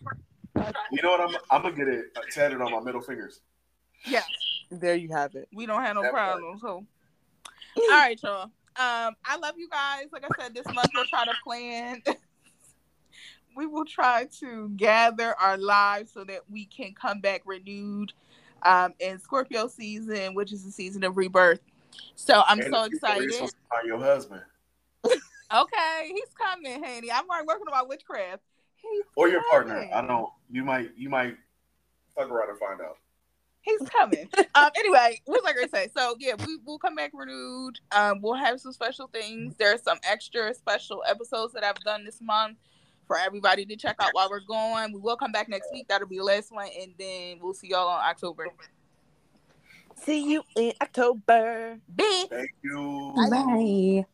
You 0.91 1.01
know 1.01 1.11
what? 1.11 1.21
I'm 1.21 1.35
I'm 1.51 1.61
gonna 1.61 1.75
get 1.75 1.87
it 1.87 2.05
tatted 2.31 2.61
on 2.61 2.71
my 2.71 2.79
middle 2.79 3.01
fingers. 3.01 3.41
Yes. 4.05 4.29
There 4.71 4.95
you 4.95 5.09
have 5.09 5.35
it. 5.35 5.47
We 5.53 5.65
don't 5.65 5.81
have 5.81 5.95
no 5.95 6.03
That 6.03 6.11
part. 6.11 6.39
problems. 6.39 6.61
So, 6.61 6.67
all 6.69 7.89
right, 7.89 8.19
y'all. 8.23 8.43
Um, 8.77 9.15
I 9.23 9.37
love 9.41 9.55
you 9.57 9.69
guys. 9.69 10.05
Like 10.11 10.25
I 10.25 10.41
said, 10.41 10.53
this 10.53 10.65
month 10.73 10.91
we'll 10.95 11.05
try 11.05 11.25
to 11.25 11.33
plan. 11.43 12.01
we 13.55 13.65
will 13.65 13.85
try 13.85 14.27
to 14.39 14.69
gather 14.75 15.33
our 15.39 15.57
lives 15.57 16.11
so 16.11 16.23
that 16.25 16.41
we 16.49 16.65
can 16.65 16.93
come 16.93 17.21
back 17.21 17.41
renewed 17.45 18.11
um, 18.63 18.93
in 18.99 19.19
Scorpio 19.19 19.67
season, 19.67 20.33
which 20.33 20.51
is 20.51 20.63
the 20.65 20.71
season 20.71 21.03
of 21.03 21.15
rebirth. 21.17 21.61
So 22.15 22.43
I'm 22.47 22.59
And 22.59 22.73
so 22.73 22.83
if 22.83 22.91
you 22.93 22.99
know 23.03 23.13
you're 23.13 23.23
excited. 23.23 23.33
supposed 23.33 23.55
to 23.55 23.75
find 23.75 23.87
your 23.87 23.99
husband 23.99 24.41
Okay, 25.53 26.07
he's 26.07 26.33
coming, 26.35 26.83
honey. 26.83 27.11
I'm 27.11 27.29
already 27.29 27.45
working 27.47 27.67
on 27.67 27.71
my 27.71 27.83
witchcraft. 27.83 28.41
He's 28.91 29.03
or 29.15 29.29
your 29.29 29.43
partner. 29.49 29.87
I 29.93 30.05
don't. 30.05 30.29
You 30.49 30.63
might. 30.63 30.91
You 30.97 31.09
might 31.09 31.35
fuck 32.15 32.29
around 32.29 32.49
and 32.49 32.59
find 32.59 32.81
out. 32.81 32.97
He's 33.61 33.81
coming. 33.89 34.29
um. 34.55 34.69
Anyway, 34.75 35.21
what 35.25 35.43
was 35.43 35.51
I 35.51 35.53
gonna 35.53 35.69
say? 35.69 35.89
So 35.95 36.15
yeah, 36.19 36.35
we 36.45 36.57
will 36.65 36.79
come 36.79 36.95
back 36.95 37.11
renewed. 37.13 37.79
Um. 37.91 38.21
We'll 38.21 38.35
have 38.35 38.59
some 38.59 38.73
special 38.73 39.07
things. 39.07 39.55
There's 39.57 39.81
some 39.81 39.99
extra 40.03 40.53
special 40.53 41.03
episodes 41.07 41.53
that 41.53 41.63
I've 41.63 41.79
done 41.79 42.05
this 42.05 42.21
month 42.21 42.57
for 43.07 43.17
everybody 43.17 43.65
to 43.65 43.75
check 43.75 43.97
out 43.99 44.09
while 44.13 44.29
we're 44.29 44.39
going. 44.39 44.93
We 44.93 44.99
will 44.99 45.17
come 45.17 45.31
back 45.31 45.49
next 45.49 45.69
week. 45.71 45.87
That'll 45.87 46.07
be 46.07 46.17
the 46.17 46.23
last 46.23 46.51
one, 46.51 46.69
and 46.79 46.93
then 46.97 47.39
we'll 47.41 47.53
see 47.53 47.69
y'all 47.69 47.87
on 47.87 48.03
October. 48.03 48.47
See 49.95 50.31
you 50.31 50.43
in 50.57 50.73
October. 50.81 51.79
Bye. 51.87 52.25
Thank 52.29 52.51
you. 52.63 53.13
Bye. 53.29 54.05